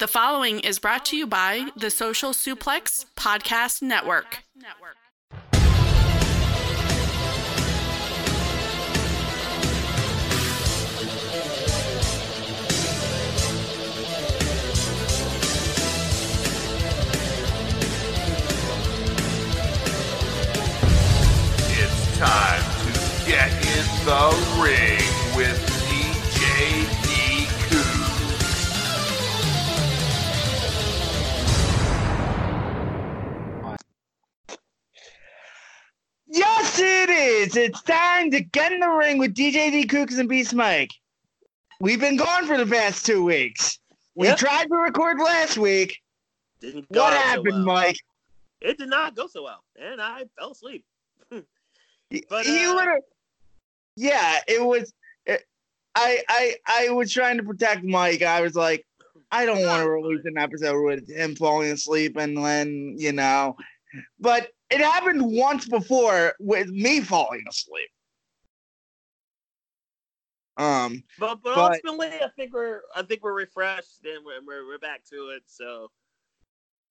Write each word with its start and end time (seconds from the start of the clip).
The 0.00 0.08
following 0.08 0.60
is 0.60 0.78
brought 0.78 1.04
to 1.06 1.16
you 1.18 1.26
by 1.26 1.68
the 1.76 1.90
Social 1.90 2.30
Suplex 2.30 3.04
Podcast 3.18 3.82
Network. 3.82 4.44
It's 21.68 22.16
time 22.16 22.62
to 22.86 23.30
get 23.30 23.52
in 23.52 23.84
the 24.06 24.62
ring 24.62 25.36
with 25.36 25.69
it 36.80 37.10
is. 37.10 37.56
It's 37.56 37.82
time 37.82 38.30
to 38.30 38.40
get 38.40 38.72
in 38.72 38.80
the 38.80 38.88
ring 38.88 39.18
with 39.18 39.34
DJ 39.34 39.70
D 39.70 39.86
Kooks 39.86 40.18
and 40.18 40.28
Beast 40.28 40.54
Mike. 40.54 40.90
We've 41.80 42.00
been 42.00 42.16
gone 42.16 42.46
for 42.46 42.56
the 42.58 42.66
past 42.66 43.06
two 43.06 43.24
weeks. 43.24 43.78
We 44.14 44.26
Yep. 44.28 44.38
tried 44.38 44.68
to 44.68 44.76
record 44.76 45.18
last 45.18 45.56
week. 45.56 45.98
Didn't 46.60 46.90
go 46.92 47.00
What 47.00 47.12
so 47.12 47.18
happened, 47.18 47.64
well. 47.64 47.64
Mike? 47.64 47.96
It 48.60 48.76
did 48.76 48.90
not 48.90 49.14
go 49.14 49.26
so 49.26 49.44
well, 49.44 49.64
and 49.80 50.00
I 50.00 50.24
fell 50.38 50.52
asleep. 50.52 50.84
But, 52.28 52.44
he 52.44 52.64
uh, 52.64 52.74
literally, 52.74 53.00
yeah, 53.96 54.40
it 54.48 54.64
was. 54.64 54.92
It, 55.26 55.44
I 55.94 56.22
I 56.28 56.56
I 56.66 56.88
was 56.90 57.12
trying 57.12 57.36
to 57.36 57.44
protect 57.44 57.84
Mike. 57.84 58.22
I 58.22 58.40
was 58.40 58.56
like, 58.56 58.84
I 59.30 59.46
don't 59.46 59.64
want 59.64 59.84
to 59.84 59.90
release 59.90 60.24
an 60.24 60.36
episode 60.36 60.82
with 60.82 61.08
him 61.08 61.36
falling 61.36 61.70
asleep 61.70 62.16
and 62.16 62.36
then 62.36 62.96
you 62.98 63.12
know, 63.12 63.56
but 64.18 64.50
it 64.70 64.80
happened 64.80 65.22
once 65.24 65.66
before 65.68 66.34
with 66.38 66.68
me 66.68 67.00
falling 67.00 67.44
asleep. 67.48 67.88
Um, 70.56 71.02
But 71.18 71.36
but, 71.42 71.54
But- 71.54 71.72
ultimately, 71.84 72.08
I 72.22 72.28
think 72.36 72.52
we're 72.52 72.82
I 72.94 73.02
think 73.02 73.22
we're 73.22 73.32
refreshed 73.34 74.04
and 74.04 74.24
we're 74.24 74.40
we're, 74.44 74.66
we're 74.66 74.78
back 74.78 75.04
to 75.10 75.30
it. 75.30 75.42
So 75.46 75.90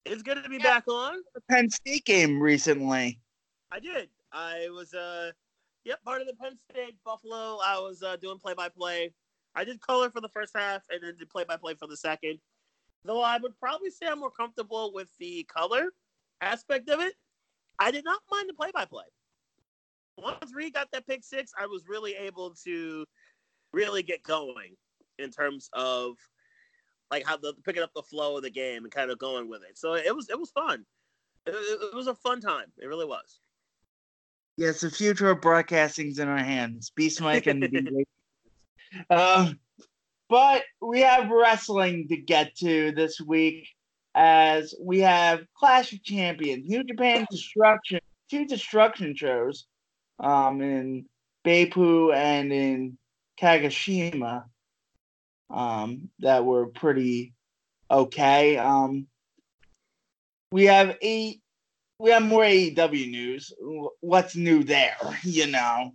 it's 0.05 0.23
good 0.23 0.41
to 0.43 0.49
be 0.49 0.57
Yeah. 0.57 0.63
back 0.63 0.87
on. 0.87 1.21
the 1.35 1.41
Penn 1.49 1.69
State 1.69 2.05
game 2.05 2.41
recently. 2.41 3.21
I 3.71 3.79
did. 3.79 4.09
I 4.31 4.69
was 4.69 4.93
uh 4.93 5.31
yep 5.83 6.01
part 6.03 6.21
of 6.21 6.27
the 6.27 6.33
Penn 6.35 6.57
State 6.71 6.95
Buffalo. 7.03 7.59
I 7.63 7.77
was 7.79 8.01
uh, 8.01 8.15
doing 8.15 8.39
play 8.39 8.53
by 8.55 8.69
play. 8.69 9.13
I 9.55 9.63
did 9.63 9.81
color 9.81 10.09
for 10.09 10.21
the 10.21 10.29
first 10.29 10.55
half 10.55 10.83
and 10.89 11.01
then 11.03 11.15
did 11.17 11.29
play 11.29 11.43
by 11.43 11.57
play 11.57 11.73
for 11.75 11.87
the 11.87 11.97
second. 11.97 12.39
Though 13.03 13.21
I 13.21 13.37
would 13.37 13.57
probably 13.59 13.91
say 13.91 14.07
I'm 14.07 14.19
more 14.19 14.31
comfortable 14.31 14.93
with 14.93 15.09
the 15.19 15.43
color 15.43 15.91
aspect 16.41 16.89
of 16.89 16.99
it. 17.01 17.13
I 17.79 17.91
did 17.91 18.03
not 18.03 18.19
mind 18.31 18.49
the 18.49 18.53
play 18.53 18.71
by 18.73 18.85
play. 18.85 19.05
Once 20.17 20.51
Reed 20.53 20.73
got 20.73 20.89
that 20.91 21.07
pick 21.07 21.23
six, 21.23 21.51
I 21.59 21.65
was 21.65 21.87
really 21.87 22.13
able 22.15 22.53
to 22.65 23.05
really 23.71 24.03
get 24.03 24.21
going 24.23 24.75
in 25.17 25.31
terms 25.31 25.69
of 25.73 26.15
like 27.11 27.25
how 27.25 27.37
the 27.37 27.53
picking 27.65 27.81
up 27.83 27.91
the 27.95 28.03
flow 28.03 28.37
of 28.37 28.43
the 28.43 28.49
game 28.49 28.83
and 28.83 28.91
kind 28.91 29.11
of 29.11 29.17
going 29.17 29.49
with 29.49 29.61
it. 29.63 29.77
So 29.77 29.93
it 29.95 30.15
was 30.15 30.29
it 30.29 30.39
was 30.39 30.51
fun. 30.51 30.85
It, 31.45 31.51
it- 31.51 31.95
was 31.95 32.07
a 32.07 32.15
fun 32.15 32.41
time. 32.41 32.65
It 32.77 32.87
really 32.87 33.05
was. 33.05 33.39
Yes, 34.57 34.81
the 34.81 34.91
future 34.91 35.29
of 35.29 35.39
broadcasting's 35.39 36.19
in 36.19 36.27
our 36.27 36.37
hands. 36.37 36.91
Beast 36.93 37.21
Mike 37.21 37.47
and 37.47 37.63
DJ. 37.63 38.03
Um, 39.09 39.57
but 40.27 40.63
we 40.81 40.99
have 40.99 41.29
wrestling 41.29 42.09
to 42.09 42.17
get 42.17 42.55
to 42.57 42.91
this 42.91 43.21
week 43.21 43.69
as 44.19 44.75
we 44.81 44.99
have 44.99 45.45
Clash 45.55 45.93
of 45.93 46.03
Champions, 46.03 46.67
New 46.67 46.83
Japan 46.83 47.25
Destruction, 47.31 48.01
two 48.29 48.45
destruction 48.45 49.15
shows 49.15 49.65
um, 50.19 50.61
in 50.61 51.05
Beppu 51.45 52.13
and 52.13 52.51
in 52.51 52.97
Kagoshima 53.41 54.43
um, 55.49 56.09
that 56.19 56.43
were 56.43 56.67
pretty 56.67 57.33
okay. 57.89 58.57
Um, 58.57 59.07
we 60.51 60.65
have 60.65 60.97
eight 61.01 61.41
we 61.99 62.11
have 62.11 62.23
more 62.23 62.43
AEW 62.43 63.09
news. 63.09 63.53
What's 64.01 64.35
new 64.35 64.63
there? 64.63 64.97
You 65.23 65.47
know, 65.47 65.93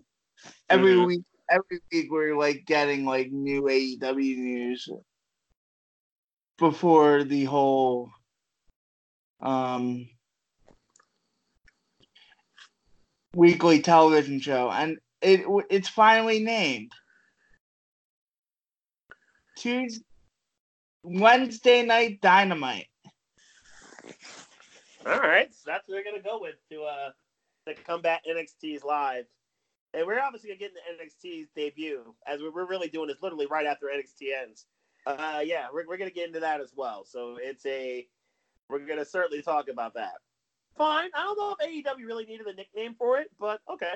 every 0.71 0.95
Mhm. 0.95 1.07
week, 1.07 1.25
every 1.51 1.81
week 1.93 2.11
we're 2.11 2.39
like 2.39 2.65
getting 2.65 3.05
like 3.05 3.31
new 3.31 3.65
AEW 3.69 4.37
news 4.39 4.89
before 6.59 7.25
the 7.25 7.45
whole 7.45 8.11
um 9.45 10.09
weekly 13.35 13.81
television 13.81 14.41
show, 14.41 14.71
and 14.71 14.99
it 15.21 15.45
it's 15.71 15.89
finally 15.89 16.41
named 16.41 16.93
Tuesday, 19.57 20.05
Wednesday 21.03 21.83
Night 21.85 22.21
Dynamite. 22.21 22.89
All 25.07 25.21
right, 25.21 25.53
so 25.53 25.63
that's 25.67 25.87
what 25.87 25.97
we're 25.97 26.05
gonna 26.05 26.23
go 26.23 26.41
with 26.41 26.57
to 26.71 26.83
uh 26.85 27.11
to 27.67 27.75
combat 27.83 28.23
NXT's 28.29 28.83
live, 28.83 29.27
and 29.93 30.07
we're 30.07 30.21
obviously 30.21 30.49
gonna 30.49 30.59
get 30.59 30.71
into 30.71 31.05
NXT's 31.05 31.49
debut 31.55 32.15
as 32.27 32.41
we're, 32.41 32.67
really 32.67 32.89
doing 32.89 33.09
this 33.09 33.19
literally 33.23 33.47
right 33.47 33.67
after 33.67 33.87
NXT 33.87 34.43
ends. 34.43 34.67
Uh, 35.07 35.43
yeah, 35.45 35.67
we're 35.73 35.87
we're 35.87 35.99
gonna 35.99 36.11
get 36.11 36.27
into 36.27 36.41
that 36.41 36.63
as 36.63 36.73
well. 36.75 37.05
So 37.05 37.37
it's 37.39 37.67
a 37.67 38.07
we're 38.69 38.81
gonna 38.81 39.05
certainly 39.05 39.43
talk 39.43 39.69
about 39.69 39.95
that. 39.95 40.15
Fine. 40.77 41.11
I 41.15 41.23
don't 41.23 41.39
know 41.39 41.57
if 41.59 41.85
AEW 41.85 42.07
really 42.07 42.27
needed 42.27 42.47
a 42.47 42.55
nickname 42.55 42.95
for 42.99 43.19
it, 43.19 43.31
but 43.39 43.61
okay, 43.71 43.95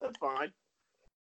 that's 0.00 0.18
fine. 0.18 0.52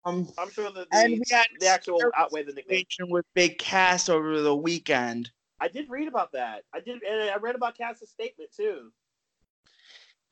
Um, 0.05 0.27
I'm 0.37 0.51
sure 0.51 0.71
that 0.71 0.87
and 0.91 1.13
the, 1.13 1.17
we 1.17 1.23
had 1.35 1.47
the 1.59 1.67
actual 1.67 1.99
outweigh 2.17 2.43
the 2.43 2.53
nickname. 2.53 2.85
with 3.09 3.25
Big 3.33 3.57
Cass 3.57 4.09
over 4.09 4.41
the 4.41 4.55
weekend. 4.55 5.31
I 5.59 5.69
did 5.69 5.89
read 5.89 6.07
about 6.07 6.31
that. 6.33 6.63
I 6.73 6.79
did, 6.81 7.01
and 7.03 7.29
I 7.29 7.37
read 7.37 7.55
about 7.55 7.77
Cass's 7.77 8.09
statement 8.09 8.51
too. 8.55 8.91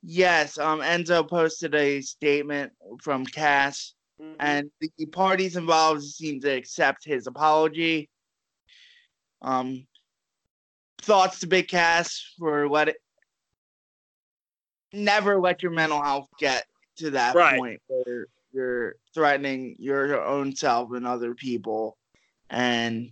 Yes, 0.04 0.58
um, 0.58 0.80
Enzo 0.80 1.28
posted 1.28 1.76
a 1.76 2.02
statement 2.02 2.74
from 3.02 3.26
Cass, 3.26 3.94
Mhm. 4.20 4.36
and 4.40 4.72
the 4.80 5.06
parties 5.06 5.56
involved 5.56 6.04
seem 6.04 6.42
to 6.42 6.50
accept 6.50 7.06
his 7.06 7.28
apology. 7.28 8.10
Um, 9.42 9.88
thoughts 11.02 11.40
to 11.40 11.48
Big 11.48 11.68
Cass 11.68 12.34
for 12.38 12.68
what 12.68 12.90
it 12.90 12.98
never 14.94 15.40
let 15.40 15.64
your 15.64 15.72
mental 15.72 16.02
health 16.02 16.28
get 16.40 16.66
to 16.98 17.12
that 17.12 17.36
Right. 17.36 17.58
point 17.58 17.82
where 17.88 18.28
you're 18.52 18.96
threatening 19.14 19.76
your 19.80 20.24
own 20.24 20.56
self 20.56 20.92
and 20.92 21.08
other 21.08 21.34
people, 21.34 21.98
and 22.50 23.12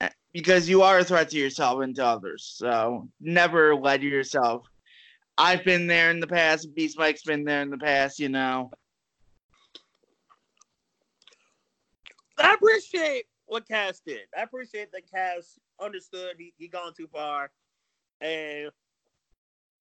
eh, 0.00 0.10
because 0.32 0.68
you 0.68 0.82
are 0.82 1.00
a 1.00 1.04
threat 1.04 1.30
to 1.30 1.36
yourself 1.38 1.82
and 1.82 1.94
to 1.96 2.04
others. 2.04 2.54
So 2.56 3.08
never 3.20 3.74
let 3.74 4.02
yourself. 4.02 4.66
I've 5.36 5.64
been 5.64 5.86
there 5.86 6.10
in 6.10 6.20
the 6.20 6.26
past. 6.26 6.74
Beast 6.74 6.98
Mike's 6.98 7.22
been 7.22 7.44
there 7.44 7.62
in 7.62 7.70
the 7.70 7.78
past. 7.78 8.18
You 8.18 8.28
know. 8.28 8.70
I 12.38 12.54
appreciate 12.54 13.24
what 13.46 13.66
Cass 13.66 14.00
did. 14.06 14.20
I 14.38 14.42
appreciate 14.42 14.92
that 14.92 15.10
Cass 15.10 15.58
understood 15.80 16.34
he 16.38 16.52
he 16.56 16.68
gone 16.68 16.92
too 16.94 17.06
far, 17.06 17.50
and 18.20 18.70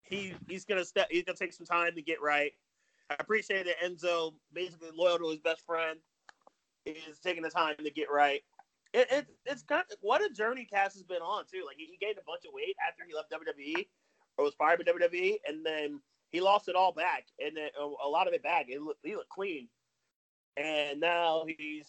he 0.03 0.33
he's 0.47 0.65
gonna 0.65 0.85
step. 0.85 1.07
He's 1.09 1.23
gonna 1.23 1.37
take 1.37 1.53
some 1.53 1.65
time 1.65 1.95
to 1.95 2.01
get 2.01 2.21
right. 2.21 2.51
I 3.09 3.15
appreciate 3.19 3.65
that 3.65 3.79
Enzo, 3.83 4.33
basically 4.53 4.89
loyal 4.93 5.17
to 5.17 5.29
his 5.29 5.39
best 5.39 5.65
friend, 5.65 5.99
is 6.85 7.19
taking 7.23 7.43
the 7.43 7.49
time 7.49 7.75
to 7.83 7.91
get 7.91 8.11
right. 8.11 8.41
It, 8.93 9.07
it 9.11 9.27
it's 9.45 9.63
kind 9.63 9.83
of 9.91 9.97
what 10.01 10.23
a 10.23 10.29
journey 10.29 10.65
Cass 10.65 10.93
has 10.93 11.03
been 11.03 11.21
on 11.21 11.45
too. 11.51 11.63
Like 11.65 11.77
he, 11.77 11.85
he 11.85 11.97
gained 11.97 12.17
a 12.17 12.25
bunch 12.25 12.43
of 12.45 12.53
weight 12.53 12.75
after 12.87 13.03
he 13.07 13.13
left 13.13 13.31
WWE 13.31 13.87
or 14.37 14.45
was 14.45 14.55
fired 14.55 14.83
by 14.83 14.91
WWE, 14.91 15.37
and 15.47 15.65
then 15.65 15.99
he 16.31 16.41
lost 16.41 16.69
it 16.69 16.75
all 16.75 16.93
back, 16.93 17.25
and 17.39 17.57
then 17.57 17.69
a, 17.79 17.83
a 17.83 18.09
lot 18.09 18.27
of 18.27 18.33
it 18.33 18.43
back. 18.43 18.65
It 18.67 18.79
he 19.03 19.15
looked 19.15 19.29
clean, 19.29 19.67
and 20.57 20.99
now 20.99 21.43
he's 21.47 21.87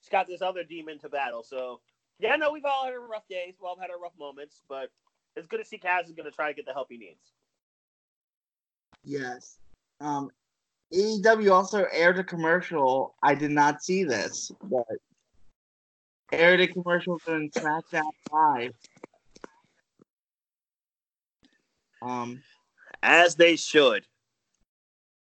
he's 0.00 0.08
got 0.10 0.26
this 0.26 0.42
other 0.42 0.64
demon 0.64 0.98
to 1.00 1.08
battle. 1.08 1.42
So 1.42 1.80
yeah, 2.18 2.36
know 2.36 2.52
we've 2.52 2.64
all 2.64 2.84
had 2.84 2.94
our 2.94 3.00
rough 3.00 3.26
days, 3.28 3.54
we've 3.60 3.68
all 3.68 3.78
had 3.78 3.90
our 3.90 3.98
rough 3.98 4.18
moments, 4.18 4.62
but 4.68 4.90
it's 5.36 5.46
good 5.46 5.58
to 5.58 5.64
see 5.64 5.78
Cass 5.78 6.06
is 6.06 6.12
going 6.12 6.28
to 6.28 6.34
try 6.34 6.48
to 6.48 6.54
get 6.54 6.66
the 6.66 6.72
help 6.72 6.88
he 6.90 6.96
needs. 6.96 7.32
Yes. 9.04 9.58
Um, 10.00 10.30
AEW 10.92 11.52
also 11.52 11.86
aired 11.92 12.18
a 12.18 12.24
commercial. 12.24 13.14
I 13.22 13.34
did 13.34 13.50
not 13.50 13.82
see 13.82 14.04
this, 14.04 14.50
but 14.62 14.86
aired 16.32 16.60
a 16.60 16.68
commercial 16.68 17.20
during 17.26 17.50
SmackDown 17.50 18.10
Live. 18.32 18.74
Um, 22.02 22.42
As 23.02 23.34
they 23.34 23.56
should. 23.56 24.06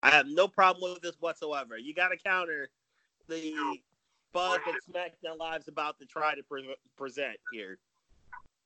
I 0.02 0.10
have 0.10 0.26
no 0.26 0.48
problem 0.48 0.92
with 0.92 1.02
this 1.02 1.16
whatsoever. 1.20 1.78
You 1.78 1.94
got 1.94 2.08
to 2.08 2.16
counter 2.16 2.70
the 3.28 3.54
buzz 4.32 4.58
that 4.66 5.12
SmackDown 5.24 5.38
Live's 5.38 5.68
about 5.68 5.98
to 6.00 6.06
try 6.06 6.34
to 6.34 6.42
pre- 6.42 6.74
present 6.96 7.36
here. 7.52 7.78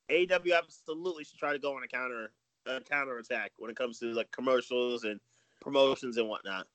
AEW 0.09 0.57
absolutely 0.57 1.23
should 1.23 1.39
try 1.39 1.53
to 1.53 1.59
go 1.59 1.75
on 1.75 1.83
a 1.83 1.87
counter 1.87 2.31
a 2.65 2.81
counter 2.81 3.17
attack 3.17 3.51
when 3.57 3.71
it 3.71 3.77
comes 3.77 3.99
to 3.99 4.07
like 4.13 4.29
commercials 4.31 5.03
and 5.03 5.19
promotions 5.61 6.17
and 6.17 6.27
whatnot. 6.27 6.67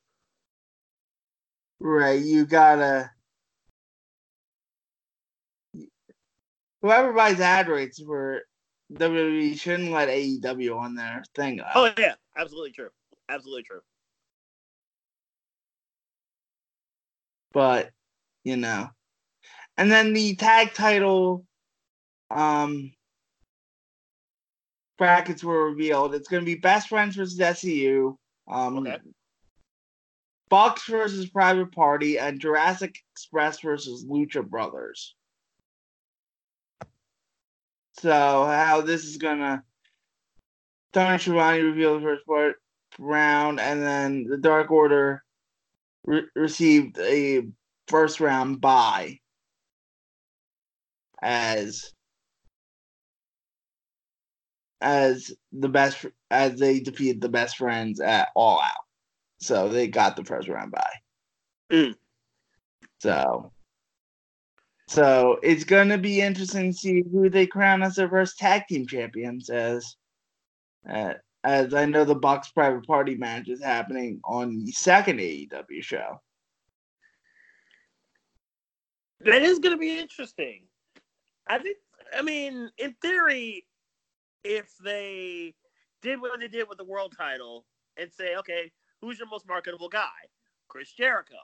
Right, 1.81 2.23
you 2.23 2.47
gotta. 2.47 3.11
Whoever 6.81 7.13
buys 7.13 7.41
ad 7.41 7.69
rates 7.69 8.03
for 8.03 8.43
WWE 8.93 9.59
shouldn't 9.59 9.91
let 9.91 10.09
AEW 10.09 10.77
on 10.77 10.95
their 10.95 11.23
thing. 11.35 11.59
Though. 11.59 11.65
Oh 11.75 11.93
yeah, 11.99 12.15
absolutely 12.37 12.73
true. 12.73 12.91
Absolutely 13.29 13.63
true. 13.63 13.81
but 17.53 17.91
you 18.45 18.57
know. 18.57 18.89
And 19.77 19.91
then 19.91 20.13
the 20.13 20.35
tag 20.37 20.75
title 20.75 21.45
um 22.31 22.93
brackets 24.99 25.43
were 25.43 25.71
revealed. 25.71 26.15
It's 26.15 26.29
going 26.29 26.43
to 26.43 26.47
be 26.47 26.55
Best 26.55 26.89
Friends 26.89 27.17
versus 27.17 27.39
SCU, 27.39 28.17
um 28.49 28.79
Okay. 28.79 28.99
Bucks 30.49 30.87
versus 30.87 31.31
Private 31.31 31.73
Party, 31.73 32.19
and 32.19 32.39
Jurassic 32.39 32.99
Express 33.15 33.61
versus 33.61 34.05
Lucha 34.05 34.47
Brothers. 34.47 35.15
So 37.95 38.45
how 38.45 38.83
this 38.83 39.05
is 39.05 39.17
gonna 39.17 39.65
Tony 40.93 41.19
Schiavone 41.19 41.61
revealed 41.63 42.03
the 42.03 42.07
first 42.07 42.27
part 42.27 42.57
round, 42.99 43.61
and 43.61 43.83
then 43.83 44.25
the 44.25 44.37
Dark 44.37 44.71
Order 44.71 45.25
re- 46.05 46.29
received 46.35 46.99
a 46.99 47.47
first 47.93 48.21
round 48.21 48.59
bye 48.59 49.19
as 51.21 51.93
as 54.81 55.31
the 55.53 55.69
best 55.69 56.07
as 56.31 56.59
they 56.59 56.81
defeated 56.81 57.21
the 57.21 57.29
best 57.29 57.59
friends 57.59 58.01
at 58.01 58.31
all 58.35 58.63
out 58.63 58.73
so 59.39 59.69
they 59.69 59.87
got 59.87 60.17
the 60.17 60.25
first 60.25 60.49
round 60.49 60.73
bye 60.73 60.95
Mm. 61.71 61.95
so 62.99 63.53
so 64.89 65.39
it's 65.43 65.65
gonna 65.65 65.99
be 65.99 66.23
interesting 66.23 66.73
to 66.73 66.77
see 66.77 67.03
who 67.13 67.29
they 67.29 67.47
crown 67.47 67.83
as 67.83 67.97
their 67.97 68.09
first 68.09 68.39
tag 68.39 68.63
team 68.69 68.87
champions 68.87 69.51
as 69.51 69.97
uh, 70.91 71.15
as 71.45 71.75
I 71.75 71.85
know 71.85 72.05
the 72.05 72.15
Bucks 72.15 72.51
private 72.51 72.87
party 72.87 73.17
match 73.17 73.49
is 73.49 73.63
happening 73.63 74.21
on 74.25 74.65
the 74.65 74.73
second 74.73 75.19
AEW 75.19 75.83
show. 75.83 76.21
That 79.25 79.43
is 79.43 79.59
going 79.59 79.75
to 79.75 79.79
be 79.79 79.99
interesting. 79.99 80.63
I 81.47 81.59
think. 81.59 81.77
I 82.17 82.23
mean, 82.23 82.71
in 82.79 82.95
theory, 83.01 83.67
if 84.45 84.77
they 84.85 85.55
did 86.03 86.21
what 86.21 86.39
they 86.41 86.49
did 86.49 86.69
with 86.69 86.79
the 86.79 86.85
world 86.85 87.15
title 87.17 87.65
and 87.97 88.13
say, 88.13 88.37
okay, 88.37 88.71
who's 89.01 89.19
your 89.19 89.29
most 89.29 89.47
marketable 89.49 89.89
guy? 89.89 90.09
Chris 90.69 90.93
Jericho. 90.93 91.37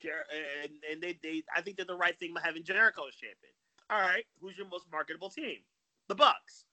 Jer- 0.00 0.26
and 0.62 0.72
and 0.90 1.02
they, 1.02 1.18
they 1.22 1.42
I 1.54 1.60
think 1.60 1.76
they're 1.76 1.86
the 1.86 1.96
right 1.96 2.18
thing 2.18 2.32
by 2.34 2.40
having 2.44 2.62
Jericho 2.64 3.08
as 3.08 3.14
champion. 3.14 3.52
All 3.90 4.00
right, 4.00 4.24
who's 4.40 4.56
your 4.56 4.68
most 4.68 4.86
marketable 4.92 5.30
team? 5.30 5.58
The 6.08 6.14
Bucks. 6.14 6.64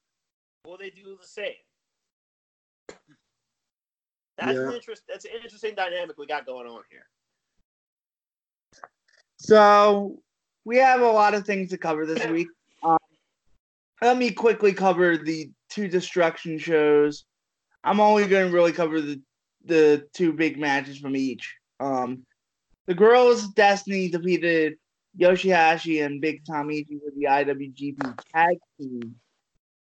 Will 0.66 0.78
they 0.78 0.90
do 0.90 1.18
the 1.19 1.28
same? 1.28 1.54
That's 4.38 4.58
an 4.58 4.74
interest. 4.74 5.04
That's 5.08 5.25
an 5.25 5.31
interesting 5.44 5.75
dynamic 5.75 6.18
we 6.18 6.28
got 6.28 6.46
going 6.46 6.68
on 6.68 6.81
here. 6.92 7.08
So 9.38 10.22
we 10.66 10.78
have 10.78 11.02
a 11.02 11.10
lot 11.10 11.34
of 11.34 11.46
things 11.46 11.70
to 11.70 11.78
cover 11.78 12.06
this 12.06 12.26
week. 12.28 12.48
Um, 12.84 12.98
let 14.02 14.18
me 14.18 14.32
quickly 14.32 14.74
cover 14.74 15.18
the 15.18 15.52
two 15.70 15.88
destruction 15.88 16.58
shows. 16.58 17.26
I'm 17.84 18.00
only 18.00 18.28
going 18.28 18.48
to 18.48 18.54
really 18.54 18.74
cover 18.74 19.00
the 19.00 19.22
the 19.66 20.08
two 20.14 20.34
big 20.34 20.60
matches 20.60 21.00
from 21.00 21.16
each. 21.16 21.56
Um, 21.80 22.24
the 22.86 22.94
girls' 22.94 23.48
Destiny 23.50 24.10
defeated 24.10 24.76
Yoshihashi 25.20 26.06
and 26.06 26.22
Big 26.22 26.44
Tamichi 26.44 27.00
for 27.00 27.12
the 27.16 27.26
IWGP 27.26 28.20
Tag 28.34 28.58
Team 28.80 29.16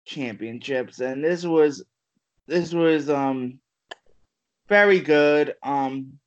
Championships, 0.05 1.01
and 1.01 1.25
this 1.25 1.45
was 1.45 1.85
this 2.47 2.73
was 2.73 3.09
um 3.09 3.59
very 4.69 5.01
good. 5.01 5.55
Um, 5.63 6.19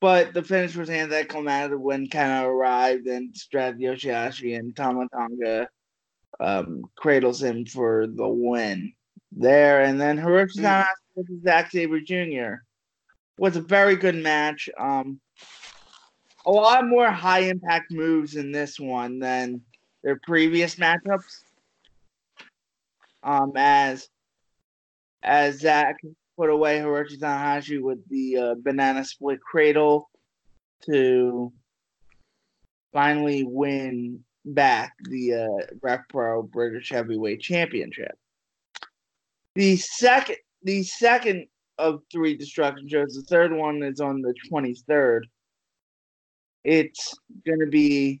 but 0.00 0.34
the 0.34 0.42
finish 0.42 0.76
was 0.76 0.90
anticlimactic 0.90 1.78
when 1.78 2.06
Kana 2.06 2.48
arrived 2.48 3.06
and 3.06 3.34
strapped 3.36 3.78
Yoshihashi 3.78 4.58
and 4.58 4.76
Tama 4.76 5.08
Tonga 5.08 5.68
um, 6.38 6.84
cradles 6.96 7.42
him 7.42 7.64
for 7.64 8.06
the 8.06 8.28
win 8.28 8.92
there. 9.32 9.82
And 9.82 10.00
then 10.00 10.18
Hiroshi 10.18 10.58
Tanahashi 10.58 10.86
versus 11.16 11.42
Zack 11.42 11.70
Sabre 11.70 12.00
Jr. 12.00 12.62
was 13.38 13.56
a 13.56 13.62
very 13.62 13.96
good 13.96 14.16
match. 14.16 14.68
Um, 14.78 15.20
a 16.44 16.50
lot 16.50 16.86
more 16.86 17.10
high 17.10 17.40
impact 17.40 17.90
moves 17.90 18.36
in 18.36 18.52
this 18.52 18.78
one 18.78 19.18
than 19.18 19.62
their 20.02 20.20
previous 20.22 20.76
matchups. 20.76 21.42
Um, 23.22 23.52
as 23.56 24.08
as 25.22 25.58
Zack 25.58 25.96
put 26.36 26.50
away 26.50 26.78
Hiroshi 26.78 27.18
Tanahashi 27.18 27.80
with 27.80 28.06
the 28.08 28.36
uh, 28.36 28.54
banana 28.62 29.04
split 29.04 29.40
cradle 29.40 30.10
to 30.84 31.52
finally 32.92 33.44
win 33.44 34.20
back 34.44 34.94
the 35.04 35.34
uh, 35.34 35.98
Pro 36.08 36.42
British 36.42 36.90
Heavyweight 36.90 37.40
Championship. 37.40 38.16
The 39.54 39.76
second, 39.76 40.36
the 40.62 40.82
second 40.82 41.46
of 41.78 42.00
three 42.12 42.36
destruction 42.36 42.88
shows, 42.88 43.14
the 43.14 43.22
third 43.22 43.52
one 43.52 43.82
is 43.82 44.00
on 44.00 44.20
the 44.20 44.34
twenty 44.48 44.74
third. 44.86 45.26
It's 46.64 47.14
gonna 47.46 47.66
be. 47.66 48.20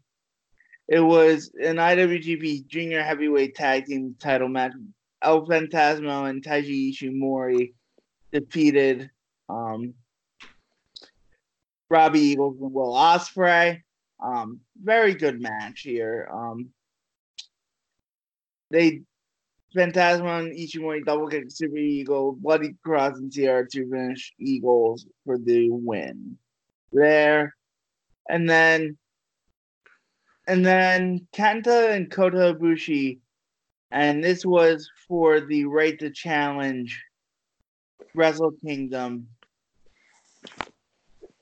It 0.88 1.00
was 1.00 1.50
an 1.60 1.76
IWGP 1.76 2.68
Junior 2.68 3.02
Heavyweight 3.02 3.54
Tag 3.56 3.86
Team 3.86 4.14
Title 4.20 4.48
match. 4.48 4.72
El 5.22 5.46
Fantasma 5.46 6.30
and 6.30 6.44
Taiji 6.44 6.92
Ishimori 6.92 7.72
defeated 8.32 9.10
um, 9.48 9.94
Robbie 11.88 12.20
Eagles 12.20 12.56
and 12.60 12.72
Will 12.72 12.92
Ospreay. 12.92 13.82
Um, 14.22 14.60
very 14.82 15.14
good 15.14 15.40
match 15.40 15.80
here. 15.80 16.28
Um, 16.32 16.70
they 18.70 19.02
Fantasma 19.76 20.40
and 20.40 20.56
Ishimori 20.56 21.04
double 21.04 21.28
kick 21.28 21.44
Super 21.50 21.76
Eagle, 21.76 22.32
Bloody 22.32 22.74
Cross 22.82 23.18
and 23.18 23.32
Sierra 23.32 23.68
to 23.68 23.90
finish 23.90 24.32
Eagles 24.38 25.06
for 25.24 25.38
the 25.38 25.70
win. 25.70 26.38
There, 26.92 27.54
and 28.28 28.48
then 28.48 28.96
and 30.48 30.64
then 30.64 31.26
Kenta 31.34 31.94
and 31.94 32.10
Kota 32.10 32.54
Ibushi, 32.54 33.18
and 33.90 34.24
this 34.24 34.46
was 34.46 34.88
for 35.06 35.40
the 35.40 35.66
right 35.66 35.98
to 35.98 36.10
challenge 36.10 36.98
Wrestle 38.16 38.52
Kingdom. 38.64 39.28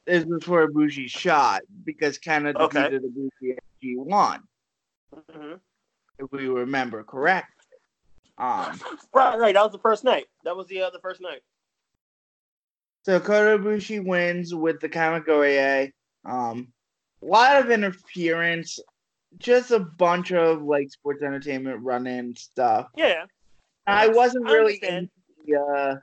This 0.06 0.24
was 0.26 0.44
for 0.44 0.68
Ibushi's 0.68 1.10
shot 1.10 1.62
because 1.84 2.18
Kenta 2.18 2.54
Okay. 2.54 2.90
defeated 2.90 3.02
Ibushi 3.04 3.56
at 3.56 3.62
G1, 3.82 4.42
Mhm. 5.14 5.60
if 6.18 6.30
we 6.30 6.46
remember 6.48 7.02
correct. 7.04 7.48
Um, 8.36 8.78
Right, 9.14 9.38
right. 9.38 9.54
That 9.54 9.62
was 9.62 9.72
the 9.72 9.78
first 9.78 10.02
night. 10.04 10.26
That 10.42 10.56
was 10.56 10.66
the 10.66 10.82
uh, 10.82 10.90
the 10.90 10.98
first 11.00 11.20
night. 11.20 11.42
so 13.04 13.20
Kota 13.20 13.62
Ibushi 13.62 14.04
wins 14.04 14.54
with 14.54 14.80
the 14.80 14.88
Kamigoye. 14.88 15.92
Um, 16.24 16.72
a 17.22 17.26
lot 17.26 17.62
of 17.62 17.70
interference, 17.70 18.78
just 19.38 19.70
a 19.70 19.78
bunch 19.78 20.32
of 20.32 20.62
like 20.62 20.90
sports 20.90 21.22
entertainment 21.22 21.80
run-in 21.82 22.34
stuff. 22.34 22.88
Yeah. 22.96 23.26
I 23.86 24.08
wasn't 24.08 24.46
really 24.46 24.74
understand. 24.74 25.10
into 25.36 25.52
the, 25.52 25.60
uh, 25.60 26.00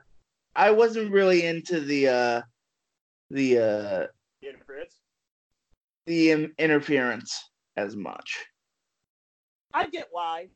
I 0.54 0.70
wasn't 0.70 1.10
really 1.12 1.46
into 1.46 1.80
the 1.80 2.08
uh, 2.08 2.42
the 3.30 3.58
uh, 3.58 4.06
Interference. 4.46 4.96
the 6.06 6.30
in- 6.30 6.52
interference 6.58 7.48
as 7.76 7.96
much. 7.96 8.44
I 9.72 9.86
get 9.86 10.08
why. 10.10 10.48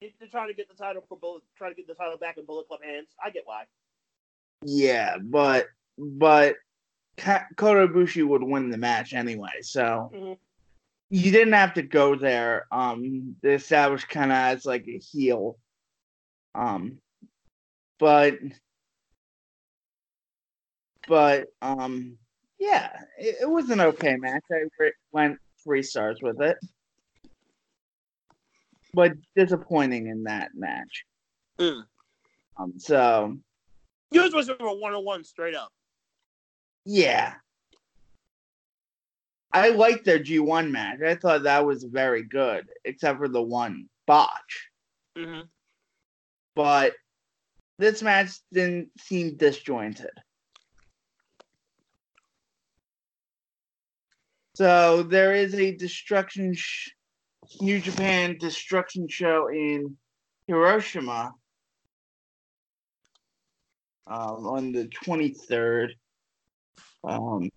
If 0.00 0.12
they're 0.18 0.28
trying 0.28 0.48
to 0.48 0.54
get 0.54 0.68
the 0.68 0.74
title 0.74 1.04
for 1.08 1.18
bullet, 1.18 1.42
trying 1.56 1.72
to 1.72 1.76
get 1.76 1.86
the 1.86 1.94
title 1.94 2.16
back 2.16 2.38
in 2.38 2.46
Bullet 2.46 2.66
Club 2.66 2.80
hands. 2.82 3.08
I 3.24 3.30
get 3.30 3.42
why. 3.44 3.64
Yeah, 4.64 5.18
but 5.22 5.66
but 5.98 6.56
Ka- 7.16 7.46
Kota 7.56 7.86
Ibushi 7.86 8.26
would 8.26 8.42
win 8.42 8.70
the 8.70 8.78
match 8.78 9.12
anyway, 9.12 9.60
so 9.60 10.10
Mhm. 10.12 10.38
you 11.10 11.30
didn't 11.30 11.52
have 11.52 11.74
to 11.74 11.82
go 11.82 12.16
there. 12.16 12.66
Um, 12.72 13.36
to 13.42 13.52
establish 13.52 14.04
kind 14.06 14.32
of 14.32 14.36
as 14.38 14.64
like 14.64 14.88
a 14.88 14.98
heel. 14.98 15.58
Um, 16.54 16.98
but 17.98 18.38
but 21.10 21.48
um, 21.60 22.16
yeah, 22.60 22.88
it, 23.18 23.38
it 23.42 23.50
was 23.50 23.68
an 23.70 23.80
okay 23.80 24.16
match. 24.16 24.44
I 24.52 24.62
re- 24.78 24.92
went 25.10 25.38
three 25.64 25.82
stars 25.82 26.20
with 26.22 26.40
it. 26.40 26.56
but 28.94 29.12
disappointing 29.34 30.06
in 30.06 30.22
that 30.24 30.52
match. 30.54 31.04
Mm. 31.58 31.82
Um, 32.56 32.74
so 32.78 33.36
Yours 34.12 34.32
was 34.32 34.48
a 34.48 34.54
one 34.54 34.94
on 34.94 35.04
one 35.04 35.24
straight 35.24 35.56
up. 35.56 35.72
yeah, 36.84 37.34
I 39.52 39.70
liked 39.70 40.04
their 40.04 40.20
G1 40.20 40.70
match. 40.70 41.00
I 41.04 41.16
thought 41.16 41.42
that 41.42 41.66
was 41.66 41.82
very 41.82 42.22
good, 42.22 42.68
except 42.84 43.18
for 43.18 43.28
the 43.28 43.42
one 43.42 43.88
botch. 44.06 44.70
Mm-hmm. 45.18 45.40
But 46.54 46.92
this 47.80 48.00
match 48.00 48.30
didn't 48.52 48.90
seem 48.96 49.36
disjointed. 49.36 50.10
So 54.60 55.02
there 55.02 55.34
is 55.34 55.54
a 55.54 55.74
destruction, 55.74 56.52
sh- 56.54 56.90
New 57.62 57.80
Japan 57.80 58.36
destruction 58.38 59.08
show 59.08 59.48
in 59.48 59.96
Hiroshima 60.46 61.32
um, 64.06 64.46
on 64.46 64.72
the 64.72 64.84
23rd. 65.02 65.92
Um, 67.02 67.48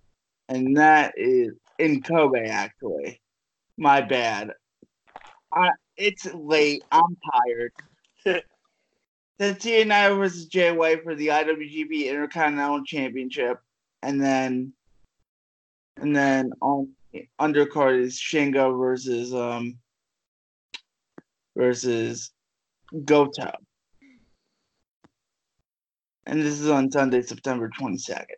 and 0.48 0.78
that 0.78 1.16
is 1.18 1.52
in 1.78 2.02
Kobe, 2.02 2.48
actually. 2.48 3.20
My 3.76 4.00
bad. 4.00 4.52
I, 5.52 5.72
it's 5.98 6.34
late. 6.34 6.86
I'm 6.90 7.18
tired. 7.34 7.74
Tetsuya 9.42 10.18
versus 10.18 10.46
Jay 10.46 10.72
White 10.72 11.04
for 11.04 11.16
the 11.16 11.28
IWGP 11.28 12.06
Intercontinental 12.06 12.86
Championship, 12.86 13.60
and 14.02 14.22
then, 14.22 14.72
and 15.98 16.16
then 16.16 16.52
on 16.62 16.90
undercard 17.40 18.00
is 18.00 18.20
Shingo 18.20 18.78
versus 18.78 19.34
um 19.34 19.78
versus 21.56 22.32
Goto, 23.06 23.52
and 26.26 26.42
this 26.42 26.60
is 26.60 26.70
on 26.70 26.92
Sunday, 26.92 27.22
September 27.22 27.70
twenty 27.78 27.98
second. 27.98 28.38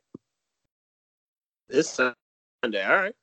This 1.70 1.90
Sunday, 1.90 2.86
all 2.86 2.96
right. 2.96 3.16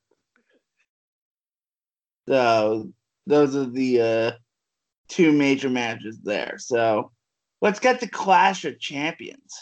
So 2.28 2.92
those 3.26 3.56
are 3.56 3.66
the 3.66 4.00
uh, 4.00 4.32
two 5.08 5.32
major 5.32 5.70
matches 5.70 6.18
there. 6.22 6.56
So 6.58 7.10
let's 7.60 7.80
get 7.80 8.00
to 8.00 8.08
Clash 8.08 8.64
of 8.64 8.78
Champions. 8.78 9.54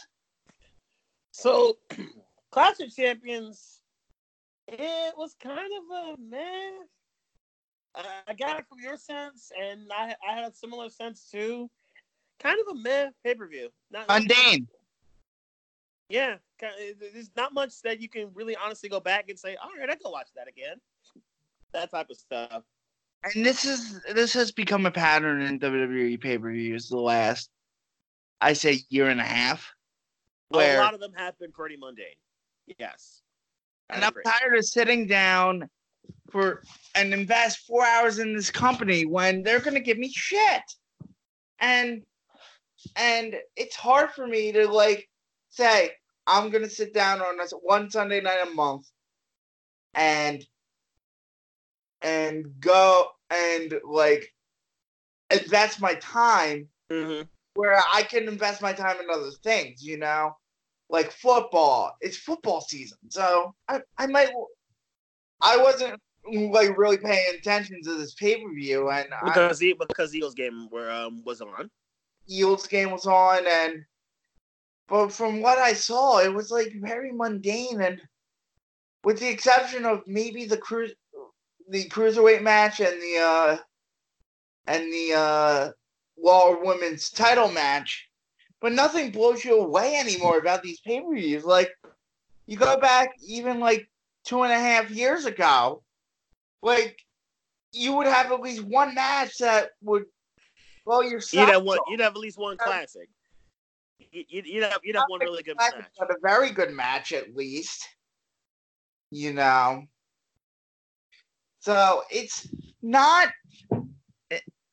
So, 1.33 1.79
Clash 2.53 2.81
of 2.81 2.95
Champions, 2.95 3.80
it 4.73 5.15
was 5.17 5.35
kind 5.43 5.59
of 5.59 5.97
a 5.97 6.21
meh. 6.21 6.71
Uh, 7.95 8.03
I 8.29 8.35
got 8.35 8.59
it 8.61 8.67
from 8.69 8.79
your 8.81 8.97
sense, 8.97 9.51
and 9.61 9.91
I, 9.93 10.15
I 10.29 10.35
had 10.35 10.51
a 10.51 10.55
similar 10.55 10.89
sense 10.89 11.29
too. 11.31 11.69
Kind 12.39 12.59
of 12.61 12.77
a 12.77 12.79
meh 12.79 13.11
pay 13.25 13.35
per 13.35 13.47
view. 13.49 13.69
Not 13.91 14.09
Mundane. 14.09 14.69
Yeah, 16.09 16.37
there's 16.59 17.31
not 17.37 17.55
much 17.55 17.83
that 17.83 18.01
you 18.01 18.09
can 18.09 18.31
really 18.35 18.57
honestly 18.57 18.89
go 18.89 18.99
back 18.99 19.29
and 19.29 19.39
say, 19.39 19.57
all 19.63 19.71
right, 19.79 19.89
I 19.89 19.95
can 19.95 20.11
watch 20.11 20.29
that 20.35 20.49
again. 20.49 20.77
That 21.73 21.91
type 21.91 22.11
of 22.11 22.17
stuff. 22.17 22.65
And 23.23 23.45
this 23.47 23.65
is 23.65 24.01
this 24.13 24.33
has 24.33 24.51
become 24.51 24.87
a 24.87 24.91
pattern 24.91 25.43
in 25.43 25.61
WWE 25.61 26.21
pay 26.21 26.39
per 26.39 26.51
views 26.51 26.89
the 26.89 26.99
last, 26.99 27.51
I 28.41 28.55
say, 28.55 28.81
year 28.89 29.09
and 29.09 29.21
a 29.21 29.25
half. 29.25 29.73
where 30.49 30.79
a 30.79 30.83
lot 30.83 30.95
of 30.95 31.01
them 31.01 31.13
have 31.17 31.39
been 31.39 31.53
pretty 31.53 31.77
mundane. 31.77 32.07
Yes. 32.79 33.23
And 33.93 34.05
I'm 34.05 34.13
tired 34.25 34.57
of 34.57 34.65
sitting 34.65 35.07
down 35.07 35.69
for 36.31 36.63
and 36.95 37.13
invest 37.13 37.67
four 37.67 37.85
hours 37.85 38.19
in 38.19 38.35
this 38.35 38.51
company 38.51 39.05
when 39.05 39.43
they're 39.43 39.61
gonna 39.61 39.81
give 39.81 39.99
me 39.99 40.11
shit. 40.13 40.63
And 41.59 42.03
and 42.97 43.37
it's 43.57 43.77
hard 43.77 44.11
for 44.11 44.27
me 44.27 44.53
to 44.53 44.69
like 44.69 45.09
say 45.49 45.93
I'm 46.27 46.51
gonna 46.51 46.71
sit 46.71 46.95
down 46.95 47.21
on 47.21 47.39
one 47.63 47.91
Sunday 47.91 48.21
night 48.21 48.47
a 48.47 48.51
month 48.55 48.87
and 49.95 50.45
and 52.03 52.47
go 52.61 53.09
and 53.31 53.75
like 53.85 54.33
invest 55.31 55.81
my 55.81 55.95
time 55.95 56.69
Mhm. 56.91 57.29
where 57.55 57.81
I 57.93 58.03
can 58.03 58.29
invest 58.29 58.63
my 58.63 58.73
time 58.73 58.99
in 59.01 59.11
other 59.11 59.31
things, 59.43 59.83
you 59.85 59.99
know, 59.99 60.37
like 60.91 61.11
football. 61.13 61.97
It's 62.01 62.17
football 62.17 62.61
season, 62.61 62.99
so 63.09 63.55
I, 63.69 63.81
I 63.99 64.07
might. 64.07 64.31
I 65.41 65.57
wasn't 65.57 65.99
like 66.27 66.77
really 66.77 66.99
paying 66.99 67.35
attention 67.39 67.81
to 67.85 67.95
this 67.95 68.15
pay 68.15 68.43
per 68.43 68.53
view, 68.53 68.91
and 68.91 69.09
I, 69.15 69.25
because 69.25 69.59
the 69.59 69.75
because 69.79 70.15
Eagles 70.15 70.35
game 70.35 70.69
were 70.71 70.91
um 70.91 71.23
was 71.25 71.41
on. 71.41 71.71
Eagles 72.29 72.67
game 72.67 72.91
was 72.91 73.07
on, 73.07 73.47
and 73.47 73.85
but 74.89 75.13
from 75.13 75.41
what 75.41 75.59
I 75.59 75.73
saw, 75.73 76.19
it 76.19 76.35
was 76.35 76.51
like 76.51 76.73
very 76.81 77.13
mundane, 77.13 77.81
and 77.81 78.01
with 79.05 79.21
the 79.21 79.29
exception 79.29 79.87
of 79.87 80.03
maybe 80.07 80.45
the 80.45 80.59
cruise, 80.59 80.93
the 81.69 81.89
cruiserweight 81.89 82.43
match 82.43 82.81
and 82.81 83.01
the 83.01 83.19
uh 83.19 83.57
and 84.67 84.93
the 84.93 85.15
uh 85.17 85.71
Raw 86.23 86.61
Women's 86.63 87.11
title 87.11 87.51
match, 87.51 88.10
but 88.61 88.73
nothing 88.73 89.11
blows 89.11 89.45
you 89.45 89.59
away 89.61 89.97
anymore 89.97 90.39
about 90.39 90.63
these 90.63 90.81
pay 90.81 91.01
per 91.01 91.15
views. 91.15 91.45
Like 91.45 91.71
you 92.47 92.57
go 92.57 92.79
back 92.79 93.11
even 93.27 93.61
like 93.61 93.89
two 94.25 94.43
and 94.43 94.53
a 94.53 94.59
half 94.59 94.91
years 94.91 95.25
ago, 95.25 95.83
like 96.63 96.99
you 97.73 97.95
would 97.95 98.07
have 98.07 98.31
at 98.33 98.41
least 98.41 98.63
one 98.65 98.95
match 98.95 99.39
that 99.39 99.71
would 99.83 100.05
blow 100.85 101.01
your 101.03 101.15
You'd 101.15 101.23
socks 101.23 101.53
have 101.53 101.63
one. 101.63 101.79
off. 101.79 101.85
You'd 101.89 102.01
have 102.01 102.13
at 102.13 102.19
least 102.19 102.39
one 102.39 102.57
classic. 102.57 103.09
You- 103.99 104.25
You'd, 104.29 104.47
you'd 104.47 104.65
have 104.65 104.81
you'd 104.83 104.97
have 104.97 105.05
one 105.09 105.21
really 105.21 105.43
good 105.45 105.57
match, 105.57 105.73
match. 105.79 105.91
but 105.99 106.11
a 106.11 106.17
very 106.21 106.51
good 106.51 106.73
match 106.73 107.13
at 107.13 107.37
least. 107.37 107.87
You 109.13 109.33
know. 109.33 109.85
So 111.61 112.03
it's 112.11 112.49
not. 112.83 113.29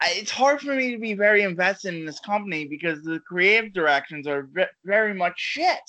It- 0.02 0.18
It's 0.18 0.32
hard 0.32 0.62
for 0.62 0.74
me 0.76 0.92
to 0.92 0.98
be 0.98 1.14
very 1.14 1.44
invested 1.44 1.94
in 1.96 2.06
this 2.06 2.20
company 2.20 2.68
because 2.68 3.04
the 3.04 3.20
creative 3.22 3.74
directions 3.74 4.28
are 4.28 4.44
ve- 4.44 4.66
very 4.84 5.14
much 5.14 5.40
shit. 5.40 5.80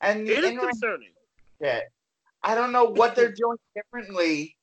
And 0.00 0.28
It 0.28 0.42
is 0.44 0.58
concerning. 0.58 1.14
shit, 1.62 1.84
I 2.42 2.54
don't 2.56 2.72
know 2.72 2.84
what 2.84 3.14
they're 3.14 3.32
doing 3.32 3.58
differently. 3.74 4.56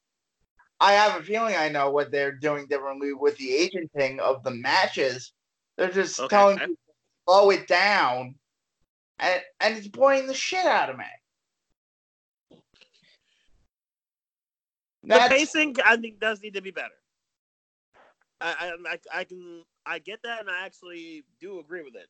I 0.81 0.93
have 0.93 1.19
a 1.19 1.23
feeling 1.23 1.55
I 1.55 1.69
know 1.69 1.91
what 1.91 2.11
they're 2.11 2.31
doing 2.33 2.67
differently 2.67 3.13
with 3.13 3.37
the 3.37 3.55
agenting 3.55 4.19
of 4.19 4.43
the 4.43 4.51
matches. 4.51 5.33
They're 5.77 5.91
just 5.91 6.19
Okay. 6.19 6.27
telling 6.35 6.59
people 6.59 6.75
to 6.75 6.93
slow 7.25 7.49
it 7.51 7.67
down, 7.67 8.35
and 9.19 9.43
and 9.61 9.77
it's 9.77 9.87
boring 9.87 10.27
the 10.27 10.33
shit 10.33 10.65
out 10.65 10.89
of 10.89 10.97
me. 10.97 11.05
The 15.09 15.25
pacing, 15.27 15.75
I 15.85 15.97
think, 15.97 16.19
does 16.19 16.41
need 16.41 16.53
to 16.53 16.61
be 16.61 16.71
better. 16.71 16.93
I, 18.41 18.73
I, 18.87 18.99
I, 19.13 19.23
can, 19.25 19.63
I 19.85 19.99
get 19.99 20.21
that, 20.23 20.39
and 20.39 20.49
I 20.49 20.65
actually 20.65 21.23
do 21.39 21.59
agree 21.59 21.81
with 21.81 21.95
it. 21.95 22.07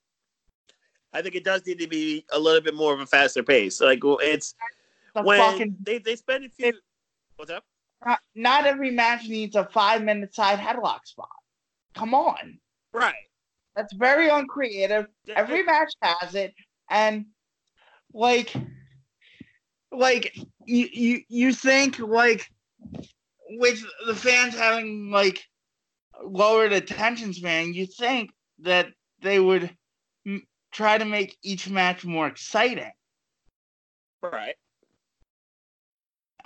I 1.13 1.21
think 1.21 1.35
it 1.35 1.43
does 1.43 1.65
need 1.65 1.79
to 1.79 1.87
be 1.87 2.25
a 2.31 2.37
little 2.37 2.61
bit 2.61 2.75
more 2.75 2.93
of 2.93 2.99
a 2.99 3.05
faster 3.05 3.41
pace. 3.41 3.81
Like 3.81 3.99
it's 4.03 4.53
the 5.15 5.23
when 5.23 5.39
fucking 5.39 5.77
they 5.81 5.97
they 5.97 6.15
spend 6.15 6.45
a 6.45 6.49
few. 6.49 6.73
What's 7.35 7.49
up? 7.49 7.63
not, 8.05 8.19
not 8.35 8.65
every 8.65 8.91
match 8.91 9.27
needs 9.27 9.55
a 9.55 9.65
five 9.65 10.03
minute 10.03 10.35
side 10.35 10.59
headlock 10.59 11.05
spot. 11.05 11.29
Come 11.95 12.13
on, 12.13 12.59
Right. 12.93 13.15
that's 13.75 13.93
very 13.93 14.29
uncreative. 14.29 15.07
every 15.35 15.63
match 15.63 15.91
has 16.01 16.35
it 16.35 16.53
and 16.89 17.25
like 18.13 18.53
like 19.91 20.35
you 20.65 20.87
you 20.91 21.21
you 21.27 21.53
think 21.53 21.97
like 21.99 22.47
with 23.51 23.83
the 24.05 24.15
fans 24.15 24.55
having 24.55 25.09
like 25.11 25.43
lowered 26.23 26.71
attention 26.73 27.33
span 27.33 27.73
you 27.73 27.85
think 27.85 28.29
that 28.59 28.87
they 29.21 29.39
would 29.39 29.75
m- 30.27 30.43
try 30.71 30.97
to 30.97 31.05
make 31.05 31.37
each 31.43 31.69
match 31.69 32.05
more 32.05 32.27
exciting 32.27 32.91
right. 34.21 34.55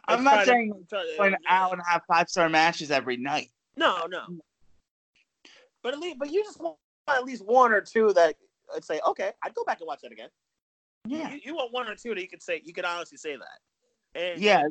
i'm 0.07 0.23
Let's 0.23 0.35
not 0.35 0.39
to- 0.41 0.45
saying 0.45 0.85
to- 0.89 1.15
going 1.17 1.35
out 1.49 1.73
and 1.73 1.81
have 1.87 2.01
five 2.07 2.29
star 2.29 2.49
matches 2.49 2.91
every 2.91 3.17
night 3.17 3.49
No, 3.75 4.05
no. 4.07 4.25
But 5.81 5.93
at 5.95 5.99
least, 5.99 6.17
but 6.19 6.31
you 6.31 6.43
just 6.43 6.61
want 6.61 6.77
at 7.09 7.25
least 7.25 7.43
one 7.45 7.73
or 7.73 7.81
two 7.81 8.13
that 8.13 8.35
I'd 8.73 8.85
say, 8.85 9.01
okay, 9.05 9.31
I'd 9.43 9.53
go 9.53 9.65
back 9.65 9.79
and 9.81 9.87
watch 9.87 9.99
that 10.03 10.11
again. 10.13 10.29
yeah 11.05 11.33
You, 11.33 11.39
you 11.43 11.55
want 11.55 11.73
one 11.73 11.89
or 11.89 11.95
two 11.95 12.13
that 12.15 12.21
you 12.21 12.29
could 12.29 12.41
say, 12.41 12.61
you 12.63 12.71
could 12.73 12.85
honestly 12.85 13.17
say 13.17 13.35
that. 13.35 13.59
And 14.15 14.41
yeah 14.41 14.61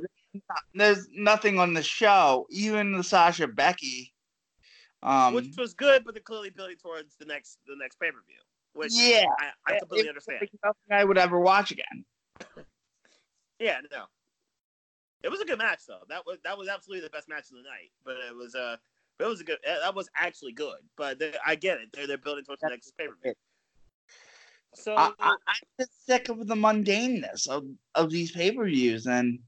there's 0.75 1.09
nothing 1.13 1.59
on 1.59 1.75
the 1.75 1.83
show 1.83 2.47
even 2.51 2.93
the 2.93 3.03
sasha 3.03 3.47
becky 3.47 4.13
um 5.03 5.35
which 5.35 5.57
was 5.59 5.75
good, 5.75 6.05
but 6.05 6.15
they're 6.15 6.23
clearly 6.23 6.51
building 6.51 6.77
towards 6.77 7.17
the 7.17 7.25
next 7.25 7.59
the 7.67 7.75
next 7.77 7.99
pay 7.99 8.11
per 8.11 8.23
view, 8.27 8.39
which 8.75 8.93
yeah 8.95 9.25
I, 9.39 9.73
I 9.75 9.79
completely 9.79 10.09
It's 10.09 10.09
understand. 10.09 10.39
like 10.41 10.51
nothing 10.65 11.01
I 11.01 11.05
would 11.05 11.19
ever 11.19 11.41
watch 11.41 11.73
again. 11.73 12.05
Yeah, 13.59 13.81
no. 13.91 14.05
It 15.23 15.31
was 15.31 15.41
a 15.41 15.45
good 15.45 15.59
match 15.59 15.81
though. 15.87 16.03
That 16.09 16.25
was 16.27 16.39
that 16.45 16.57
was 16.57 16.69
absolutely 16.69 17.07
the 17.07 17.11
best 17.11 17.29
match 17.29 17.45
of 17.51 17.57
the 17.57 17.63
night. 17.63 17.91
But 18.05 18.17
it 18.29 18.35
was 18.35 18.55
uh 18.55 18.77
it 19.19 19.25
was 19.25 19.41
a 19.41 19.45
good 19.45 19.59
that 19.65 19.95
was 19.95 20.09
actually 20.17 20.53
good. 20.53 20.79
But 20.97 21.19
they, 21.19 21.35
I 21.45 21.57
get 21.57 21.79
it. 21.79 21.89
They're 21.93 22.07
they're 22.07 22.19
building 22.19 22.45
towards 22.45 22.61
the 22.63 22.71
next 22.71 22.93
pay 22.97 23.09
per 23.09 23.17
view. 23.23 23.35
So 24.75 24.97
I, 24.97 25.37
just 25.79 26.07
sick 26.07 26.29
of 26.29 26.47
the 26.47 26.55
mundaneness 26.55 27.47
of, 27.47 27.67
of 27.95 28.11
these 28.11 28.33
pay 28.33 28.53
per 28.53 28.65
views, 28.65 29.07
and 29.07 29.39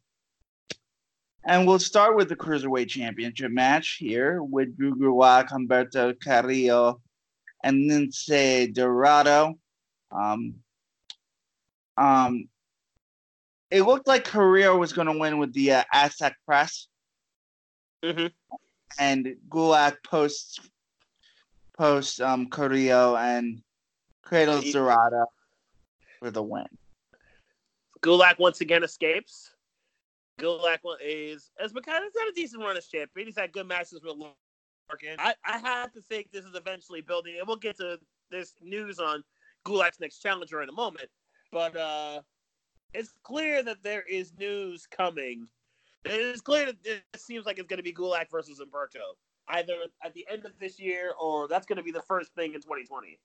and 1.47 1.67
we'll 1.67 1.79
start 1.79 2.17
with 2.17 2.29
the 2.29 2.37
cruiserweight 2.37 2.89
championship 2.89 3.51
match 3.51 3.97
here 3.99 4.43
with 4.43 4.77
Drew 4.77 4.97
Gulak, 4.97 5.49
Humberto 5.49 6.19
Carrillo, 6.21 7.01
and 7.63 7.91
Lince 7.91 8.73
Dorado. 8.73 9.55
Um, 10.11 10.55
um, 11.97 12.49
it 13.71 13.83
looked 13.83 14.07
like 14.07 14.25
Carrillo 14.25 14.77
was 14.79 14.93
going 14.93 15.07
to 15.09 15.19
win 15.19 15.39
with 15.39 15.53
the 15.53 15.73
uh, 15.73 15.85
Aztec 15.93 16.37
press, 16.47 16.89
Mhm. 18.03 18.33
and 18.99 19.37
Gulak 19.49 20.03
posts 20.05 20.61
post 21.77 22.21
um 22.21 22.49
Carrillo 22.49 23.17
and 23.17 23.61
cradles 24.23 24.71
Dorado 24.73 25.27
for 26.21 26.31
the 26.31 26.43
win. 26.43 26.67
Gulak 28.01 28.39
once 28.39 28.61
again 28.61 28.85
escapes. 28.85 29.54
Gulak 30.38 30.79
is 31.03 31.50
as 31.62 31.73
McCann 31.73 32.03
has 32.03 32.12
had 32.19 32.29
a 32.29 32.35
decent 32.35 32.62
run 32.62 32.76
as 32.76 32.87
champion. 32.87 33.26
He's 33.26 33.38
had 33.38 33.53
good 33.53 33.67
matches 33.67 34.00
with 34.03 34.17
Lorcan. 34.17 35.17
I, 35.19 35.35
I 35.45 35.59
have 35.59 35.93
to 35.93 36.00
think 36.00 36.31
this 36.33 36.45
is 36.45 36.55
eventually 36.55 37.00
building, 37.00 37.37
and 37.38 37.47
we'll 37.47 37.57
get 37.57 37.76
to 37.79 37.99
this 38.31 38.55
news 38.62 38.99
on 38.99 39.23
Gulak's 39.64 40.00
next 40.00 40.19
challenger 40.19 40.62
in 40.62 40.69
a 40.69 40.73
moment. 40.73 41.09
But 41.53 41.76
uh, 41.76 42.21
it's 42.93 43.12
clear 43.23 43.62
that 43.62 43.83
there 43.83 44.03
is 44.03 44.33
news 44.38 44.87
coming. 44.87 45.47
It 46.05 46.12
is 46.12 46.41
clear 46.41 46.67
that 46.67 46.76
it 46.85 47.03
seems 47.17 47.47
like 47.47 47.59
it's 47.59 47.69
going 47.69 47.79
to 47.79 47.83
be 47.83 47.93
Gulak 47.93 48.26
versus 48.31 48.61
Humberto, 48.61 49.17
either 49.49 49.75
at 50.05 50.12
the 50.14 50.26
end 50.31 50.45
of 50.45 50.53
this 50.59 50.79
year 50.79 51.12
or 51.21 51.49
that's 51.49 51.67
going 51.67 51.79
to 51.79 51.83
be 51.83 51.93
the 51.93 52.03
first 52.03 52.35
thing 52.35 52.55
in 52.55 52.61
2020. 52.61 53.19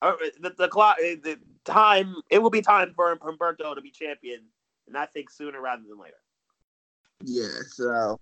Uh, 0.00 0.12
the, 0.40 0.54
the 0.56 0.68
clock, 0.68 0.96
the 0.98 1.38
time, 1.64 2.14
it 2.30 2.38
will 2.38 2.50
be 2.50 2.62
time 2.62 2.92
for 2.94 3.16
Humberto 3.16 3.74
to 3.74 3.80
be 3.80 3.90
champion, 3.90 4.42
and 4.88 4.96
I 4.96 5.06
think 5.06 5.30
sooner 5.30 5.60
rather 5.60 5.82
than 5.88 5.98
later. 5.98 6.16
Yeah, 7.24 7.62
so 7.68 8.18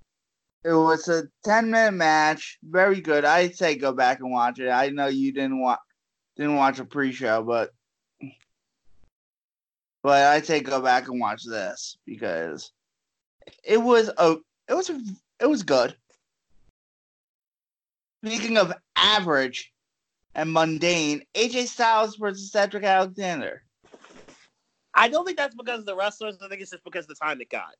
it 0.64 0.72
was 0.72 1.08
a 1.08 1.24
ten 1.44 1.70
minute 1.70 1.92
match, 1.92 2.58
very 2.62 3.00
good. 3.00 3.24
I'd 3.24 3.56
say 3.56 3.76
go 3.76 3.92
back 3.92 4.20
and 4.20 4.30
watch 4.30 4.58
it. 4.58 4.68
I 4.68 4.90
know 4.90 5.06
you 5.06 5.32
didn't 5.32 5.60
watch 5.60 5.78
didn't 6.36 6.56
watch 6.56 6.78
a 6.78 6.84
pre 6.84 7.12
show, 7.12 7.42
but 7.42 7.70
but 10.02 10.22
I'd 10.22 10.46
say 10.46 10.60
go 10.60 10.80
back 10.80 11.08
and 11.08 11.20
watch 11.20 11.44
this 11.44 11.98
because 12.06 12.72
it 13.64 13.78
was 13.80 14.10
a 14.18 14.36
it 14.68 14.74
was 14.74 14.90
a, 14.90 15.00
it 15.40 15.46
was 15.46 15.62
good. 15.62 15.96
Speaking 18.24 18.58
of 18.58 18.72
average 18.96 19.72
and 20.34 20.52
mundane, 20.52 21.22
AJ 21.34 21.66
Styles 21.66 22.16
versus 22.16 22.50
Cedric 22.50 22.82
Alexander. 22.82 23.62
I 24.96 25.08
don't 25.08 25.24
think 25.24 25.36
that's 25.36 25.54
because 25.54 25.80
of 25.80 25.86
the 25.86 25.94
wrestlers. 25.94 26.38
I 26.42 26.48
think 26.48 26.62
it's 26.62 26.70
just 26.70 26.84
because 26.84 27.04
of 27.04 27.08
the 27.08 27.14
time 27.14 27.40
it 27.40 27.50
got. 27.50 27.74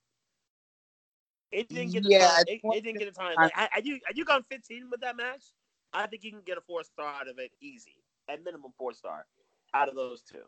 It 1.50 1.68
didn't 1.68 1.92
get 1.92 2.02
the 2.02 2.11
Yeah, 2.11 2.28
time. 2.28 2.44
It, 2.46 2.61
it 2.64 2.85
didn't 2.85 2.99
get 2.99 3.14
the 3.14 3.18
time. 3.18 3.37
Like, 3.37 3.52
had 3.54 3.68
had 3.73 3.87
you 3.87 3.99
had 4.04 4.18
you 4.18 4.25
gone 4.25 4.44
15 4.50 4.90
with 4.90 5.00
that 5.00 5.16
match, 5.16 5.44
I 5.92 6.06
think 6.06 6.25
you 6.25 6.30
can 6.30 6.42
get 6.44 6.58
a 6.58 6.61
four 6.61 6.85
star 6.85 7.06
out 7.06 7.28
of 7.28 7.38
it 7.38 7.52
easy, 7.61 8.02
at 8.28 8.44
minimum 8.44 8.73
four 8.76 8.92
star, 8.92 9.26
out 9.73 9.88
of 9.88 9.94
those 9.94 10.23
two. 10.23 10.42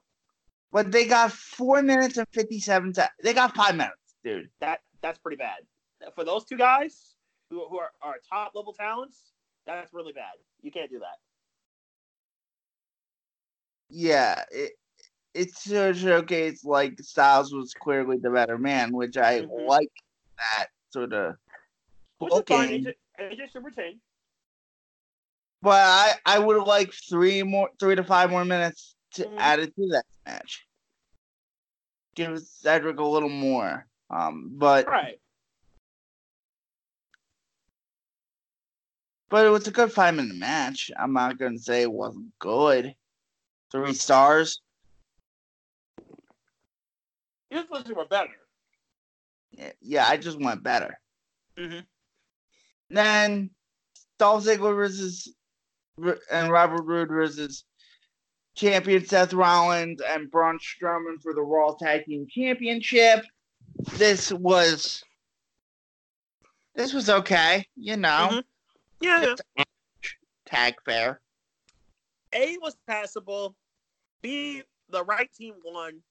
But 0.71 0.93
they 0.93 1.07
got 1.07 1.33
four 1.33 1.83
minutes 1.83 2.19
and 2.19 2.27
fifty 2.33 2.61
seven 2.61 2.93
seconds. 2.93 3.15
They 3.23 3.33
got 3.33 3.55
five 3.55 3.77
minutes, 3.77 4.17
dude. 4.23 4.51
That 4.61 4.81
that's 5.01 5.19
pretty 5.19 5.37
bad 5.37 5.61
for 6.15 6.25
those 6.25 6.45
two 6.45 6.57
guys 6.57 7.15
who, 7.51 7.67
who 7.69 7.79
are, 7.79 7.91
are 8.03 8.17
top 8.29 8.53
level 8.55 8.73
talents. 8.73 9.33
That's 9.67 9.93
really 9.95 10.13
bad. 10.13 10.35
You 10.63 10.71
can't 10.71 10.91
do 10.91 10.99
that. 10.99 11.17
yeah, 13.89 14.45
it 14.51 14.73
it 15.39 15.55
sort 15.55 15.91
of 15.91 15.97
showcased 15.97 16.65
like 16.65 16.99
Styles 17.01 17.55
was 17.55 17.73
clearly 17.73 18.19
the 18.19 18.31
better 18.31 18.59
man, 18.59 18.93
which 18.93 19.17
I 19.17 19.43
Mhm. 19.43 19.69
like 19.69 19.93
that 20.37 20.69
sort 20.91 21.13
of 21.13 21.37
Which 22.19 22.33
is 22.35 22.43
fine. 22.49 22.83
booking. 22.83 22.95
AJ, 23.21 23.53
should 23.53 23.65
retain. 23.65 24.01
But 25.63 25.83
I 25.85 26.15
I 26.27 26.39
would 26.39 26.57
have 26.57 26.67
liked 26.67 26.95
three 27.09 27.43
more, 27.43 27.71
three 27.79 27.95
to 27.95 28.05
five 28.05 28.31
more 28.31 28.45
minutes 28.45 28.97
to 29.13 29.27
Mhm. 29.27 29.39
add 29.39 29.61
it 29.61 29.75
to 29.77 29.89
that 29.89 30.07
match. 30.27 30.67
Give 32.15 32.39
Cedric 32.41 32.99
a 32.99 33.05
little 33.05 33.29
more. 33.29 33.87
Um, 34.11 34.51
but 34.59 34.87
Right. 34.87 35.21
but 39.29 39.47
it 39.47 39.51
was 39.51 39.69
a 39.69 39.71
good 39.71 39.93
five 39.93 40.17
minute 40.17 40.37
match. 40.37 40.91
I'm 40.97 41.13
not 41.13 41.39
gonna 41.39 41.59
say 41.59 41.83
it 41.83 41.93
wasn't 41.93 42.37
good. 42.41 42.97
Three 43.71 43.95
stars. 43.95 44.61
You're 47.51 47.63
supposed 47.63 47.87
to 47.87 47.95
were 47.95 48.07
better. 48.07 48.31
Yeah, 49.51 49.73
yeah, 49.81 50.07
I 50.07 50.17
just 50.17 50.39
went 50.41 50.63
better. 50.63 51.01
Mhm. 51.57 51.87
Then 52.91 53.51
Dolph 54.19 54.45
Ziggler 54.45 54.75
versus 54.75 55.35
and 56.31 56.53
Robert 56.53 56.83
Roode 56.83 57.09
versus 57.09 57.65
champion 58.55 59.05
Seth 59.05 59.33
Rollins 59.33 60.01
and 60.01 60.31
Braun 60.31 60.59
Strowman 60.59 61.21
for 61.23 61.35
the 61.35 61.43
Raw 61.43 61.75
Tag 61.75 62.05
Team 62.05 62.27
Championship. 62.29 63.25
This 63.95 64.33
was 64.33 65.03
this 66.75 66.93
was 66.93 67.11
okay, 67.11 67.67
you 67.75 67.97
know, 67.97 68.29
Mhm. 68.31 68.45
Yeah, 69.01 69.35
yeah. 69.57 69.65
tag 70.45 70.75
fair. 70.85 71.21
A 72.33 72.59
was 72.59 72.77
passable. 72.87 73.57
B 74.23 74.63
the 74.91 75.05
right 75.05 75.33
team 75.33 75.55
won 75.65 76.03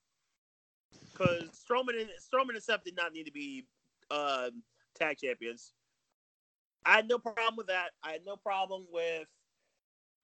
because 1.18 1.50
Strowman 1.50 2.00
and 2.00 2.10
Strowman 2.20 2.54
and 2.54 2.64
Seth 2.64 2.84
did 2.84 2.96
not 2.96 3.14
need 3.14 3.26
to 3.26 3.32
be 3.32 3.66
um, 4.12 4.64
tag 4.96 5.18
champions. 5.18 5.74
I 6.86 6.96
had 6.96 7.08
no 7.08 7.18
problem 7.18 7.56
with 7.58 7.68
that. 7.68 7.92
I 8.04 8.12
had 8.12 8.26
no 8.26 8.36
problem 8.36 8.86
with. 8.92 9.28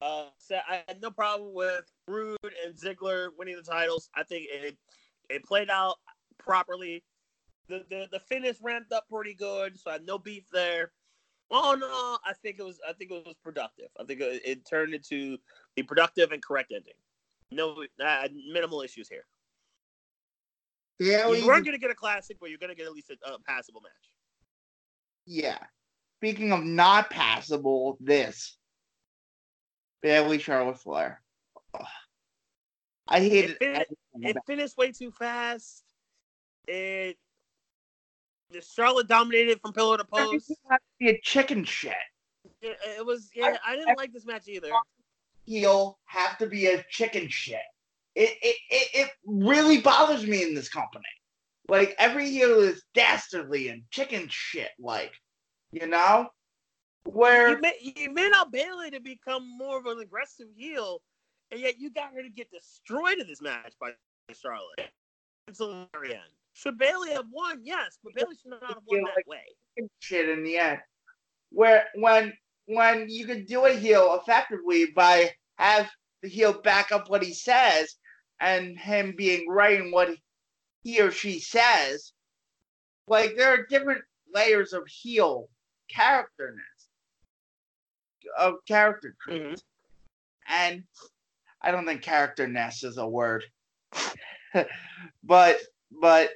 Uh, 0.01 0.25
I 0.51 0.83
had 0.87 1.01
no 1.01 1.11
problem 1.11 1.53
with 1.53 1.85
Roode 2.07 2.37
and 2.65 2.75
Ziggler 2.75 3.29
winning 3.37 3.55
the 3.55 3.61
titles. 3.61 4.09
I 4.15 4.23
think 4.23 4.47
it 4.51 4.77
it 5.29 5.45
played 5.45 5.69
out 5.69 5.95
properly. 6.37 7.03
The, 7.69 7.85
the 7.89 8.07
the 8.11 8.19
finish 8.19 8.57
ramped 8.61 8.91
up 8.91 9.05
pretty 9.09 9.33
good, 9.33 9.79
so 9.79 9.89
I 9.89 9.93
had 9.93 10.05
no 10.05 10.17
beef 10.17 10.45
there. 10.51 10.91
Oh 11.51 11.75
no, 11.79 12.17
I 12.29 12.33
think 12.41 12.57
it 12.59 12.63
was 12.63 12.79
I 12.87 12.93
think 12.93 13.11
it 13.11 13.25
was 13.25 13.35
productive. 13.43 13.87
I 13.99 14.03
think 14.03 14.21
it, 14.21 14.41
it 14.45 14.65
turned 14.65 14.93
into 14.93 15.37
a 15.77 15.83
productive 15.83 16.31
and 16.31 16.41
correct 16.41 16.73
ending. 16.75 16.93
No, 17.51 17.83
minimal 18.51 18.81
issues 18.81 19.07
here. 19.07 19.25
Yeah, 21.03 21.27
You 21.31 21.45
weren't 21.45 21.65
going 21.65 21.75
to 21.75 21.81
get 21.81 21.91
a 21.91 21.95
classic, 21.95 22.37
but 22.39 22.49
you're 22.49 22.59
going 22.59 22.69
to 22.69 22.75
get 22.75 22.85
at 22.85 22.93
least 22.93 23.09
a, 23.11 23.33
a 23.33 23.39
passable 23.39 23.81
match. 23.81 23.91
yeah. 25.25 25.57
Speaking 26.19 26.53
of 26.53 26.63
not 26.63 27.09
passable, 27.09 27.97
this 27.99 28.57
Bayley 30.01 30.37
Charlotte 30.39 30.79
Flair. 30.79 31.21
Ugh. 31.77 31.85
I 33.09 33.19
hated 33.19 33.57
It 33.59 33.87
fin- 34.13 34.23
It 34.23 34.37
finished 34.47 34.77
way 34.77 34.93
too 34.93 35.11
fast. 35.11 35.83
It 36.65 37.17
the 38.51 38.61
Charlotte 38.61 39.09
dominated 39.09 39.59
from 39.59 39.73
pillar 39.73 39.97
to 39.97 40.05
post. 40.05 40.23
Everything 40.27 40.55
had 40.69 40.77
to 40.77 40.83
be 40.99 41.09
a 41.09 41.19
chicken 41.21 41.65
shit. 41.65 41.93
It, 42.61 42.77
it 42.99 43.05
was 43.05 43.29
yeah. 43.35 43.57
I 43.65 43.75
didn't 43.75 43.97
like 43.97 44.13
this 44.13 44.25
match 44.25 44.47
either. 44.47 44.69
heel 45.45 45.99
have 46.05 46.37
to 46.37 46.47
be 46.47 46.67
a 46.67 46.83
chicken 46.89 47.27
shit. 47.27 47.59
It, 48.15 48.37
it 48.41 48.55
it 48.69 48.87
it 48.93 49.11
really 49.25 49.81
bothers 49.81 50.25
me 50.25 50.43
in 50.43 50.53
this 50.53 50.69
company. 50.69 51.03
Like 51.67 51.95
every 51.97 52.29
heel 52.29 52.59
is 52.59 52.83
dastardly 52.93 53.69
and 53.69 53.83
chicken 53.89 54.27
shit 54.29 54.69
like, 54.79 55.13
you 55.71 55.87
know? 55.87 56.27
Where 57.05 57.49
You 57.51 57.61
made, 57.61 57.73
you 57.81 58.11
made 58.11 58.31
out 58.35 58.51
Bayley 58.51 58.91
to 58.91 58.99
become 58.99 59.45
more 59.57 59.77
of 59.79 59.85
an 59.85 59.99
aggressive 59.99 60.47
heel, 60.55 61.01
and 61.51 61.59
yet 61.59 61.79
you 61.79 61.89
got 61.91 62.13
her 62.13 62.21
to 62.21 62.29
get 62.29 62.49
destroyed 62.51 63.17
in 63.19 63.27
this 63.27 63.41
match 63.41 63.73
by 63.79 63.91
Charlotte 64.33 64.89
until 65.47 65.69
the 65.69 65.87
very 65.93 66.13
end. 66.13 66.21
Should 66.53 66.77
Bayley 66.77 67.11
have 67.11 67.25
won? 67.31 67.61
Yes, 67.63 67.97
but 68.03 68.13
Bayley 68.13 68.35
should 68.41 68.51
not 68.51 68.63
have 68.63 68.83
won 68.85 69.01
that 69.03 69.11
like- 69.17 69.27
way. 69.27 69.43
shit 69.99 70.29
in 70.29 70.43
the 70.43 70.57
end. 70.57 70.79
Where 71.51 71.85
when 71.95 72.33
when 72.65 73.09
you 73.09 73.25
can 73.25 73.45
do 73.45 73.65
a 73.65 73.73
heel 73.73 74.19
effectively 74.21 74.87
by 74.95 75.31
have 75.57 75.89
the 76.21 76.29
heel 76.29 76.53
back 76.61 76.91
up 76.91 77.09
what 77.09 77.23
he 77.23 77.33
says 77.33 77.95
and 78.43 78.77
him 78.77 79.13
being 79.17 79.47
right 79.47 79.79
in 79.79 79.89
what 79.89 80.09
he 80.83 80.99
or 81.01 81.11
she 81.11 81.39
says. 81.39 82.11
Like 83.07 83.35
there 83.37 83.49
are 83.49 83.65
different 83.65 84.01
layers 84.33 84.73
of 84.73 84.83
heel 84.85 85.49
characterness 85.89 86.59
of 88.37 88.55
character 88.67 89.15
traits. 89.21 89.63
Mm-hmm. 90.49 90.53
And 90.53 90.83
I 91.61 91.71
don't 91.71 91.85
think 91.85 92.01
characterness 92.01 92.83
is 92.83 92.97
a 92.97 93.07
word. 93.07 93.45
but 95.23 95.59
but 96.01 96.31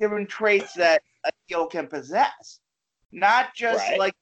different 0.00 0.28
traits 0.28 0.74
that 0.74 1.02
a 1.24 1.30
heel 1.46 1.66
can 1.66 1.86
possess, 1.86 2.58
not 3.12 3.54
just 3.54 3.86
Right. 3.88 3.98
like 3.98 4.14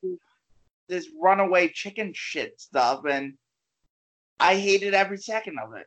this 0.88 1.08
runaway 1.20 1.68
chicken 1.68 2.12
shit 2.14 2.60
stuff. 2.60 3.04
And 3.08 3.34
I 4.38 4.56
hated 4.56 4.92
every 4.92 5.18
second 5.18 5.58
of 5.58 5.72
it. 5.74 5.86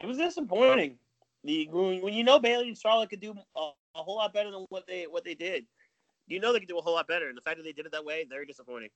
It 0.00 0.06
was 0.06 0.18
disappointing. 0.18 0.98
The 1.44 1.68
when, 1.70 2.02
when 2.02 2.14
you 2.14 2.24
know 2.24 2.38
Bayley 2.38 2.68
and 2.68 2.76
Charlotte 2.78 3.10
could 3.10 3.20
do 3.20 3.34
a, 3.56 3.70
a 3.96 4.02
whole 4.02 4.16
lot 4.16 4.32
better 4.32 4.50
than 4.50 4.64
what 4.70 4.86
they 4.86 5.06
what 5.06 5.24
they 5.24 5.34
did, 5.34 5.66
you 6.26 6.40
know 6.40 6.52
they 6.52 6.60
could 6.60 6.68
do 6.68 6.78
a 6.78 6.82
whole 6.82 6.94
lot 6.94 7.08
better. 7.08 7.28
And 7.28 7.36
the 7.36 7.42
fact 7.42 7.56
that 7.58 7.64
they 7.64 7.72
did 7.72 7.86
it 7.86 7.92
that 7.92 8.04
way, 8.04 8.24
very 8.28 8.46
disappointing. 8.46 8.90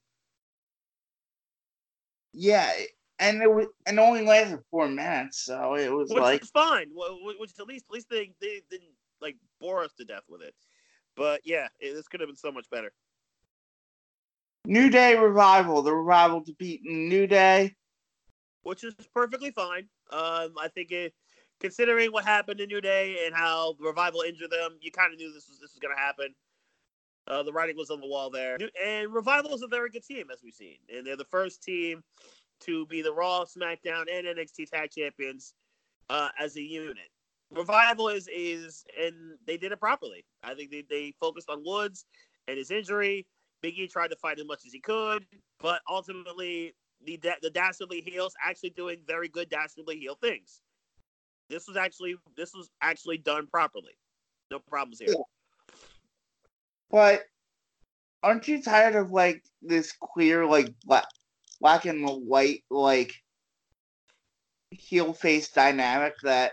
Yeah, 2.33 2.71
and 3.19 3.43
it 3.43 3.51
was 3.53 3.67
and 3.87 3.99
only 4.01 4.23
lasted 4.25 4.61
four 4.71 4.89
minutes, 4.89 5.39
so 5.45 5.75
it 5.75 5.93
was 5.93 6.11
Which 6.11 6.21
like 6.21 6.45
fine. 6.45 6.91
Wh- 6.97 7.19
wh- 7.21 7.41
Which 7.41 7.53
at 7.59 7.67
least 7.67 7.87
at 7.89 7.95
least 7.95 8.09
they, 8.11 8.33
they 8.41 8.63
didn't 8.71 8.93
like 9.21 9.37
bore 9.61 9.85
us 9.85 9.93
to 9.95 10.05
death 10.05 10.25
with 10.29 10.43
it. 10.43 10.55
But 11.17 11.43
yeah, 11.45 11.69
it, 11.81 11.95
this 11.95 12.09
could 12.09 12.21
have 12.21 12.29
been 12.29 12.37
so 12.37 12.53
much 12.53 12.69
better. 12.71 12.93
New 14.65 14.91
Day 14.91 15.17
revival. 15.17 15.83
The 15.83 15.95
revival 15.95 16.43
to 16.45 16.53
beat 16.55 16.83
New 16.85 17.27
Day. 17.27 17.75
which 18.63 18.85
is 18.85 18.95
perfectly 19.15 19.51
fine. 19.51 19.89
Um, 20.13 20.55
I 20.61 20.69
think 20.75 20.93
it, 20.93 21.15
considering 21.61 22.13
what 22.13 22.25
happened 22.25 22.61
in 22.61 22.69
New 22.69 22.81
Day 22.81 23.25
and 23.27 23.35
how 23.35 23.75
the 23.79 23.85
revival 23.85 24.23
injured 24.23 24.51
them, 24.51 24.79
you 24.81 24.91
kind 24.91 25.13
of 25.13 25.19
knew 25.19 25.33
this 25.33 25.49
was 25.49 25.59
this 25.59 25.73
was 25.73 25.81
going 25.81 25.95
to 25.95 26.01
happen. 26.01 26.35
Uh, 27.27 27.43
the 27.43 27.53
writing 27.53 27.77
was 27.77 27.91
on 27.91 28.01
the 28.01 28.07
wall 28.07 28.31
there, 28.31 28.59
and 28.85 29.13
revival 29.15 29.55
is 29.55 29.63
a 29.63 29.69
very 29.69 29.89
good 29.91 30.05
team 30.05 30.27
as 30.33 30.41
we've 30.43 30.55
seen, 30.55 30.77
and 30.95 31.07
they're 31.07 31.17
the 31.17 31.25
first 31.25 31.63
team 31.63 32.03
to 32.61 32.87
be 32.87 33.01
the 33.01 33.13
Raw, 33.13 33.45
SmackDown, 33.45 34.05
and 34.13 34.27
NXT 34.27 34.71
Tag 34.71 34.91
Champions 34.91 35.55
uh, 36.11 36.29
as 36.39 36.57
a 36.57 36.63
unit. 36.63 37.11
Revival 37.51 38.09
is 38.09 38.29
is 38.29 38.85
and 38.99 39.15
they 39.47 39.57
did 39.57 39.73
it 39.73 39.81
properly. 39.81 40.25
I 40.43 40.55
think 40.55 40.71
they, 40.71 40.85
they 40.89 41.15
focused 41.21 41.51
on 41.51 41.63
Woods 41.65 42.07
and 42.49 42.59
his 42.59 42.71
injury. 42.71 43.27
Big 43.63 43.79
E 43.79 43.87
tried 43.87 44.09
to 44.09 44.17
fight 44.17 44.41
as 44.41 44.47
much 44.47 44.61
as 44.67 44.73
he 44.73 44.81
could, 44.81 45.25
but 45.61 45.81
ultimately 45.89 46.75
the 47.05 47.19
the 47.43 47.51
dastardly 47.51 48.01
heels 48.01 48.35
actually 48.45 48.71
doing 48.71 48.99
very 49.07 49.29
good 49.29 49.49
dastardly 49.49 49.99
heel 49.99 50.17
things. 50.21 50.61
This 51.49 51.67
was 51.67 51.77
actually 51.77 52.17
this 52.37 52.55
was 52.55 52.71
actually 52.81 53.19
done 53.19 53.47
properly. 53.47 53.97
No 54.51 54.59
problems 54.59 55.01
here. 55.01 55.15
But 56.91 57.23
aren't 58.23 58.47
you 58.49 58.63
tired 58.63 58.95
of 58.95 59.11
like 59.11 59.43
this 59.63 59.93
clear, 59.93 60.47
like 60.47 60.73
black, 60.85 61.07
black 61.61 61.85
and 61.87 62.07
white, 62.27 62.63
like 62.71 63.15
heel 64.71 65.13
face 65.13 65.51
dynamic 65.51 66.15
that 66.23 66.53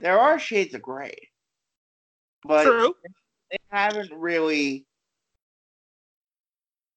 there 0.00 0.18
are 0.18 0.38
shades 0.38 0.74
of 0.74 0.82
gray, 0.82 1.14
but 2.44 2.64
True. 2.64 2.94
they 3.50 3.58
haven't 3.70 4.12
really. 4.12 4.86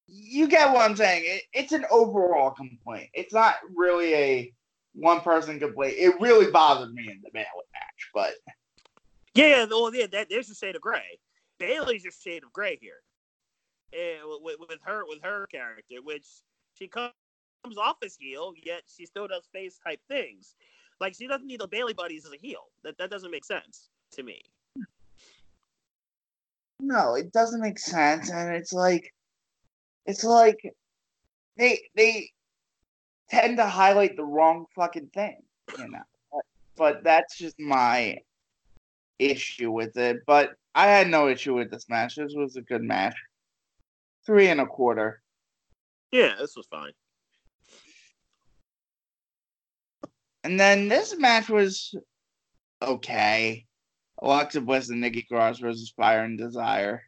You 0.08 0.48
get 0.48 0.72
what 0.72 0.89
I'm 0.89 0.96
saying? 0.96 1.24
It, 1.26 1.44
it's 1.54 1.72
an 1.72 1.86
overall 1.89 2.52
complaint. 2.52 3.10
It's 3.13 3.34
not 3.34 3.56
really 3.76 4.13
a 4.13 4.54
one 4.94 5.22
person 5.22 5.60
complaint. 5.60 5.96
It 5.98 6.20
really 6.20 6.52
bothered 6.52 6.94
me 6.94 7.10
in 7.10 7.22
the 7.24 7.32
Bayley 7.34 7.46
match, 7.74 8.10
but 8.13 8.34
Yeah, 9.34 9.65
well, 9.70 9.94
yeah. 9.94 10.08
That, 10.08 10.28
there's 10.30 10.50
a 10.50 10.56
shade 10.56 10.76
of 10.76 10.82
gray. 10.82 11.20
Bayley's 11.60 12.06
a 12.06 12.12
shade 12.12 12.44
of 12.44 12.54
gray 12.54 12.78
here, 12.82 13.02
and 13.94 14.22
with, 14.41 14.58
with 14.60 14.80
her 14.84 15.04
with 15.08 15.20
her 15.24 15.48
character, 15.48 15.96
which 16.04 16.26
she 16.78 16.88
comes 16.88 17.12
off 17.78 17.98
as 18.04 18.15
heel, 18.20 18.54
yet 18.63 18.84
she 18.88 19.06
still 19.06 19.28
does 19.28 19.48
face 19.52 19.80
type 19.86 20.00
things. 20.08 20.56
Like 21.00 21.15
she 21.15 21.28
doesn't 21.28 21.48
need 21.48 21.60
the 21.60 21.68
Bayley 21.68 21.94
buddies 21.94 22.26
as 22.26 22.34
a 22.34 22.38
heel. 22.38 22.68
That 22.84 22.98
that 22.98 23.10
doesn't 23.10 23.32
make 23.32 23.46
sense 23.46 23.89
to 24.12 24.24
me. 24.24 24.41
no, 26.80 27.15
it 27.15 27.32
doesn't 27.32 27.62
make 27.62 27.80
sense, 27.80 28.30
and 28.30 28.54
it's 28.54 28.74
like, 28.74 29.12
it's 30.06 30.24
like 30.24 30.60
they 31.58 31.82
they 31.96 32.30
tend 33.30 33.58
to 33.58 33.65
highlight 33.65 34.15
the 34.15 34.24
wrong 34.24 34.65
fucking 34.76 35.10
thing, 35.13 35.38
you 35.78 35.89
know. 35.89 36.00
But, 36.32 36.44
but 36.76 37.04
that's 37.04 37.38
just 37.38 37.60
my 37.60 38.20
issue 39.20 39.72
with 39.72 39.98
it. 39.98 40.18
But 40.28 40.52
I 40.74 40.88
had 40.88 41.10
no 41.10 41.30
issue 41.30 41.56
with 41.56 41.72
this 41.72 41.89
match. 41.89 42.15
This 42.15 42.34
was 42.36 42.56
a 42.56 42.62
good 42.62 42.84
match. 42.84 43.15
Three 44.26 44.48
and 44.48 44.62
a 44.62 44.65
quarter. 44.65 45.22
Yeah, 46.12 46.36
this 46.39 46.56
was 46.56 46.68
fine. 46.68 46.91
And 50.44 50.60
then 50.60 50.88
this 50.88 51.18
match 51.18 51.50
was 51.50 51.96
okay. 52.82 53.65
Alexa 54.22 54.62
Bliss 54.62 54.89
and 54.89 55.02
Nikki 55.02 55.24
Cross 55.24 55.60
versus 55.60 55.94
Fire 55.96 56.24
and 56.24 56.38
Desire. 56.38 57.04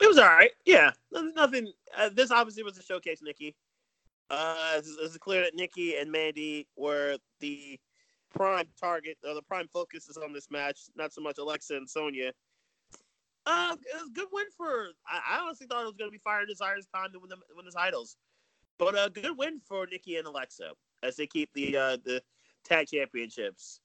It 0.00 0.06
was 0.06 0.18
all 0.18 0.26
right. 0.26 0.50
Yeah, 0.64 0.90
Nothing-. 1.12 1.72
Uh, 1.96 2.10
this 2.12 2.30
obviously 2.30 2.62
was 2.62 2.78
a 2.78 2.82
showcase, 2.82 3.20
Nikki. 3.22 3.54
Uh, 4.28 4.74
it's, 4.76 4.96
it's 5.00 5.16
clear 5.18 5.42
that 5.42 5.54
Nikki 5.54 5.96
and 5.96 6.10
Mandy 6.10 6.66
were 6.76 7.16
the 7.40 7.78
prime 8.34 8.66
target 8.78 9.16
or 9.26 9.34
the 9.34 9.42
prime 9.42 9.68
focuses 9.72 10.16
on 10.16 10.32
this 10.32 10.50
match. 10.50 10.80
Not 10.96 11.12
so 11.12 11.20
much 11.20 11.38
Alexa 11.38 11.76
and 11.76 11.88
Sonya. 11.88 12.32
Uh, 13.46 13.76
it 13.80 13.94
was 13.94 14.10
a 14.10 14.12
good 14.12 14.28
win 14.32 14.46
for. 14.56 14.88
I, 15.06 15.36
I 15.36 15.40
honestly 15.40 15.66
thought 15.68 15.82
it 15.82 15.86
was 15.86 15.96
going 15.96 16.10
to 16.10 16.12
be 16.12 16.18
Fire 16.18 16.44
Desire's 16.44 16.88
time 16.92 17.12
to 17.12 17.20
win 17.20 17.28
the 17.28 17.36
win 17.54 17.64
the 17.64 17.70
titles, 17.70 18.16
but 18.78 18.94
a 18.94 19.08
good 19.08 19.38
win 19.38 19.60
for 19.66 19.86
Nikki 19.86 20.16
and 20.16 20.26
Alexa 20.26 20.72
as 21.04 21.14
they 21.14 21.28
keep 21.28 21.50
the 21.54 21.76
uh, 21.76 21.96
the 22.04 22.20
tag 22.64 22.88
championships. 22.88 23.80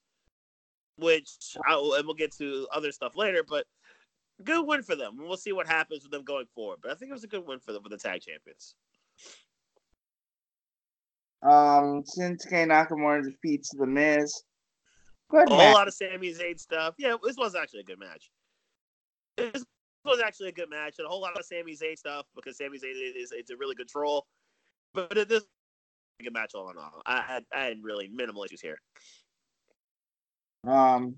Which 0.96 1.56
I 1.66 1.76
will, 1.76 1.94
and 1.94 2.04
we'll 2.04 2.14
get 2.14 2.36
to 2.36 2.66
other 2.72 2.92
stuff 2.92 3.16
later, 3.16 3.44
but 3.48 3.64
good 4.44 4.66
win 4.66 4.82
for 4.82 4.96
them. 4.96 5.16
We'll 5.18 5.36
see 5.36 5.52
what 5.52 5.66
happens 5.66 6.02
with 6.02 6.12
them 6.12 6.24
going 6.24 6.46
forward. 6.54 6.78
But 6.82 6.90
I 6.90 6.94
think 6.94 7.10
it 7.10 7.14
was 7.14 7.24
a 7.24 7.28
good 7.28 7.46
win 7.46 7.58
for 7.60 7.72
them 7.72 7.82
for 7.82 7.88
the 7.88 7.96
tag 7.96 8.22
champions. 8.22 8.74
Um, 11.42 12.04
Shinsuke 12.04 12.66
Nakamura 12.68 13.24
defeats 13.24 13.70
The 13.70 13.86
Miz. 13.86 14.42
Good 15.30 15.50
A 15.50 15.54
whole 15.54 15.72
lot 15.72 15.88
of 15.88 15.94
Sami 15.94 16.32
Zayn 16.32 16.58
stuff. 16.58 16.94
Yeah, 16.98 17.16
this 17.22 17.36
was 17.36 17.54
actually 17.54 17.80
a 17.80 17.84
good 17.84 17.98
match. 17.98 18.30
This 19.36 19.64
was 20.04 20.20
actually 20.20 20.48
a 20.48 20.52
good 20.52 20.68
match, 20.68 20.96
and 20.98 21.06
a 21.06 21.08
whole 21.08 21.22
lot 21.22 21.38
of 21.38 21.44
Sami 21.44 21.74
Zayn 21.74 21.96
stuff 21.96 22.26
because 22.34 22.58
Sami 22.58 22.78
Zayn 22.78 22.92
is 23.16 23.32
it's 23.32 23.50
a 23.50 23.56
really 23.56 23.74
good 23.74 23.88
troll. 23.88 24.26
But 24.94 25.16
it 25.16 25.32
a 25.32 25.40
good 26.22 26.32
match 26.32 26.52
all 26.54 26.70
in 26.70 26.76
all. 26.76 27.02
I 27.06 27.22
had 27.22 27.44
I 27.52 27.64
had 27.64 27.78
really 27.82 28.08
minimal 28.08 28.44
issues 28.44 28.60
here. 28.60 28.78
Um, 30.64 31.16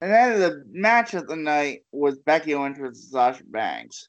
and 0.00 0.12
then 0.12 0.40
the 0.40 0.64
match 0.70 1.14
of 1.14 1.26
the 1.26 1.36
night 1.36 1.80
was 1.92 2.18
Becky 2.18 2.54
Lynch 2.54 2.78
versus 2.78 3.10
Sasha 3.10 3.44
Banks. 3.46 4.08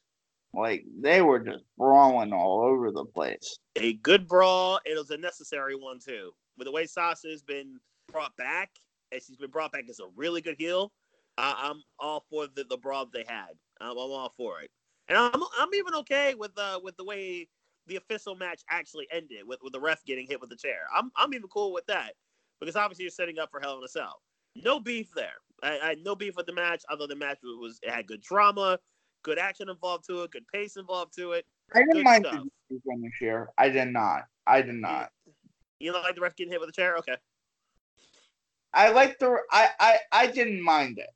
Like 0.54 0.84
they 1.00 1.22
were 1.22 1.40
just 1.40 1.64
brawling 1.76 2.32
all 2.32 2.62
over 2.62 2.90
the 2.90 3.04
place. 3.04 3.58
A 3.76 3.94
good 3.94 4.26
brawl. 4.26 4.80
It 4.84 4.96
was 4.96 5.10
a 5.10 5.16
necessary 5.16 5.74
one 5.74 5.98
too. 5.98 6.32
With 6.56 6.66
the 6.66 6.72
way 6.72 6.86
Sasha's 6.86 7.42
been 7.42 7.78
brought 8.10 8.34
back, 8.36 8.70
and 9.12 9.22
she's 9.22 9.36
been 9.36 9.50
brought 9.50 9.72
back 9.72 9.84
as 9.88 10.00
a 10.00 10.08
really 10.16 10.40
good 10.40 10.56
heel. 10.58 10.92
I, 11.36 11.54
I'm 11.70 11.82
all 12.00 12.24
for 12.30 12.46
the, 12.46 12.64
the 12.64 12.76
brawl 12.76 13.06
they 13.06 13.24
had. 13.28 13.50
I'm, 13.80 13.92
I'm 13.92 13.98
all 13.98 14.32
for 14.36 14.60
it, 14.60 14.70
and 15.08 15.16
I'm 15.16 15.42
I'm 15.58 15.74
even 15.74 15.94
okay 15.96 16.34
with 16.34 16.52
uh 16.58 16.80
with 16.82 16.96
the 16.96 17.04
way 17.04 17.48
the 17.86 17.96
official 17.96 18.34
match 18.34 18.62
actually 18.70 19.06
ended 19.10 19.46
with, 19.46 19.58
with 19.62 19.72
the 19.72 19.80
ref 19.80 20.04
getting 20.04 20.26
hit 20.26 20.40
with 20.40 20.50
the 20.50 20.56
chair. 20.56 20.80
I'm 20.94 21.10
I'm 21.16 21.32
even 21.34 21.48
cool 21.48 21.72
with 21.72 21.86
that 21.86 22.14
because 22.60 22.76
obviously 22.76 23.04
you're 23.04 23.10
setting 23.10 23.38
up 23.38 23.50
for 23.50 23.60
Hell 23.60 23.78
in 23.78 23.84
a 23.84 23.88
Cell. 23.88 24.20
No 24.56 24.80
beef 24.80 25.10
there. 25.14 25.36
I, 25.62 25.78
I 25.78 25.88
had 25.90 26.04
no 26.04 26.14
beef 26.14 26.36
with 26.36 26.46
the 26.46 26.52
match. 26.52 26.82
Other 26.88 27.06
than 27.06 27.18
the 27.18 27.24
match 27.26 27.38
was 27.42 27.78
it 27.82 27.90
had 27.90 28.06
good 28.06 28.20
drama, 28.20 28.78
good 29.22 29.38
action 29.38 29.68
involved 29.68 30.06
to 30.06 30.22
it, 30.22 30.30
good 30.30 30.46
pace 30.52 30.76
involved 30.76 31.14
to 31.16 31.32
it. 31.32 31.46
I 31.74 31.80
didn't 31.80 32.04
mind 32.04 32.26
stuff. 32.26 32.44
the 32.70 32.80
finish 32.86 33.14
here. 33.18 33.50
I 33.58 33.68
did 33.68 33.88
not. 33.88 34.22
I 34.46 34.62
did 34.62 34.76
not. 34.76 35.10
You 35.80 35.92
don't 35.92 36.02
like 36.02 36.14
the 36.14 36.20
ref 36.20 36.36
getting 36.36 36.52
hit 36.52 36.60
with 36.60 36.70
a 36.70 36.72
chair? 36.72 36.96
Okay. 36.96 37.16
I 38.72 38.90
like 38.90 39.18
the. 39.18 39.36
I 39.50 39.68
I 39.78 39.98
I 40.12 40.26
didn't 40.28 40.62
mind 40.62 40.98
it. 40.98 41.10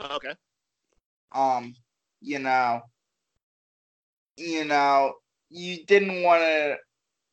Okay. 0.00 0.34
Um, 1.32 1.74
you 2.20 2.38
know, 2.38 2.82
you 4.36 4.64
know, 4.64 5.14
you 5.50 5.84
didn't 5.84 6.22
want 6.22 6.42
to 6.42 6.76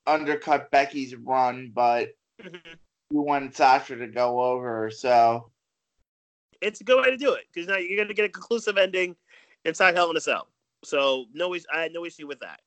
undercut 0.08 0.72
Becky's 0.72 1.16
run, 1.16 1.72
but 1.74 2.10
Mhm. 2.42 2.78
you 3.10 3.22
wanted 3.22 3.56
Sasha 3.56 3.96
to 3.96 4.08
go 4.08 4.42
over. 4.42 4.90
So 4.92 5.52
it's 6.62 6.82
a 6.82 6.84
good 6.84 7.02
way 7.02 7.10
to 7.10 7.18
do 7.18 7.34
it 7.34 7.46
because 7.54 7.68
now 7.68 7.78
you're 7.78 7.98
going 7.98 8.08
to 8.08 8.14
get 8.14 8.26
a 8.26 8.30
conclusive 8.30 8.78
ending 8.78 9.16
inside 9.66 9.96
Hell 9.96 10.10
in 10.10 10.18
a 10.18 10.22
Cell. 10.22 10.48
So 10.84 11.26
no, 11.34 11.56
I 11.74 11.82
had 11.82 11.94
no 11.94 12.06
issue 12.06 12.28
with 12.28 12.40
that. 12.40 12.62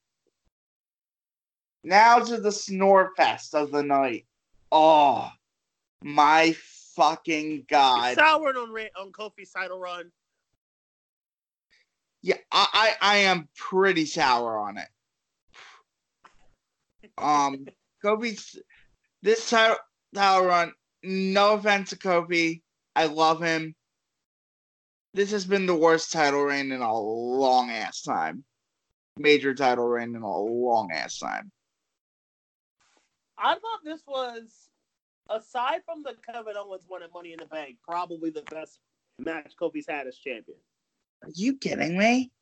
now 1.85 2.19
to 2.19 2.39
the 2.39 2.53
snore 2.53 3.13
fest 3.17 3.55
of 3.55 3.71
the 3.71 3.83
night. 3.83 4.27
Oh 4.71 5.31
my 6.03 6.55
fucking 6.97 7.67
god! 7.69 8.17
Soured 8.17 8.57
on 8.57 8.71
on 9.01 9.13
Kofi's 9.13 9.51
title 9.51 9.79
run. 9.79 10.11
Yeah, 12.23 12.37
I, 12.51 12.67
I 13.01 13.15
I 13.15 13.17
am 13.19 13.49
pretty 13.57 14.05
sour 14.05 14.59
on 14.59 14.79
it. 14.79 14.89
Um, 17.17 17.67
Kobe's 18.03 18.57
this 19.23 19.49
title 19.49 19.77
title 20.15 20.47
run. 20.47 20.73
No 21.05 21.55
offense 21.55 21.91
to 21.91 21.97
Kofi, 21.97 22.63
I 22.99 23.07
love 23.07 23.41
him. 23.41 23.77
This 25.15 25.31
has 25.31 25.45
been 25.45 25.67
the 25.67 25.77
worst 25.77 26.11
title 26.11 26.43
reign 26.43 26.73
in 26.73 26.81
a 26.81 26.99
long 26.99 27.71
ass 27.71 28.03
time. 28.03 28.43
Major 29.17 29.55
title 29.55 29.87
reign 29.87 30.17
in 30.17 30.23
a 30.23 30.37
long 30.37 30.91
ass 30.91 31.21
time. 31.21 31.53
I 33.39 33.53
thought 33.55 33.85
this 33.85 34.01
was, 34.05 34.69
aside 35.31 35.83
from 35.85 36.03
the 36.03 36.17
Kevin 36.27 36.57
Owens 36.57 36.87
one 36.89 37.05
at 37.05 37.15
Money 37.15 37.33
in 37.33 37.39
the 37.39 37.47
Bank, 37.47 37.77
probably 37.89 38.31
the 38.31 38.43
best 38.51 38.81
match 39.21 39.53
Kofi's 39.61 39.87
had 39.89 40.09
as 40.09 40.19
champion. 40.19 40.59
Are 41.23 41.31
you 41.33 41.57
kidding 41.57 41.97
me? 41.97 42.33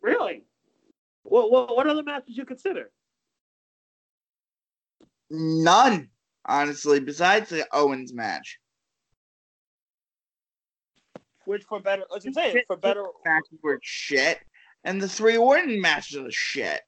Really? 0.00 0.44
What 1.24 1.52
what, 1.52 1.76
what 1.76 1.86
other 1.86 2.02
matches 2.02 2.34
you 2.34 2.46
consider? 2.46 2.90
None, 5.28 6.08
honestly, 6.46 6.98
besides 6.98 7.50
the 7.50 7.66
Owens 7.74 8.14
match. 8.14 8.58
Which 11.44 11.64
for 11.68 11.80
better, 11.80 12.04
as 12.16 12.24
I'm 12.24 12.32
saying, 12.32 12.62
for 12.66 12.76
better. 12.76 13.04
Matches 13.24 13.58
were 13.62 13.78
shit, 13.82 14.38
and 14.84 15.00
the 15.00 15.08
three 15.08 15.36
Orton 15.36 15.80
matches 15.80 16.18
are 16.18 16.30
shit. 16.30 16.80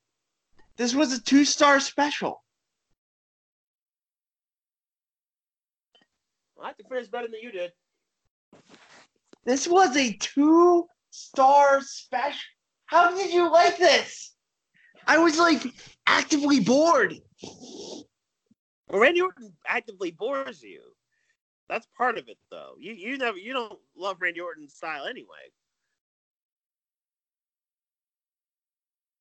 This 0.77 0.95
was 0.95 1.13
a 1.13 1.21
two 1.21 1.45
star 1.45 1.81
special. 1.81 2.43
I 6.63 6.69
have 6.69 6.77
to 6.79 6.85
finish 6.89 7.09
better 7.09 7.27
than 7.27 7.41
you 7.43 7.53
did. 7.53 7.73
This 9.45 9.69
was 9.69 9.97
a 9.97 10.13
two 10.15 10.87
star 11.11 11.81
special. 11.83 12.41
How 12.87 13.15
did 13.15 13.33
you 13.33 13.51
like 13.53 13.77
this? 13.77 14.35
I 15.07 15.19
was 15.19 15.39
like 15.39 15.63
actively 16.07 16.61
bored. 16.61 17.15
Randy 18.91 19.21
Orton 19.21 19.53
actively 19.67 20.13
bores 20.13 20.63
you. 20.63 20.81
That's 21.75 21.89
part 21.99 22.19
of 22.19 22.29
it, 22.29 22.39
though. 22.53 22.75
You 22.79 22.93
you 22.93 23.19
never 23.19 23.37
you 23.37 23.53
don't 23.53 23.77
love 23.97 24.19
Randy 24.21 24.39
Orton's 24.39 24.75
style 24.75 25.07
anyway. 25.07 25.51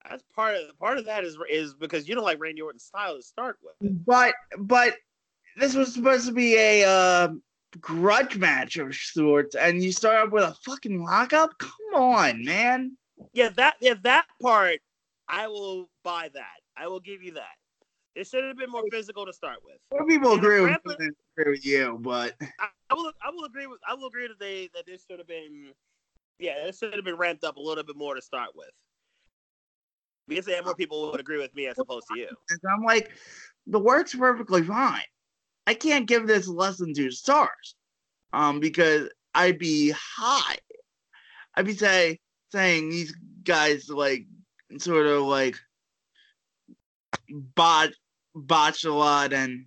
That's 0.07 0.23
part 0.35 0.53
of 0.53 0.77
part 0.77 0.99
of 0.99 1.05
that 1.05 1.23
is 1.23 1.35
is 1.49 1.73
because 1.73 2.07
you 2.07 2.13
don't 2.13 2.23
like 2.23 2.39
Randy 2.39 2.61
Orton's 2.61 2.83
style 2.83 3.15
to 3.15 3.23
start 3.23 3.57
with. 3.63 3.73
But 4.05 4.35
but 4.59 4.97
this 5.57 5.73
was 5.73 5.95
supposed 5.95 6.27
to 6.27 6.31
be 6.31 6.55
a 6.55 6.83
uh, 6.83 7.29
grudge 7.79 8.37
match 8.37 8.77
of 8.77 8.93
sorts, 8.93 9.55
and 9.55 9.81
you 9.81 9.91
start 9.91 10.27
up 10.27 10.31
with 10.31 10.43
a 10.43 10.55
fucking 10.63 11.03
lockup. 11.03 11.57
Come 11.57 11.95
on, 11.95 12.45
man. 12.45 12.95
Yeah, 13.33 13.49
that 13.55 13.77
yeah 13.81 13.95
that 14.03 14.27
part 14.39 14.79
I 15.27 15.47
will 15.47 15.89
buy 16.03 16.29
that. 16.35 16.59
I 16.77 16.85
will 16.85 16.99
give 16.99 17.23
you 17.23 17.31
that. 17.33 17.55
It 18.15 18.27
should 18.27 18.43
have 18.43 18.57
been 18.57 18.69
more 18.69 18.83
physical 18.91 19.25
to 19.25 19.33
start 19.33 19.57
with. 19.65 19.77
More 19.91 20.07
people 20.07 20.33
agree 20.33 20.61
with, 20.61 20.77
agree 20.85 21.51
with 21.51 21.65
you, 21.65 21.97
but 21.99 22.35
I, 22.59 22.67
I 22.89 22.93
will 22.93 23.11
I 23.23 23.31
will 23.31 23.45
agree 23.45 23.65
with 23.65 23.79
I 23.87 23.95
will 23.95 24.07
agree 24.07 24.27
that 24.27 24.39
they 24.39 24.69
that 24.75 24.85
this 24.85 25.03
should 25.09 25.19
have 25.19 25.27
been 25.27 25.73
yeah, 26.39 26.65
this 26.65 26.77
should 26.77 26.93
have 26.93 27.05
been 27.05 27.17
ramped 27.17 27.43
up 27.43 27.57
a 27.57 27.59
little 27.59 27.83
bit 27.83 27.95
more 27.95 28.15
to 28.15 28.21
start 28.21 28.49
with. 28.55 28.69
Because 30.27 30.45
then 30.45 30.63
more 30.63 30.75
people 30.75 31.11
would 31.11 31.19
agree 31.19 31.39
with 31.39 31.53
me 31.55 31.67
as 31.67 31.77
opposed 31.77 32.07
to 32.13 32.19
you. 32.19 32.29
I'm 32.69 32.83
like, 32.83 33.11
the 33.67 33.79
work's 33.79 34.15
perfectly 34.15 34.63
fine. 34.63 35.01
I 35.67 35.73
can't 35.73 36.07
give 36.07 36.27
this 36.27 36.47
less 36.47 36.77
than 36.77 36.93
two 36.93 37.11
stars, 37.11 37.75
um, 38.31 38.59
because 38.59 39.09
I'd 39.33 39.59
be 39.59 39.91
high. 39.91 40.57
I'd 41.55 41.65
be 41.65 41.73
say 41.73 42.19
saying 42.51 42.89
these 42.89 43.15
guys 43.43 43.89
like 43.89 44.25
sort 44.77 45.07
of 45.07 45.23
like 45.23 45.57
bot 47.29 47.89
botch 48.35 48.83
a 48.83 48.93
lot 48.93 49.33
and 49.33 49.65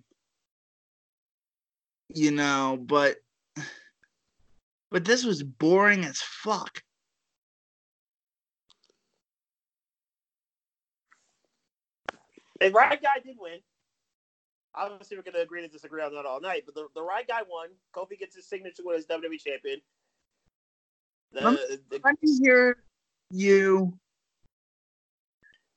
you 2.09 2.31
know, 2.31 2.77
but 2.81 3.17
but 4.91 5.03
this 5.05 5.23
was 5.25 5.43
boring 5.43 6.05
as 6.05 6.19
fuck. 6.21 6.81
The 12.59 12.71
right 12.71 13.01
guy 13.01 13.19
did 13.23 13.35
win. 13.39 13.59
Obviously, 14.73 15.17
we're 15.17 15.23
going 15.23 15.33
to 15.35 15.41
agree 15.41 15.61
to 15.61 15.67
disagree 15.67 16.03
on 16.03 16.13
that 16.13 16.25
all 16.25 16.39
night, 16.39 16.63
but 16.65 16.75
the, 16.75 16.87
the 16.95 17.01
right 17.01 17.27
guy 17.27 17.41
won. 17.47 17.69
Kofi 17.95 18.17
gets 18.17 18.35
his 18.35 18.47
signature 18.47 18.83
win 18.85 18.97
as 18.97 19.05
WWE 19.05 19.39
champion. 19.43 19.81
The, 21.31 21.79
the- 21.89 21.99
let 22.03 22.15
me 22.21 22.37
hear 22.41 22.77
you. 23.29 23.97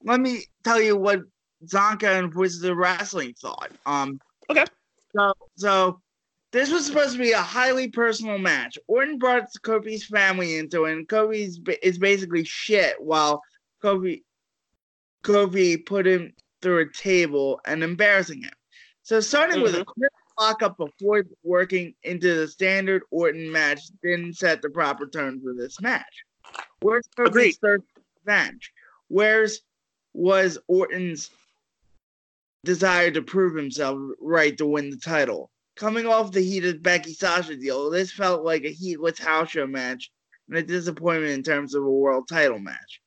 Let 0.04 0.20
me 0.20 0.44
tell 0.64 0.80
you 0.80 0.96
what 0.96 1.20
Zonka 1.66 2.18
and 2.18 2.32
Voices 2.32 2.64
of 2.64 2.76
Wrestling 2.76 3.34
thought. 3.34 3.70
Um, 3.86 4.20
Okay. 4.50 4.64
So, 5.14 5.32
so 5.56 6.00
this 6.52 6.70
was 6.70 6.86
supposed 6.86 7.12
to 7.12 7.18
be 7.18 7.32
a 7.32 7.40
highly 7.40 7.88
personal 7.88 8.38
match. 8.38 8.76
Orton 8.88 9.18
brought 9.18 9.48
Kofi's 9.62 10.04
family 10.04 10.56
into 10.56 10.84
it, 10.86 10.92
and 10.92 11.08
Kofi's 11.08 11.58
ba- 11.58 11.86
is 11.86 11.98
basically 11.98 12.44
shit. 12.44 12.96
While 13.00 13.40
Kofi, 13.82 14.22
Kofi 15.22 15.84
put 15.84 16.06
him 16.06 16.32
through 16.62 16.80
a 16.80 16.92
table 16.92 17.60
and 17.64 17.82
embarrassing 17.82 18.42
him. 18.42 18.52
So 19.02 19.20
starting 19.20 19.62
with 19.62 19.74
a 19.74 19.84
quick 19.84 20.10
lockup 20.38 20.76
before 20.76 21.24
working 21.42 21.94
into 22.02 22.34
the 22.34 22.48
standard 22.48 23.02
Orton 23.10 23.50
match 23.50 23.80
didn't 24.02 24.36
set 24.36 24.62
the 24.62 24.70
proper 24.70 25.06
tone 25.06 25.40
for 25.42 25.54
this 25.54 25.80
match. 25.80 26.24
Where's 26.80 27.08
Agreed. 27.18 27.50
Kofi's 27.52 27.58
third 27.58 27.82
revenge? 28.24 28.72
Where's 29.08 29.60
was 30.12 30.58
Orton's 30.66 31.30
desire 32.64 33.10
to 33.10 33.22
prove 33.22 33.56
himself 33.56 33.98
right 34.20 34.56
to 34.58 34.66
win 34.66 34.90
the 34.90 34.96
title? 34.96 35.50
Coming 35.76 36.06
off 36.06 36.32
the 36.32 36.42
heated 36.42 36.82
Becky 36.82 37.14
Sasha 37.14 37.56
deal, 37.56 37.90
this 37.90 38.12
felt 38.12 38.44
like 38.44 38.64
a 38.64 38.72
heatless 38.72 39.18
house 39.18 39.50
show 39.50 39.66
match 39.66 40.10
and 40.48 40.58
a 40.58 40.62
disappointment 40.62 41.32
in 41.32 41.42
terms 41.42 41.74
of 41.74 41.82
a 41.82 41.90
world 41.90 42.28
title 42.28 42.58
match. 42.58 43.00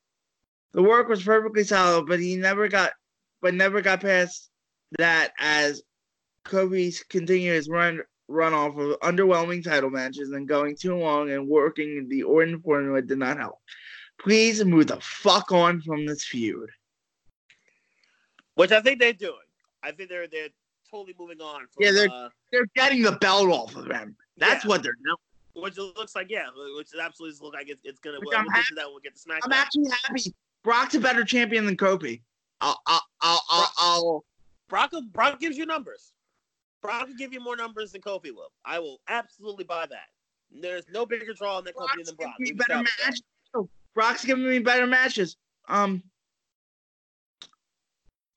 The 0.73 0.81
work 0.81 1.07
was 1.07 1.23
perfectly 1.23 1.63
solid, 1.63 2.07
but 2.07 2.19
he 2.19 2.35
never 2.35 2.67
got 2.67 2.93
but 3.41 3.53
never 3.53 3.81
got 3.81 4.01
past 4.01 4.49
that 4.97 5.33
as 5.37 5.83
Kofi's 6.45 7.03
continuous 7.03 7.69
run 7.69 8.01
run 8.27 8.53
off 8.53 8.77
of 8.77 8.99
underwhelming 9.01 9.63
title 9.63 9.89
matches 9.89 10.31
and 10.31 10.47
going 10.47 10.75
too 10.75 10.95
long 10.95 11.29
and 11.29 11.47
working 11.47 12.07
the 12.09 12.23
Orton 12.23 12.61
formula 12.61 13.01
did 13.01 13.19
not 13.19 13.37
help. 13.37 13.59
Please 14.19 14.63
move 14.63 14.87
the 14.87 14.99
fuck 15.01 15.51
on 15.51 15.81
from 15.81 16.05
this 16.05 16.23
feud. 16.23 16.69
Which 18.55 18.71
I 18.71 18.81
think 18.81 18.99
they're 18.99 19.13
doing. 19.13 19.37
I 19.81 19.91
think 19.91 20.09
they're 20.09 20.27
they're 20.27 20.49
totally 20.89 21.15
moving 21.19 21.41
on. 21.41 21.61
From, 21.61 21.83
Yeah, 21.83 21.91
they're- 21.91 22.09
uh, 22.09 22.29
They're 22.51 22.67
getting 22.75 23.01
the 23.01 23.13
belt 23.13 23.49
off 23.49 23.75
of 23.75 23.85
them. 23.87 24.15
That's 24.37 24.63
Yeah. 24.63 24.69
what 24.69 24.83
they're 24.83 24.95
doing. 25.03 25.15
which 25.55 25.77
it 25.77 25.81
looks 25.81 26.15
like 26.15 26.29
yeah, 26.31 26.47
which 26.75 26.93
it 26.93 26.99
absolutely 26.99 27.37
looks 27.45 27.53
like 27.55 27.69
it's, 27.69 27.81
it's 27.83 27.99
gonna. 27.99 28.19
Which 28.19 28.29
Well, 28.29 28.39
I'm 28.39 28.45
we'll 28.45 28.55
get 28.55 28.65
that 28.75 28.87
when 28.87 28.95
we 28.95 29.01
get 29.01 29.15
to 29.15 29.21
SmackDown. 29.21 29.39
I'm 29.43 29.53
actually 29.53 29.89
happy. 30.03 30.33
Brock's 30.63 30.95
a 30.95 30.99
better 30.99 31.23
champion 31.23 31.65
than 31.65 31.77
Kofi. 31.77 32.21
I'll, 32.61 32.79
I'll, 32.87 33.01
I'll, 33.21 33.41
I'll, 33.49 33.71
I'll 33.77 34.25
Brock 34.69 34.93
Brock 35.11 35.39
gives 35.39 35.57
you 35.57 35.65
numbers. 35.67 36.13
Brock 36.81 37.07
will 37.07 37.15
give 37.15 37.33
you 37.33 37.39
more 37.39 37.55
numbers 37.55 37.91
than 37.91 38.01
Kofi 38.01 38.31
will. 38.33 38.51
I 38.65 38.79
will 38.79 38.99
absolutely 39.07 39.63
buy 39.63 39.85
that. 39.87 40.07
There's 40.51 40.85
no 40.91 41.05
bigger 41.05 41.33
draw 41.33 41.59
in 41.59 41.65
that 41.65 41.75
company 41.75 42.03
than 42.03 42.15
Brock. 42.15 42.33
me 42.39 42.49
We've 42.51 42.57
better 42.57 42.81
established 42.81 43.23
matches. 43.53 43.69
Brock's 43.93 44.25
giving 44.25 44.47
me 44.49 44.59
better 44.59 44.87
matches. 44.87 45.37
Um, 45.67 46.01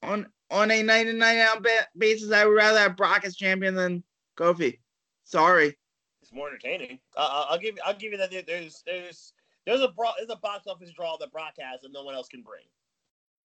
on 0.03 0.27
on 0.51 0.71
a 0.71 0.83
night 0.83 1.07
in 1.07 1.19
night 1.19 1.39
out 1.39 1.63
ba- 1.63 1.89
basis, 1.97 2.33
I 2.33 2.45
would 2.45 2.55
rather 2.55 2.79
have 2.79 2.97
Brock 2.97 3.25
as 3.25 3.37
champion 3.37 3.75
than 3.75 4.03
Kofi. 4.37 4.79
Sorry. 5.25 5.77
It's 6.23 6.33
more 6.33 6.49
entertaining. 6.49 6.99
Uh, 7.17 7.47
I'll- 7.49 7.59
give 7.59 7.79
I'll 7.85 7.95
give 7.95 8.13
you 8.13 8.19
that. 8.19 8.31
There's 8.47 8.83
there's 8.87 9.33
there's 9.67 9.81
a 9.81 9.89
bro, 9.89 10.11
there's 10.19 10.31
a 10.31 10.37
box 10.37 10.67
office 10.67 10.93
draw 10.93 11.17
that 11.19 11.33
Brock 11.33 11.55
has 11.59 11.81
that 11.83 11.93
no 11.93 12.05
one 12.05 12.15
else 12.15 12.29
can 12.29 12.43
bring. 12.43 12.65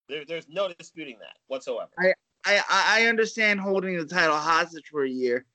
There, 0.08 0.26
there's 0.26 0.50
no 0.50 0.72
disputing 0.74 1.18
that 1.20 1.38
whatsoever. 1.48 1.92
I, 2.00 2.14
I 2.46 2.64
I 2.68 3.06
understand 3.08 3.60
holding 3.60 3.98
the 3.98 4.06
title 4.06 4.36
hostage 4.36 4.88
for 4.92 5.04
a 5.04 5.10
year. 5.10 5.46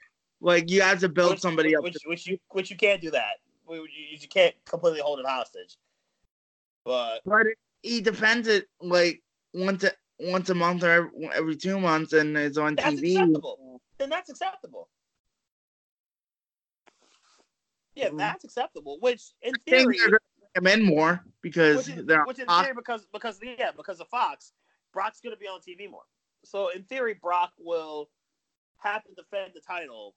Like 0.41 0.71
you 0.71 0.83
have 0.83 1.01
to 1.01 1.09
build 1.09 1.33
which, 1.33 1.41
somebody 1.41 1.75
up. 1.77 1.83
which, 1.83 1.97
which 2.07 2.27
you 2.27 2.39
which 2.51 2.71
you 2.71 2.77
can't 2.77 3.01
do 3.01 3.11
that. 3.11 3.39
You, 3.69 3.87
you 3.89 4.29
can't 4.29 4.55
completely 4.67 5.01
hold 5.01 5.19
it 5.21 5.27
hostage. 5.27 5.77
But 6.85 7.21
But 7.25 7.47
he 7.83 8.01
defends 8.01 8.47
it 8.49 8.67
like 8.81 9.23
once 9.55 9.85
once 10.19 10.49
a 10.51 10.55
month 10.55 10.83
or 10.85 11.11
every, 11.33 11.57
two 11.57 11.79
months, 11.79 12.13
and 12.13 12.37
it's 12.37 12.59
on 12.59 12.77
that's 12.77 13.01
TV. 13.01 13.13
acceptable. 13.17 13.81
Then 13.99 14.11
that's 14.11 14.31
acceptable. 14.31 14.89
Yeah, 17.95 18.09
Mhm. 18.11 18.19
that's 18.19 18.45
acceptable. 18.45 18.99
Which 19.01 19.33
in 19.43 19.55
theory, 19.61 19.97
they're 19.99 20.11
make 20.11 20.21
him 20.57 20.67
in 20.67 20.83
more 20.85 21.25
because 21.41 21.89
which, 21.89 21.99
is, 21.99 22.07
they're 22.07 22.25
which 22.25 22.39
in 22.39 22.49
on 22.49 22.65
theory 22.65 22.75
because 22.75 23.07
because 23.13 23.41
yeah 23.43 23.71
because 23.71 24.01
of 24.01 24.09
Fox, 24.09 24.53
Brock's 24.93 25.21
going 25.21 25.35
to 25.35 25.39
be 25.39 25.47
on 25.47 25.61
TV 25.61 25.89
more. 25.89 26.05
So 26.45 26.69
in 26.71 26.83
theory, 26.85 27.15
Brock 27.15 27.53
will 27.59 28.11
have 28.79 29.05
to 29.05 29.15
defend 29.15 29.53
the 29.55 29.61
title 29.61 30.15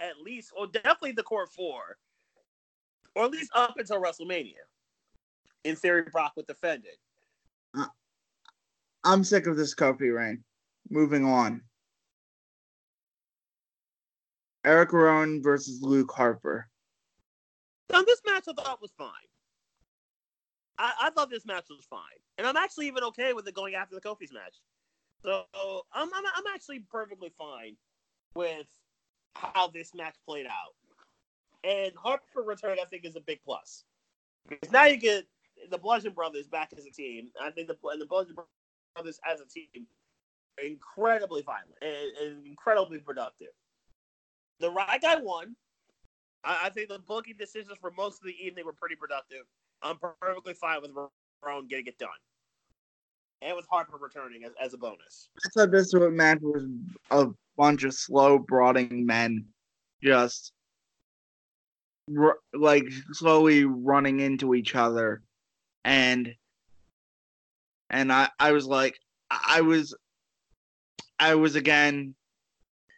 at 0.00 0.20
least, 0.20 0.52
or 0.56 0.66
definitely 0.66 1.12
the 1.12 1.22
core 1.22 1.46
four, 1.46 1.98
or 3.14 3.24
at 3.24 3.30
least 3.30 3.50
up 3.54 3.78
until 3.78 4.02
WrestleMania. 4.02 4.54
In 5.64 5.76
theory, 5.76 6.02
Brock 6.10 6.32
would 6.36 6.46
defend 6.46 6.84
it. 6.84 6.98
I'm 9.04 9.24
sick 9.24 9.46
of 9.46 9.56
this 9.56 9.74
Kofi 9.74 10.14
reign. 10.14 10.42
Moving 10.90 11.24
on. 11.24 11.62
Eric 14.64 14.92
Rowan 14.92 15.42
versus 15.42 15.82
Luke 15.82 16.10
Harper. 16.10 16.68
Now, 17.92 18.02
this 18.02 18.22
match 18.26 18.44
I 18.48 18.52
thought 18.52 18.80
was 18.80 18.92
fine. 18.96 19.10
I, 20.78 20.92
I 21.02 21.10
thought 21.10 21.30
this 21.30 21.46
match 21.46 21.66
was 21.70 21.86
fine, 21.88 22.00
and 22.38 22.46
I'm 22.46 22.56
actually 22.56 22.88
even 22.88 23.04
okay 23.04 23.32
with 23.32 23.46
it 23.46 23.54
going 23.54 23.74
after 23.74 23.94
the 23.94 24.00
Kofi's 24.00 24.32
match. 24.32 24.56
So 25.22 25.44
I'm, 25.92 26.08
I'm 26.14 26.24
I'm 26.36 26.54
actually 26.54 26.80
perfectly 26.90 27.32
fine 27.38 27.76
with 28.34 28.66
how 29.34 29.68
this 29.68 29.94
match 29.94 30.16
played 30.26 30.46
out. 30.46 30.74
And 31.62 31.92
Harper 31.96 32.42
return, 32.44 32.78
I 32.80 32.84
think, 32.86 33.04
is 33.04 33.16
a 33.16 33.20
big 33.20 33.40
plus 33.44 33.84
because 34.48 34.70
now 34.70 34.84
you 34.84 34.96
get 34.96 35.26
the 35.70 35.78
Bludgeon 35.78 36.12
Brothers 36.12 36.46
back 36.46 36.72
as 36.76 36.84
a 36.84 36.90
team. 36.90 37.28
I 37.40 37.50
think 37.50 37.68
the 37.68 37.76
and 37.90 38.00
the 38.00 38.06
Bludgeon 38.06 38.36
Brothers 38.94 39.20
as 39.30 39.40
a 39.40 39.46
team 39.46 39.86
incredibly 40.62 41.42
violent 41.42 41.74
and, 41.82 42.46
incredibly 42.46 42.98
productive. 42.98 43.48
The 44.60 44.70
right 44.70 45.00
guy 45.00 45.16
won. 45.16 45.56
I, 46.44 46.60
I 46.64 46.70
think 46.70 46.88
the 46.88 46.98
booking 46.98 47.36
decisions 47.38 47.76
for 47.80 47.90
most 47.90 48.20
of 48.20 48.26
the 48.26 48.34
evening 48.40 48.64
were 48.64 48.72
pretty 48.72 48.96
productive. 48.96 49.46
I'm 49.82 49.98
perfectly 49.98 50.54
fine 50.54 50.82
with 50.82 50.92
Rowan 51.44 51.66
getting 51.66 51.86
it 51.86 51.98
done. 51.98 52.10
And 53.42 53.56
with 53.56 53.66
Harper 53.68 53.98
returning 54.00 54.44
as, 54.44 54.52
as 54.60 54.74
a 54.74 54.78
bonus. 54.78 55.28
I 55.44 55.48
thought 55.50 55.70
this 55.70 55.92
match 55.92 56.38
was 56.40 56.64
a 57.10 57.26
bunch 57.56 57.84
of 57.84 57.92
slow, 57.92 58.38
brooding 58.38 59.04
men 59.04 59.44
just 60.02 60.52
r- 62.16 62.38
like 62.54 62.86
slowly 63.12 63.64
running 63.64 64.20
into 64.20 64.54
each 64.54 64.74
other. 64.74 65.22
And 65.84 66.34
and 67.94 68.12
I, 68.12 68.28
I 68.40 68.50
was 68.52 68.66
like 68.66 68.98
I 69.30 69.60
was 69.60 69.96
I 71.18 71.36
was 71.36 71.54
again 71.54 72.14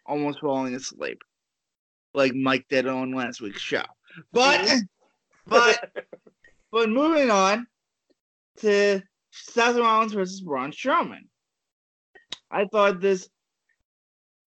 almost 0.06 0.40
falling 0.40 0.74
asleep. 0.74 1.22
Like 2.14 2.34
Mike 2.34 2.64
did 2.68 2.86
on 2.86 3.12
last 3.12 3.40
week's 3.42 3.60
show. 3.60 3.82
But 4.32 4.68
but 5.46 5.90
but 6.72 6.88
moving 6.88 7.30
on 7.30 7.66
to 8.58 9.02
Seth 9.30 9.76
Rollins 9.76 10.14
versus 10.14 10.40
Braun 10.40 10.72
Strowman. 10.72 11.28
I 12.50 12.64
thought 12.64 13.00
this. 13.00 13.28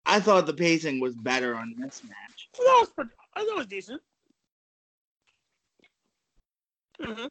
I 0.09 0.21
thought 0.21 0.47
the 0.47 0.55
pacing 0.55 1.01
was 1.01 1.17
better 1.17 1.57
on 1.57 1.75
this 1.77 2.03
match. 2.05 2.49
that 2.57 2.77
was, 2.81 2.91
pretty- 2.95 3.11
I 3.35 3.41
thought 3.41 3.49
it 3.49 3.57
was 3.57 3.67
decent. 3.67 4.01
Mm-hmm. 7.03 7.27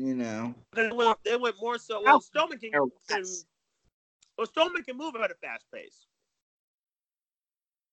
You 0.00 0.14
know, 0.14 0.54
It 0.78 0.96
went, 0.96 1.18
it 1.26 1.38
went 1.38 1.56
more 1.60 1.76
so. 1.76 2.02
Well, 2.02 2.22
Strowman 2.22 2.58
can, 2.58 2.70
can 2.70 3.24
well, 4.38 4.46
Strowman 4.46 4.82
can 4.82 4.96
move 4.96 5.14
at 5.16 5.30
a 5.30 5.34
fast 5.34 5.66
pace. 5.74 6.06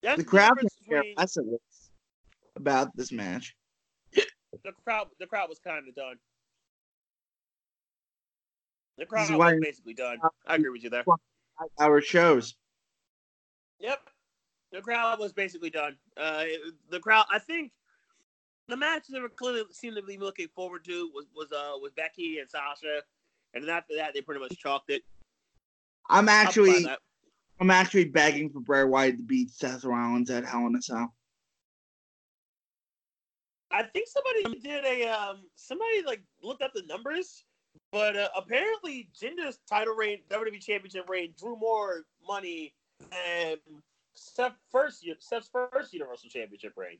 That's 0.02 0.16
the 0.16 0.24
crowd 0.24 0.54
difference 0.54 0.74
could 0.78 0.88
care 0.88 1.00
between- 1.02 1.16
less 1.18 1.36
about 2.56 2.96
this 2.96 3.12
match. 3.12 3.54
the 4.14 4.72
crowd 4.84 5.08
the 5.20 5.26
crowd 5.26 5.50
was 5.50 5.58
kind 5.58 5.86
of 5.86 5.94
done. 5.94 6.16
The 8.96 9.04
crowd 9.04 9.28
was 9.30 9.38
why- 9.38 9.58
basically 9.60 9.92
done. 9.92 10.18
I 10.46 10.54
agree 10.54 10.70
with 10.70 10.84
you 10.84 10.88
there. 10.88 11.04
Our 11.78 12.00
shows. 12.00 12.54
Yep, 13.80 14.00
the 14.72 14.80
crowd 14.80 15.18
was 15.18 15.34
basically 15.34 15.68
done. 15.68 15.98
Uh, 16.16 16.44
the 16.88 17.00
crowd, 17.00 17.26
I 17.30 17.38
think, 17.38 17.70
the 18.68 18.76
match 18.76 19.04
they 19.08 19.20
were 19.20 19.28
clearly 19.28 19.62
seemed 19.72 19.96
to 19.96 20.02
be 20.02 20.18
looking 20.18 20.48
forward 20.54 20.84
to 20.84 21.10
was 21.14 21.26
was 21.34 21.50
uh 21.52 21.78
was 21.80 21.92
Becky 21.96 22.38
and 22.38 22.48
Sasha, 22.50 23.02
and 23.54 23.64
then 23.64 23.70
after 23.70 23.96
that 23.96 24.14
they 24.14 24.20
pretty 24.20 24.40
much 24.40 24.56
chalked 24.58 24.90
it. 24.90 25.02
I'm 26.08 26.28
actually. 26.28 26.86
I'm 27.60 27.70
actually 27.70 28.04
begging 28.04 28.50
for 28.50 28.60
Bray 28.60 28.84
Wyatt 28.84 29.16
to 29.16 29.22
beat 29.24 29.50
Seth 29.50 29.84
Rollins 29.84 30.30
at 30.30 30.44
Hell 30.44 30.68
in 30.68 30.76
a 30.76 30.82
Cell. 30.82 31.12
I 33.72 33.82
think 33.82 34.06
somebody 34.08 34.60
did 34.60 34.84
a 34.84 35.08
um 35.08 35.42
somebody 35.56 36.02
like 36.06 36.22
looked 36.42 36.62
up 36.62 36.72
the 36.72 36.84
numbers, 36.88 37.44
but 37.90 38.16
uh, 38.16 38.28
apparently 38.36 39.10
Jinder's 39.18 39.58
title 39.68 39.94
reign, 39.94 40.20
WWE 40.30 40.60
Championship 40.60 41.08
reign, 41.08 41.34
drew 41.38 41.56
more 41.56 42.04
money 42.26 42.74
than 43.10 43.56
Seth 44.14 44.54
first 44.70 45.04
Seth's 45.18 45.50
first 45.52 45.92
Universal 45.92 46.30
Championship 46.30 46.74
reign. 46.76 46.98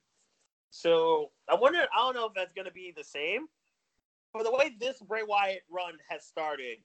So 0.70 1.30
I 1.48 1.54
wonder. 1.54 1.78
I 1.94 1.98
don't 1.98 2.14
know 2.14 2.26
if 2.26 2.34
that's 2.34 2.52
going 2.52 2.66
to 2.66 2.72
be 2.72 2.92
the 2.96 3.04
same. 3.04 3.46
but 4.32 4.44
the 4.44 4.52
way 4.52 4.76
this 4.78 5.00
Bray 5.00 5.22
Wyatt 5.26 5.62
run 5.70 5.94
has 6.08 6.24
started 6.24 6.78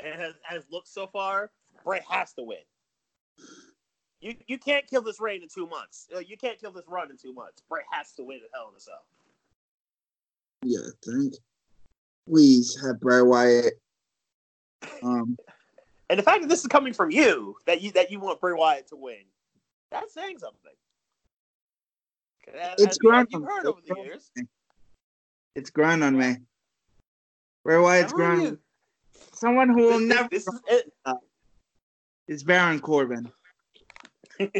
and 0.00 0.20
has, 0.20 0.34
has 0.42 0.64
looked 0.70 0.88
so 0.88 1.06
far, 1.06 1.50
Bray 1.84 2.00
has 2.08 2.32
to 2.34 2.42
win. 2.42 2.58
You 4.20 4.34
you 4.46 4.58
can't 4.58 4.86
kill 4.86 5.02
this 5.02 5.20
reign 5.20 5.42
in 5.42 5.48
two 5.48 5.66
months. 5.66 6.08
Uh, 6.14 6.20
you 6.20 6.36
can't 6.36 6.60
kill 6.60 6.72
this 6.72 6.84
run 6.86 7.10
in 7.10 7.16
two 7.16 7.32
months. 7.32 7.62
Bray 7.68 7.82
has 7.90 8.12
to 8.12 8.22
win 8.24 8.38
at 8.38 8.50
Hell 8.54 8.68
in 8.70 8.76
a 8.76 8.80
Cell. 8.80 9.04
Yeah, 10.62 10.90
thank. 11.04 11.34
Please 12.28 12.78
have 12.84 13.00
Bray 13.00 13.22
Wyatt. 13.22 13.74
Um, 15.02 15.36
And 16.10 16.18
the 16.18 16.22
fact 16.22 16.42
that 16.42 16.48
this 16.48 16.60
is 16.60 16.66
coming 16.66 16.92
from 16.92 17.10
you, 17.10 17.56
that 17.64 17.80
you 17.80 17.90
that 17.92 18.10
you 18.10 18.20
want 18.20 18.38
Bray 18.38 18.52
Wyatt 18.52 18.86
to 18.88 18.96
win, 18.96 19.24
that's 19.90 20.12
saying 20.12 20.38
something. 20.40 20.72
It's 22.46 22.98
grown 22.98 23.26
you've 23.30 23.42
on 23.42 23.48
heard 23.48 23.64
me. 23.64 23.70
over 23.70 23.80
the 23.86 23.94
years. 24.02 24.30
it's 25.54 25.70
grown 25.70 26.02
on 26.02 26.16
me. 26.16 26.36
Bray 27.64 27.78
Wyatt's 27.78 28.12
Telling 28.12 28.26
grown. 28.26 28.42
you, 28.42 28.58
Someone 29.34 29.68
who 29.68 29.86
will 29.86 30.00
never 30.00 30.28
this 30.28 30.46
is 30.48 30.60
it. 30.68 30.92
is 32.28 32.42
Baron 32.44 32.80
Corbin. 32.80 33.30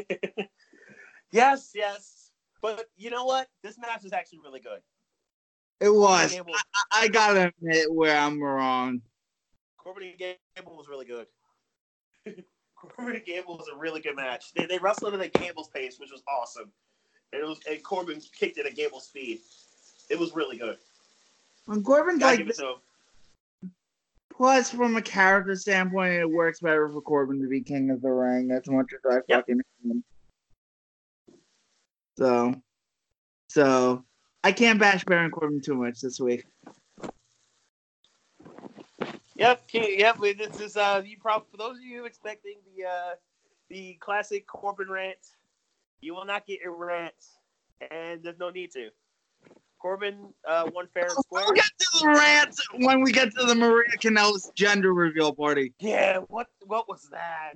yes, 1.33 1.73
yes. 1.75 2.31
But 2.61 2.87
you 2.97 3.11
know 3.11 3.25
what? 3.25 3.49
This 3.63 3.79
match 3.79 4.05
is 4.05 4.13
actually 4.13 4.41
really 4.45 4.61
good. 4.61 4.81
It 5.81 5.93
was. 5.93 6.33
Gable, 6.33 6.55
I, 6.55 7.03
I 7.05 7.09
gotta 7.09 7.53
admit 7.61 7.93
where 7.93 8.17
I'm 8.17 8.41
wrong. 8.41 9.03
Corbin 9.77 10.05
and 10.05 10.19
Gable 10.19 10.77
was 10.77 10.87
really 10.89 11.07
good. 11.07 11.27
Corbin 12.77 13.17
and 13.17 13.25
Gable 13.25 13.57
was 13.59 13.67
a 13.73 13.77
really 13.77 14.01
good 14.01 14.15
match. 14.15 14.53
They, 14.55 14.67
they 14.67 14.79
wrestled 14.79 15.15
at 15.15 15.21
a 15.21 15.29
Gable's 15.29 15.69
pace, 15.69 15.97
which 15.99 16.11
was 16.13 16.23
awesome. 16.29 16.71
It 17.33 17.47
was 17.47 17.61
and 17.69 17.83
Corbin 17.83 18.21
kicked 18.39 18.59
it 18.59 18.67
at 18.67 18.75
Gable's 18.75 19.07
speed. 19.07 19.41
It 20.11 20.19
was 20.19 20.35
really 20.35 20.59
good. 20.59 20.77
When 21.67 21.83
Corbin's 21.83 22.19
Gotta 22.19 22.33
like 22.33 22.39
give 22.39 22.49
it 22.49 22.57
to 22.57 22.69
him. 22.69 23.71
Plus, 24.35 24.71
from 24.71 24.97
a 24.97 25.03
character 25.03 25.55
standpoint, 25.55 26.15
it 26.15 26.29
works 26.29 26.61
better 26.61 26.89
for 26.89 27.01
Corbin 27.01 27.41
to 27.43 27.49
be 27.49 27.61
king 27.61 27.91
of 27.91 28.03
the 28.03 28.11
ring 28.11 28.51
as 28.51 28.67
much 28.69 28.93
as 28.93 29.01
I 29.11 29.21
Yep. 29.29 29.41
fucking 29.41 29.61
him. 29.85 30.05
So, 32.19 32.55
so 33.49 34.05
I 34.43 34.53
can't 34.53 34.79
bash 34.79 35.05
Baron 35.05 35.31
Corbin 35.31 35.61
too 35.61 35.75
much 35.75 36.01
this 36.01 36.19
week. 36.19 36.45
Yep, 39.37 39.63
yep. 39.73 40.19
This 40.19 40.61
is 40.61 40.77
uh, 40.77 41.03
you 41.05 41.17
probably 41.19 41.47
for 41.51 41.57
those 41.57 41.77
of 41.77 41.83
you 41.83 42.05
expecting 42.05 42.57
the 42.77 42.85
uh, 42.85 43.15
the 43.69 43.95
classic 43.95 44.47
Corbin 44.47 44.91
rant, 44.91 45.19
you 46.03 46.15
will 46.15 46.27
not 46.27 46.47
get 46.47 46.61
your 46.61 46.75
rant, 46.77 47.15
and 47.91 48.23
there's 48.23 48.39
no 48.39 48.51
need 48.51 48.73
to. 48.73 48.91
Corbin 49.81 50.33
uh, 50.47 50.69
won 50.75 50.87
fair 50.93 51.07
and 51.07 51.13
square. 51.25 51.45
We'll 51.47 51.55
get 51.55 51.65
to 51.65 51.99
the 52.01 52.07
rant 52.09 52.57
when 52.85 53.01
we 53.01 53.11
get 53.11 53.31
to 53.37 53.47
the 53.47 53.55
Maria 53.55 53.89
Kanellis 53.99 54.55
gender 54.55 54.93
reveal 54.93 55.33
party. 55.35 55.73
Yeah, 55.81 56.19
what 56.29 56.49
what 56.67 56.89
was 56.89 57.09
that? 57.11 57.53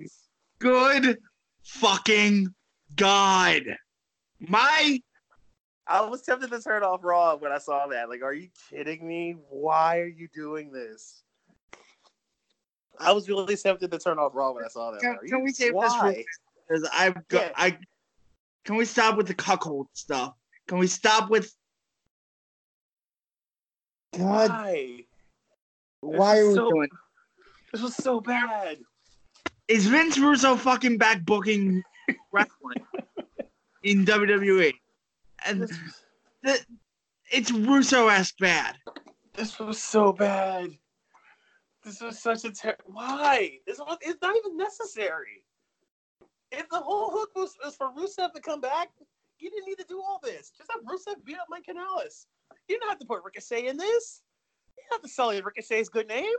Good 0.59 1.19
fucking 1.63 2.53
god. 2.95 3.63
My 4.39 4.99
I 5.87 6.01
was 6.01 6.21
tempted 6.21 6.51
to 6.51 6.61
turn 6.61 6.83
off 6.83 7.01
Raw 7.03 7.35
when 7.35 7.51
I 7.53 7.59
saw 7.59 7.87
that. 7.87 8.09
Like, 8.09 8.21
are 8.23 8.33
you 8.33 8.49
kidding 8.69 9.07
me? 9.07 9.37
Why 9.49 9.99
are 9.99 10.07
you 10.07 10.27
doing 10.33 10.71
this? 10.71 11.23
I 12.99 13.13
was 13.13 13.29
really 13.29 13.55
tempted 13.55 13.89
to 13.91 13.99
turn 13.99 14.19
off 14.19 14.33
Raw 14.35 14.51
when 14.51 14.65
I 14.65 14.67
saw 14.67 14.91
that. 14.91 14.99
Can- 14.99 15.19
can 15.29 15.43
we 15.43 15.53
save 15.53 15.73
this 15.73 15.75
why? 15.75 16.25
Because 16.67 16.89
I've 16.93 17.25
got 17.29 17.43
Yeah. 17.43 17.51
I 17.55 17.77
can 18.67 18.75
we 18.75 18.85
stop 18.85 19.15
with 19.17 19.27
the 19.27 19.33
cuckold 19.33 19.87
stuff? 19.93 20.33
Can 20.67 20.77
we 20.77 20.87
stop 20.87 21.29
with 21.31 21.51
God 24.17 24.49
Why? 24.49 24.99
why 26.01 26.39
are 26.39 26.47
we 26.49 26.53
so- 26.53 26.69
doing 26.69 26.89
This 27.73 27.81
was 27.81 27.95
so 27.95 28.19
bad. 28.21 28.77
is 29.67 29.87
Vince 29.87 30.17
Russo 30.17 30.55
fucking 30.55 30.97
back 30.97 31.23
booking 31.25 31.81
wrestling 32.31 32.85
in 33.83 34.05
WWE? 34.05 34.73
And 35.45 35.61
This, 35.61 35.77
the, 36.43 36.59
it's 37.31 37.51
Russo 37.51 38.07
esque 38.07 38.37
bad. 38.39 38.75
this 39.33 39.59
was 39.59 39.81
so 39.81 40.11
bad. 40.13 40.69
This 41.83 42.01
was 42.01 42.19
such 42.19 42.43
a 42.43 42.51
ter- 42.51 42.75
why? 42.85 43.59
This 43.65 43.77
was 43.79 43.97
it's 44.01 44.21
not 44.21 44.35
even 44.35 44.57
necessary. 44.57 45.43
If 46.51 46.69
the 46.69 46.79
whole 46.79 47.11
hook 47.11 47.29
was, 47.35 47.55
was 47.63 47.75
for 47.75 47.91
Rusev 47.91 48.33
to 48.33 48.41
come 48.41 48.61
back, 48.61 48.89
you 49.39 49.49
didn't 49.49 49.67
need 49.67 49.77
to 49.79 49.85
do 49.87 50.01
all 50.01 50.19
this. 50.23 50.51
Just 50.57 50.71
have 50.71 50.83
Rusev 50.83 51.23
beat 51.25 51.37
up 51.37 51.47
Mike 51.49 51.65
Kanellis. 51.67 52.25
You 52.67 52.77
didn't 52.77 52.89
have 52.89 52.99
to 52.99 53.05
put 53.05 53.23
Ricochet 53.23 53.67
in 53.67 53.77
this. 53.77 54.21
You 54.75 54.83
didn't 54.83 54.93
have 54.93 55.01
to 55.01 55.09
sell 55.09 55.31
Ricochet's 55.41 55.89
good 55.89 56.07
name. 56.07 56.35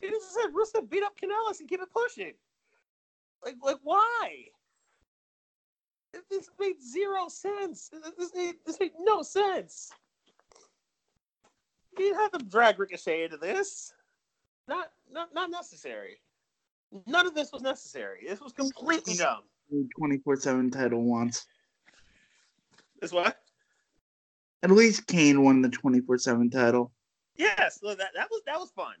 You 0.00 0.10
just 0.10 0.34
said 0.34 0.52
Rusev 0.52 0.88
beat 0.90 1.02
up 1.02 1.16
Canales 1.16 1.60
and 1.60 1.68
keep 1.68 1.80
it 1.80 1.88
pushing. 1.92 2.32
Like, 3.44 3.56
like 3.62 3.78
why? 3.82 4.44
This 6.30 6.50
made 6.60 6.80
zero 6.80 7.28
sense. 7.28 7.90
This 8.18 8.34
made, 8.34 8.54
this 8.66 8.78
made 8.78 8.92
no 9.00 9.22
sense. 9.22 9.90
You 11.98 12.06
didn't 12.06 12.20
have 12.20 12.32
to 12.32 12.44
drag 12.44 12.78
Ricochet 12.78 13.24
into 13.24 13.36
this. 13.36 13.92
Not, 14.68 14.88
not, 15.10 15.34
not 15.34 15.50
necessary. 15.50 16.20
None 17.06 17.26
of 17.26 17.34
this 17.34 17.52
was 17.52 17.62
necessary. 17.62 18.24
This 18.28 18.40
was 18.40 18.52
completely 18.52 19.14
dumb. 19.14 19.42
24 19.98 20.36
7 20.36 20.70
title 20.70 21.02
once. 21.02 21.46
This 23.00 23.12
what? 23.12 23.38
At 24.62 24.70
least 24.70 25.06
Kane 25.06 25.42
won 25.42 25.62
the 25.62 25.68
24 25.68 26.18
7 26.18 26.50
title. 26.50 26.92
Yes, 27.36 27.80
so 27.80 27.94
that, 27.94 28.10
that 28.14 28.28
was 28.30 28.42
that 28.46 28.58
was 28.58 28.70
fun. 28.70 28.94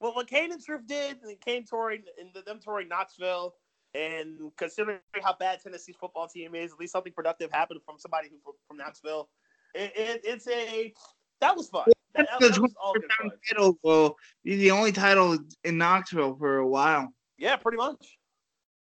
Well, 0.00 0.14
what 0.14 0.26
Kane 0.26 0.52
and 0.52 0.62
Truth 0.62 0.86
did, 0.86 1.18
and 1.22 1.40
Kane 1.40 1.64
touring 1.64 2.02
and 2.18 2.44
them 2.44 2.60
touring 2.62 2.88
Knoxville, 2.88 3.54
and 3.94 4.50
considering 4.56 4.98
how 5.22 5.34
bad 5.38 5.62
Tennessee's 5.62 5.96
football 5.96 6.26
team 6.26 6.54
is, 6.54 6.72
at 6.72 6.78
least 6.78 6.92
something 6.92 7.12
productive 7.12 7.50
happened 7.52 7.80
from 7.84 7.98
somebody 7.98 8.28
who 8.28 8.54
from, 8.66 8.76
Knoxville. 8.78 9.28
It, 9.74 9.92
it, 9.94 10.20
it's 10.24 10.48
a 10.48 10.92
that 11.40 11.56
was 11.56 11.68
fun. 11.68 11.84
That, 12.14 12.28
that 12.40 12.60
was 12.60 12.74
all 12.82 12.94
good 12.94 13.04
24/7 13.04 13.08
fun. 13.20 13.30
title 13.48 13.78
will 13.82 14.16
be 14.44 14.56
the 14.56 14.70
only 14.70 14.92
title 14.92 15.38
in 15.64 15.78
Knoxville 15.78 16.36
for 16.36 16.58
a 16.58 16.66
while. 16.66 17.12
Yeah, 17.38 17.56
pretty 17.56 17.78
much. 17.78 18.18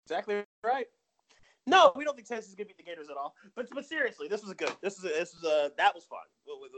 Exactly 0.06 0.44
right. 0.64 0.88
No, 1.66 1.92
we 1.98 2.06
don't 2.06 2.16
think 2.16 2.28
Tennessee's 2.28 2.56
gonna 2.56 2.68
beat 2.68 2.78
the 2.78 2.84
Gators 2.84 3.10
at 3.10 3.18
all. 3.18 3.36
But 3.56 3.68
but 3.74 3.86
seriously, 3.86 4.30
this 4.30 4.42
was 4.42 4.52
a 4.52 4.56
good. 4.56 4.72
This 4.82 4.98
is 4.98 5.04
a, 5.04 5.10
this 5.10 5.34
is 5.34 5.44
a 5.44 5.72
that 5.78 5.94
was 5.94 6.06
fun. 6.06 6.20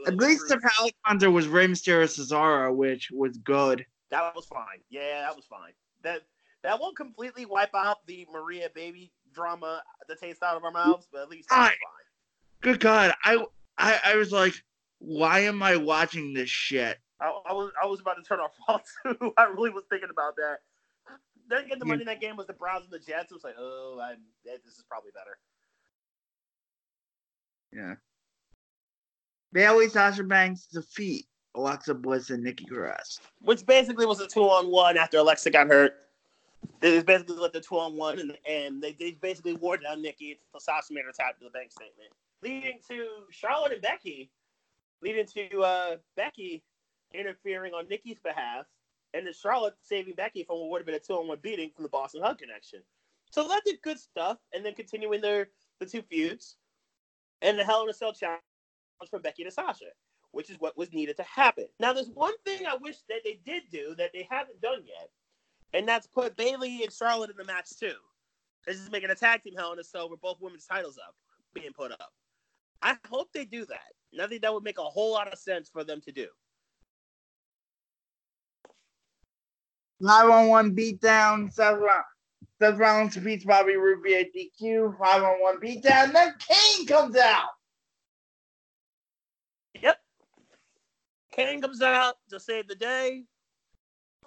At 0.06 0.16
least 0.16 0.48
the. 0.48 0.58
Pally 0.58 0.92
Hunter 1.04 1.30
was 1.30 1.46
Rey 1.46 1.68
Mysterio 1.68 2.04
Cesaro, 2.04 2.74
which 2.74 3.10
was 3.12 3.38
good. 3.38 3.86
That 4.10 4.34
was 4.34 4.46
fine. 4.46 4.80
Yeah, 4.88 5.20
that 5.20 5.36
was 5.36 5.44
fine. 5.44 5.72
That 6.02 6.22
that 6.64 6.80
won't 6.80 6.96
completely 6.96 7.46
wipe 7.46 7.74
out 7.74 8.04
the 8.06 8.26
Maria 8.32 8.68
baby 8.74 9.12
drama, 9.32 9.82
the 10.08 10.16
taste 10.16 10.42
out 10.42 10.56
of 10.56 10.64
our 10.64 10.72
mouths, 10.72 11.06
but 11.12 11.22
at 11.22 11.28
least 11.28 11.48
was 11.50 11.58
Fine. 11.58 11.68
fine. 11.68 12.62
Good 12.62 12.80
God, 12.80 13.14
I 13.24 13.44
I, 13.78 14.00
I 14.04 14.16
was 14.16 14.32
like, 14.32 14.54
why 14.98 15.40
am 15.40 15.62
I 15.62 15.76
watching 15.76 16.34
this 16.34 16.50
shit? 16.50 16.98
I, 17.20 17.26
I 17.46 17.52
was 17.52 17.70
I 17.82 17.86
was 17.86 18.00
about 18.00 18.16
to 18.16 18.22
turn 18.22 18.40
off 18.40 18.52
all 18.68 18.82
too. 19.04 19.32
I 19.36 19.44
really 19.44 19.70
was 19.70 19.84
thinking 19.88 20.10
about 20.10 20.34
that. 20.36 20.58
Then 21.50 21.64
again, 21.64 21.80
the 21.80 21.84
Yeah. 21.84 21.88
Monday 21.88 22.04
night 22.04 22.20
game 22.20 22.36
was 22.36 22.46
the 22.46 22.52
Browns 22.52 22.84
and 22.84 22.92
the 22.92 22.98
Jets. 23.00 23.32
It 23.32 23.34
was 23.34 23.44
like, 23.44 23.56
oh, 23.58 23.98
I'm, 24.00 24.22
eh, 24.46 24.56
this 24.64 24.78
is 24.78 24.84
probably 24.88 25.10
better. 25.10 25.36
Yeah. 27.72 27.96
Bayley 29.52 29.88
Sasha 29.88 30.22
Banks 30.22 30.66
defeat 30.66 31.26
Alexa 31.56 31.94
Bliss 31.94 32.30
and 32.30 32.44
Nikki 32.44 32.66
Cross. 32.66 33.20
Which 33.40 33.66
basically 33.66 34.06
was 34.06 34.20
a 34.20 34.28
two 34.28 34.44
on 34.44 34.70
one 34.70 34.96
after 34.96 35.18
Alexa 35.18 35.50
got 35.50 35.66
hurt. 35.66 35.94
They 36.78 37.02
basically 37.02 37.36
let 37.36 37.52
the 37.52 37.60
two 37.60 37.78
on 37.78 37.96
one, 37.96 38.20
and, 38.20 38.38
and 38.48 38.80
they, 38.80 38.92
they 38.92 39.12
basically 39.12 39.54
wore 39.54 39.76
down 39.76 40.02
Nikki 40.02 40.32
until 40.32 40.60
Sasha 40.60 40.92
made 40.92 41.04
her 41.04 41.12
tap 41.12 41.36
to 41.38 41.44
the 41.44 41.50
bank 41.50 41.72
statement, 41.72 42.10
leading 42.42 42.78
to 42.88 43.24
Charlotte 43.30 43.72
and 43.72 43.82
Becky, 43.82 44.30
leading 45.02 45.26
to 45.26 45.62
uh, 45.62 45.96
Becky 46.16 46.62
interfering 47.12 47.72
on 47.72 47.88
Nikki's 47.88 48.18
behalf, 48.20 48.66
and 49.14 49.26
then 49.26 49.32
Charlotte 49.32 49.74
saving 49.82 50.14
Becky 50.14 50.44
from 50.44 50.58
what 50.58 50.70
would 50.70 50.80
have 50.80 50.86
been 50.86 50.94
a 50.94 51.00
two 51.00 51.14
on 51.14 51.28
one 51.28 51.38
beating 51.42 51.70
from 51.74 51.84
the 51.84 51.88
Boss 51.88 52.14
'n' 52.14 52.22
Hug 52.22 52.38
connection. 52.38 52.82
So 53.30 53.46
that 53.48 53.62
did 53.64 53.82
good 53.82 53.98
stuff, 53.98 54.38
and 54.52 54.64
then 54.64 54.74
continuing 54.74 55.20
their 55.20 55.50
the 55.78 55.86
two 55.86 56.02
feuds, 56.02 56.56
and 57.42 57.58
the 57.58 57.64
Hell 57.64 57.84
in 57.84 57.90
a 57.90 57.94
Cell 57.94 58.12
challenge 58.12 58.42
from 59.10 59.22
Becky 59.22 59.44
to 59.44 59.50
Sasha 59.50 59.92
which 60.32 60.50
is 60.50 60.60
what 60.60 60.76
was 60.76 60.92
needed 60.92 61.16
to 61.16 61.22
happen. 61.24 61.66
Now, 61.78 61.92
there's 61.92 62.10
one 62.10 62.36
thing 62.44 62.66
I 62.66 62.76
wish 62.76 62.96
that 63.08 63.20
they 63.24 63.40
did 63.44 63.64
do 63.70 63.94
that 63.96 64.10
they 64.12 64.26
haven't 64.30 64.60
done 64.60 64.82
yet, 64.86 65.10
and 65.72 65.88
that's 65.88 66.06
put 66.06 66.36
Bayley 66.36 66.82
and 66.82 66.92
Charlotte 66.92 67.30
in 67.30 67.36
the 67.36 67.44
match 67.44 67.70
too. 67.78 67.94
This 68.66 68.78
is 68.78 68.90
making 68.90 69.10
a 69.10 69.14
tag 69.14 69.42
team 69.42 69.54
Hell 69.56 69.72
in 69.72 69.78
a 69.78 69.84
Cell 69.84 70.08
where 70.08 70.18
both 70.18 70.40
women's 70.40 70.66
titles 70.66 70.98
up 70.98 71.14
being 71.54 71.72
put 71.72 71.92
up. 71.92 72.12
I 72.82 72.96
hope 73.08 73.32
they 73.32 73.44
do 73.44 73.66
that. 73.66 74.28
Think 74.28 74.42
that 74.42 74.54
would 74.54 74.64
make 74.64 74.78
a 74.78 74.82
whole 74.82 75.12
lot 75.12 75.32
of 75.32 75.38
sense 75.38 75.68
for 75.68 75.84
them 75.84 76.00
to 76.02 76.12
do. 76.12 76.28
Five 80.04 80.30
on 80.30 80.48
one 80.48 80.74
beatdown. 80.74 81.52
Seth, 81.52 81.78
Roll- 81.78 82.04
Seth 82.58 82.78
Rollins 82.78 83.14
defeats 83.14 83.44
Bobby 83.44 83.76
Roode 83.76 84.02
via 84.02 84.24
DQ. 84.24 84.98
Five 84.98 85.22
on 85.22 85.40
one 85.40 85.60
beatdown. 85.60 86.12
Then 86.12 86.34
Kane 86.38 86.86
comes 86.86 87.16
out. 87.16 87.50
Yep. 89.80 89.98
Kane 91.32 91.60
comes 91.60 91.82
out 91.82 92.16
to 92.30 92.40
save 92.40 92.66
the 92.68 92.74
day. 92.74 93.24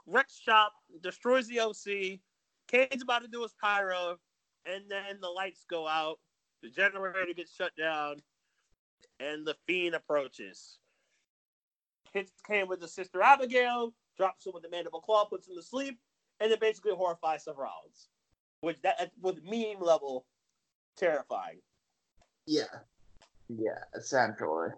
Rex 0.06 0.38
shop, 0.38 0.74
destroys 1.02 1.48
the 1.48 1.60
OC. 1.60 2.20
Kane's 2.68 3.04
about 3.04 3.22
to 3.22 3.28
do 3.28 3.42
his 3.42 3.54
pyro, 3.62 4.18
and 4.66 4.84
then 4.90 5.20
the 5.22 5.30
lights 5.30 5.66
go 5.70 5.88
out. 5.88 6.20
The 6.62 6.70
generator 6.70 7.34
gets 7.34 7.54
shut 7.56 7.72
down, 7.78 8.18
and 9.20 9.46
the 9.46 9.56
fiend 9.66 9.96
approaches. 9.96 10.78
Hits 12.14 12.32
Kane 12.48 12.68
with 12.68 12.80
the 12.80 12.88
sister 12.88 13.22
Abigail, 13.22 13.94
drops 14.18 14.46
him 14.46 14.54
with 14.54 14.64
the 14.64 14.70
mandible 14.70 15.02
claw, 15.02 15.26
puts 15.26 15.48
him 15.48 15.56
to 15.56 15.64
sleep, 15.64 16.00
and 16.40 16.52
then 16.52 16.60
basically 16.60 16.94
horrifies 16.94 17.46
Seth 17.46 17.56
Rollins, 17.58 18.10
which 18.62 18.82
that 18.82 19.12
with 19.22 19.44
meme 19.44 19.82
level 19.82 20.26
terrifying. 20.98 21.60
Yeah. 22.46 22.64
Yeah, 23.50 23.84
essentially. 23.96 24.70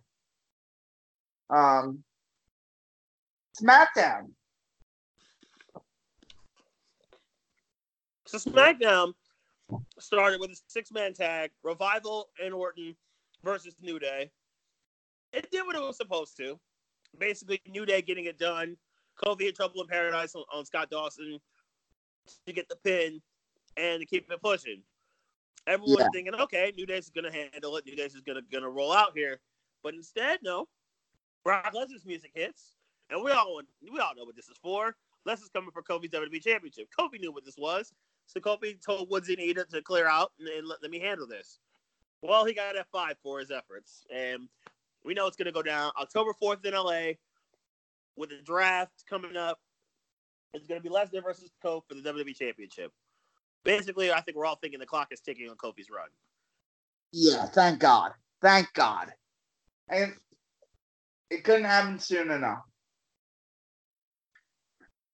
Um, 1.50 2.04
SmackDown. 3.62 4.32
So 8.26 8.38
SmackDown 8.40 9.14
started 10.00 10.40
with 10.40 10.52
a 10.52 10.58
six-man 10.68 11.14
tag: 11.14 11.52
Revival 11.64 12.30
and 12.44 12.54
Orton 12.54 12.96
versus 13.44 13.76
New 13.82 14.00
Day. 14.00 14.32
It 15.32 15.52
did 15.52 15.66
what 15.66 15.76
it 15.76 15.82
was 15.82 15.98
supposed 15.98 16.36
to. 16.38 16.60
Basically, 17.18 17.62
New 17.68 17.86
Day 17.86 18.02
getting 18.02 18.26
it 18.26 18.40
done. 18.40 18.78
Kofi 19.24 19.45
had 19.45 19.55
trouble 19.55 19.82
in 19.82 19.88
Paradise 19.88 20.36
on, 20.36 20.43
on 20.53 20.66
Scott 20.66 20.89
Dawson 20.89 21.39
to 22.45 22.53
get 22.53 22.68
the 22.70 22.76
pin 22.78 23.22
and 23.78 23.99
to 23.99 24.05
keep 24.05 24.30
it 24.32 24.41
pushing. 24.41 24.82
Everyone's 25.68 26.01
Yeah. 26.01 26.09
thinking, 26.13 26.36
okay, 26.36 26.72
New 26.76 26.86
Day's 26.86 27.05
is 27.05 27.09
gonna 27.09 27.32
handle 27.32 27.76
it. 27.78 27.86
New 27.86 27.95
Day's 27.95 28.16
is 28.16 28.22
gonna 28.22 28.41
gonna 28.51 28.70
roll 28.70 28.91
out 28.91 29.16
here, 29.16 29.39
but 29.84 29.93
instead, 29.93 30.39
no. 30.43 30.68
Brock 31.43 31.74
Lesnar's 31.74 32.05
music 32.05 32.32
hits, 32.34 32.76
and 33.09 33.24
we 33.24 33.32
all 33.32 33.61
we 33.91 33.99
all 33.99 34.16
know 34.16 34.26
what 34.26 34.36
this 34.36 34.49
is 34.49 34.57
for. 34.57 34.95
Lesnar's 35.28 35.49
coming 35.49 35.72
for 35.72 35.82
Kofi's 35.82 36.09
WWE 36.11 36.43
Championship. 36.43 36.88
Kofi 36.97 37.20
knew 37.20 37.32
what 37.32 37.45
this 37.45 37.57
was, 37.57 37.93
so 38.28 38.39
Kofi 38.39 38.80
told 38.84 39.09
Woods 39.09 39.30
and 39.30 39.39
Ida 39.39 39.66
to 39.66 39.82
clear 39.82 40.07
out 40.07 40.32
and, 40.39 40.47
and 40.47 40.68
let, 40.68 40.82
let 40.82 40.91
me 40.91 40.99
handle 40.99 41.28
this. 41.28 41.59
Well, 42.22 42.45
he 42.45 42.53
got 42.53 42.76
F5 42.76 43.16
for 43.22 43.39
his 43.39 43.51
efforts, 43.51 44.05
and 44.11 44.49
we 45.03 45.13
know 45.13 45.28
it's 45.28 45.38
going 45.38 45.45
to 45.45 45.51
go 45.51 45.61
down 45.61 45.91
October 45.99 46.32
4th 46.41 46.66
in 46.66 46.74
LA 46.74 47.13
with 48.18 48.30
the 48.30 48.41
draft 48.43 49.03
coming 49.09 49.38
up. 49.38 49.59
It's 50.53 50.68
going 50.68 50.82
to 50.82 50.89
be 50.89 50.93
Lesnar 50.93 51.24
versus 51.24 51.49
Kofi 51.63 51.82
for 51.88 51.95
the 51.95 52.01
WWE 52.01 52.36
Championship. 52.36 52.91
Basically, 53.63 54.11
I 54.11 54.22
think 54.22 54.38
we're 54.38 54.45
all 54.45 54.55
thinking 54.55 54.80
the 54.80 54.86
clock 54.86 55.09
is 55.11 55.20
ticking 55.20 55.49
on 55.49 55.57
Kofi's 55.57 55.89
run. 55.89 56.07
Yeah, 57.11 57.45
thank 57.47 57.80
God. 57.80 58.11
Thank 58.41 58.72
God. 58.74 59.11
And 59.89 60.13
it 61.30 61.43
couldn't 61.43 61.66
happen 61.66 61.99
soon 61.99 62.32
enough. 62.32 62.63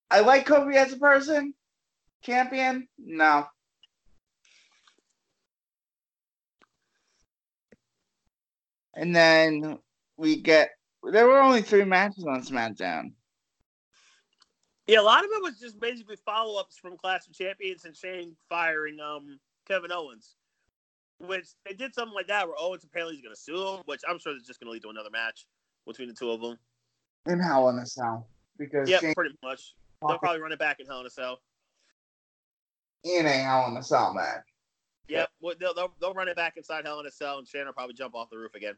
I 0.09 0.19
like 0.19 0.45
Kofi 0.45 0.75
as 0.75 0.91
a 0.91 0.97
person. 0.97 1.53
Champion? 2.21 2.87
No. 2.99 3.47
And 8.93 9.15
then 9.15 9.79
we 10.17 10.41
get 10.41 10.71
there 11.03 11.27
were 11.27 11.39
only 11.39 11.61
three 11.61 11.85
matches 11.85 12.25
on 12.25 12.41
SmackDown. 12.43 13.13
Yeah, 14.87 14.99
a 14.99 15.03
lot 15.03 15.23
of 15.23 15.29
it 15.31 15.41
was 15.41 15.59
just 15.59 15.79
basically 15.79 16.17
follow 16.25 16.59
ups 16.59 16.77
from 16.77 16.97
Clash 16.97 17.27
of 17.27 17.33
Champions 17.33 17.85
and 17.85 17.95
Shane 17.95 18.35
firing 18.49 18.99
um 18.99 19.39
Kevin 19.67 19.91
Owens. 19.91 20.35
Which 21.19 21.49
they 21.65 21.73
did 21.73 21.93
something 21.93 22.15
like 22.15 22.27
that 22.27 22.47
where 22.47 22.57
Owens 22.59 22.83
apparently 22.83 23.15
is 23.15 23.21
going 23.21 23.35
to 23.35 23.39
sue 23.39 23.75
him, 23.75 23.81
which 23.85 24.01
I'm 24.09 24.17
sure 24.17 24.35
is 24.35 24.43
just 24.43 24.59
going 24.59 24.69
to 24.69 24.71
lead 24.71 24.81
to 24.81 24.89
another 24.89 25.11
match 25.11 25.45
between 25.85 26.07
the 26.07 26.15
two 26.15 26.31
of 26.31 26.41
them. 26.41 26.57
In 27.27 27.39
Hell 27.39 27.69
in 27.69 27.77
a 27.77 27.85
Cell. 27.85 28.27
Because 28.57 28.89
Yeah, 28.89 28.99
Shane 28.99 29.13
pretty 29.13 29.35
much. 29.43 29.75
They'll 30.01 30.17
probably 30.17 30.41
run 30.41 30.51
it 30.51 30.57
back 30.57 30.79
in 30.79 30.87
Hell 30.87 30.99
in 31.01 31.05
a 31.05 31.11
Cell. 31.11 31.39
in 33.03 33.27
a 33.27 33.29
Hell 33.29 33.67
in 33.67 33.77
a 33.77 33.83
Cell 33.83 34.13
match. 34.15 34.41
Yep, 35.07 35.29
well, 35.41 35.55
they'll, 35.59 35.73
they'll 35.73 35.93
they'll 35.99 36.13
run 36.13 36.27
it 36.27 36.35
back 36.35 36.57
inside 36.57 36.85
Hell 36.85 36.99
in 36.99 37.05
a 37.05 37.11
Cell, 37.11 37.37
and 37.37 37.47
Shane 37.47 37.65
will 37.65 37.73
probably 37.73 37.93
jump 37.93 38.15
off 38.15 38.29
the 38.29 38.37
roof 38.37 38.55
again. 38.55 38.75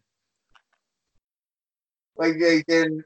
Like 2.18 2.40
they 2.40 2.64
did. 2.68 3.04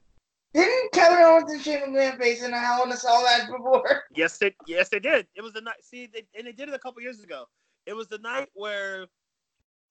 Didn't 0.54 0.92
Kevin 0.92 1.20
Owens 1.20 1.52
and 1.52 1.62
Shane 1.62 1.94
McMahon 1.94 2.18
face 2.18 2.44
in 2.44 2.54
a 2.54 2.60
Hell 2.60 2.84
in 2.84 2.92
a 2.92 2.98
Cell 2.98 3.24
match 3.24 3.50
before? 3.50 4.04
Yes, 4.16 4.38
they 4.38 4.56
yes 4.66 4.90
they 4.90 5.00
did. 5.00 5.28
It 5.36 5.42
was 5.42 5.54
the 5.54 5.62
night. 5.62 5.84
See, 5.84 6.08
they, 6.08 6.24
and 6.36 6.48
they 6.48 6.52
did 6.52 6.70
it 6.70 6.76
a 6.76 6.80
couple 6.80 7.02
years 7.02 7.24
ago. 7.24 7.46
It 7.86 7.96
was 7.96 8.08
the 8.08 8.18
night 8.18 8.50
where 8.54 9.06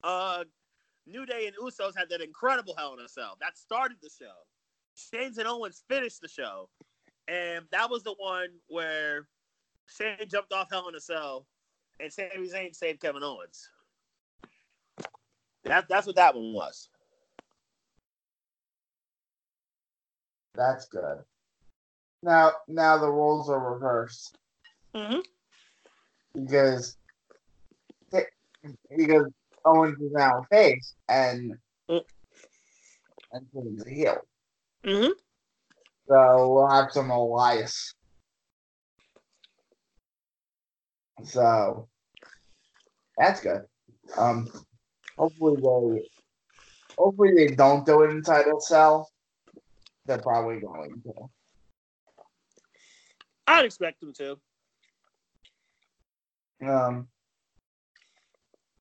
uh 0.03 0.43
New 1.05 1.25
Day 1.25 1.47
and 1.47 1.55
Usos 1.55 1.97
had 1.97 2.09
that 2.09 2.21
incredible 2.21 2.75
Hell 2.77 2.93
in 2.93 3.05
a 3.05 3.07
Cell 3.07 3.37
that 3.39 3.57
started 3.57 3.97
the 4.01 4.09
show. 4.09 4.33
Shane's 4.95 5.37
and 5.37 5.47
Owens 5.47 5.83
finished 5.87 6.21
the 6.21 6.27
show, 6.27 6.69
and 7.27 7.65
that 7.71 7.89
was 7.89 8.03
the 8.03 8.15
one 8.17 8.49
where 8.67 9.27
Shane 9.85 10.27
jumped 10.27 10.51
off 10.51 10.67
Hell 10.69 10.89
in 10.89 10.95
a 10.95 10.99
Cell, 10.99 11.45
and 11.99 12.11
Sami 12.11 12.49
Zayn 12.49 12.75
saved 12.75 12.99
Kevin 12.99 13.23
Owens. 13.23 13.69
That 15.63 15.87
that's 15.87 16.07
what 16.07 16.15
that 16.17 16.35
one 16.35 16.53
was. 16.53 16.89
That's 20.57 20.87
good. 20.87 21.19
Now, 22.23 22.51
now 22.67 22.97
the 22.97 23.09
roles 23.09 23.49
are 23.49 23.73
reversed 23.73 24.35
Mm-hmm. 24.95 25.19
because 26.33 26.97
because 28.97 29.25
Owens 29.65 30.01
is 30.01 30.11
now 30.11 30.39
a 30.39 30.43
face 30.47 30.95
and 31.07 31.53
Mm. 31.89 32.03
and 33.31 33.47
Finn's 33.53 33.85
a 33.85 33.89
heel. 33.89 34.17
Mm-hmm. 34.85 35.11
So 36.07 36.53
we'll 36.53 36.69
have 36.69 36.91
some 36.91 37.11
Elias. 37.11 37.93
So 41.23 41.87
that's 43.17 43.41
good. 43.41 43.61
Um, 44.17 44.49
hopefully 45.17 45.57
they, 45.61 46.09
hopefully 46.97 47.33
they 47.35 47.55
don't 47.55 47.85
do 47.85 48.03
it 48.03 48.09
in 48.11 48.23
title 48.23 48.59
cell. 48.59 49.09
They're 50.07 50.17
probably 50.17 50.61
going 50.61 51.01
to. 51.03 51.13
I'd 53.45 53.65
expect 53.65 53.99
them 53.99 54.13
to. 54.13 54.39
Um, 56.65 57.07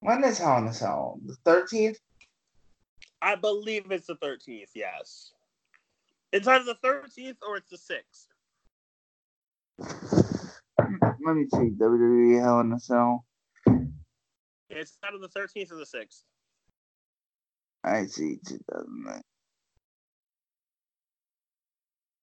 when 0.01 0.25
is 0.25 0.39
Hell 0.39 0.59
in 0.59 0.67
a 0.69 0.73
Cell? 0.73 1.21
The 1.27 1.35
thirteenth. 1.45 1.99
I 3.21 3.35
believe 3.35 3.91
it's 3.91 4.07
the 4.07 4.15
thirteenth. 4.17 4.71
Yes. 4.75 5.33
It's 6.33 6.47
either 6.47 6.65
the 6.65 6.79
thirteenth 6.83 7.39
or 7.47 7.57
it's 7.57 7.71
the 7.71 7.79
sixth. 7.79 8.29
Let 9.79 11.35
me 11.37 11.47
see. 11.53 11.71
WWE 11.77 12.41
Hell 12.41 12.61
in 12.61 12.73
a 12.73 12.79
Cell. 12.79 13.25
It's 14.71 14.97
either 15.03 15.19
the 15.19 15.29
thirteenth 15.29 15.73
or 15.73 15.77
the 15.77 15.87
sixth. 15.87 16.23
I 17.83 18.07
see. 18.07 18.39
2009. 18.47 19.23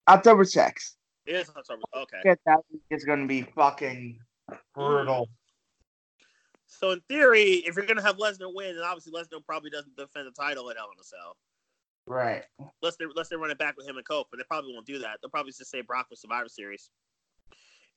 October 0.07 0.43
sixth. 0.45 0.97
It 1.25 1.35
is 1.35 1.49
October. 1.49 1.81
Okay. 1.95 2.19
Get 2.23 2.39
that 2.45 2.59
week 2.71 2.81
is 2.89 3.05
going 3.05 3.21
to 3.21 3.27
be 3.27 3.43
fucking 3.43 4.19
brutal. 4.75 5.25
Hmm. 5.25 5.31
So 6.67 6.91
in 6.91 7.01
theory, 7.07 7.63
if 7.67 7.75
you're 7.75 7.85
gonna 7.85 8.01
have 8.01 8.17
Lesnar 8.17 8.53
win, 8.53 8.71
and 8.71 8.81
obviously 8.81 9.13
Lesnar 9.13 9.45
probably 9.45 9.69
doesn't 9.69 9.95
defend 9.95 10.27
the 10.27 10.31
title 10.31 10.69
at 10.71 10.75
Hell 10.75 10.89
in 10.93 10.99
a 10.99 11.03
Cell, 11.03 11.37
Right. 12.07 12.43
unless 12.81 12.95
they 12.97 13.05
unless 13.05 13.29
they 13.29 13.35
run 13.35 13.51
it 13.51 13.59
back 13.59 13.77
with 13.77 13.87
him 13.87 13.95
and 13.95 14.05
Kofi, 14.05 14.25
but 14.31 14.37
they 14.37 14.43
probably 14.49 14.73
won't 14.73 14.87
do 14.87 14.97
that. 14.99 15.19
They'll 15.21 15.29
probably 15.29 15.51
just 15.51 15.69
say 15.69 15.81
Brock 15.81 16.09
for 16.09 16.15
Survivor 16.15 16.49
Series. 16.49 16.89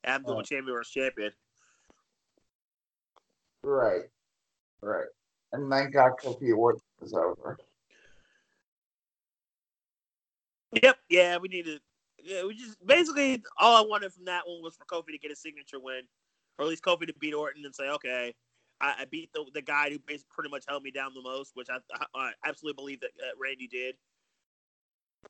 Go 0.04 0.20
Oh. 0.26 0.36
with 0.36 0.46
champion 0.46 0.76
versus 0.76 0.92
champion. 0.92 1.32
Right. 3.62 4.02
Right. 4.82 5.08
And 5.52 5.70
thank 5.70 5.94
God 5.94 6.12
Kofi 6.22 6.56
Orton 6.56 6.80
is 7.02 7.14
over. 7.14 7.58
Yep. 10.80 10.98
Yeah, 11.08 11.38
we 11.38 11.48
need 11.48 11.64
needed. 11.66 11.80
Yeah, 12.26 12.44
we 12.44 12.56
just 12.56 12.84
basically 12.84 13.40
all 13.56 13.76
I 13.84 13.86
wanted 13.88 14.12
from 14.12 14.24
that 14.24 14.42
one 14.46 14.60
was 14.60 14.74
for 14.76 14.84
Kofi 14.84 15.12
to 15.12 15.18
get 15.18 15.30
a 15.30 15.36
signature 15.36 15.78
win, 15.78 16.02
or 16.58 16.64
at 16.64 16.68
least 16.68 16.82
Kofi 16.82 17.06
to 17.06 17.14
beat 17.20 17.34
Orton 17.34 17.64
and 17.64 17.72
say, 17.74 17.88
okay, 17.88 18.34
I, 18.80 18.94
I 19.00 19.04
beat 19.04 19.32
the 19.32 19.44
the 19.54 19.62
guy 19.62 19.90
who 19.90 20.00
basically 20.00 20.32
pretty 20.34 20.50
much 20.50 20.64
held 20.68 20.82
me 20.82 20.90
down 20.90 21.14
the 21.14 21.22
most, 21.22 21.52
which 21.54 21.68
I, 21.70 21.76
I, 21.94 22.06
I 22.16 22.32
absolutely 22.44 22.82
believe 22.82 23.00
that 23.02 23.10
uh, 23.22 23.30
Randy 23.40 23.68
did. 23.68 23.94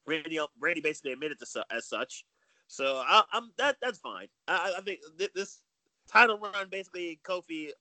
Randy 0.07 0.40
Randy 0.59 0.80
basically 0.80 1.12
admitted 1.12 1.38
to 1.40 1.47
su- 1.47 1.62
as 1.70 1.86
such, 1.86 2.24
so 2.66 3.03
I, 3.07 3.24
I'm 3.30 3.51
that 3.59 3.76
that's 3.82 3.99
fine. 3.99 4.28
I, 4.49 4.76
I 4.78 4.80
think 4.80 5.01
th- 5.18 5.32
this 5.34 5.61
title 6.09 6.38
run 6.38 6.68
basically 6.70 7.20
Kofi 7.24 7.72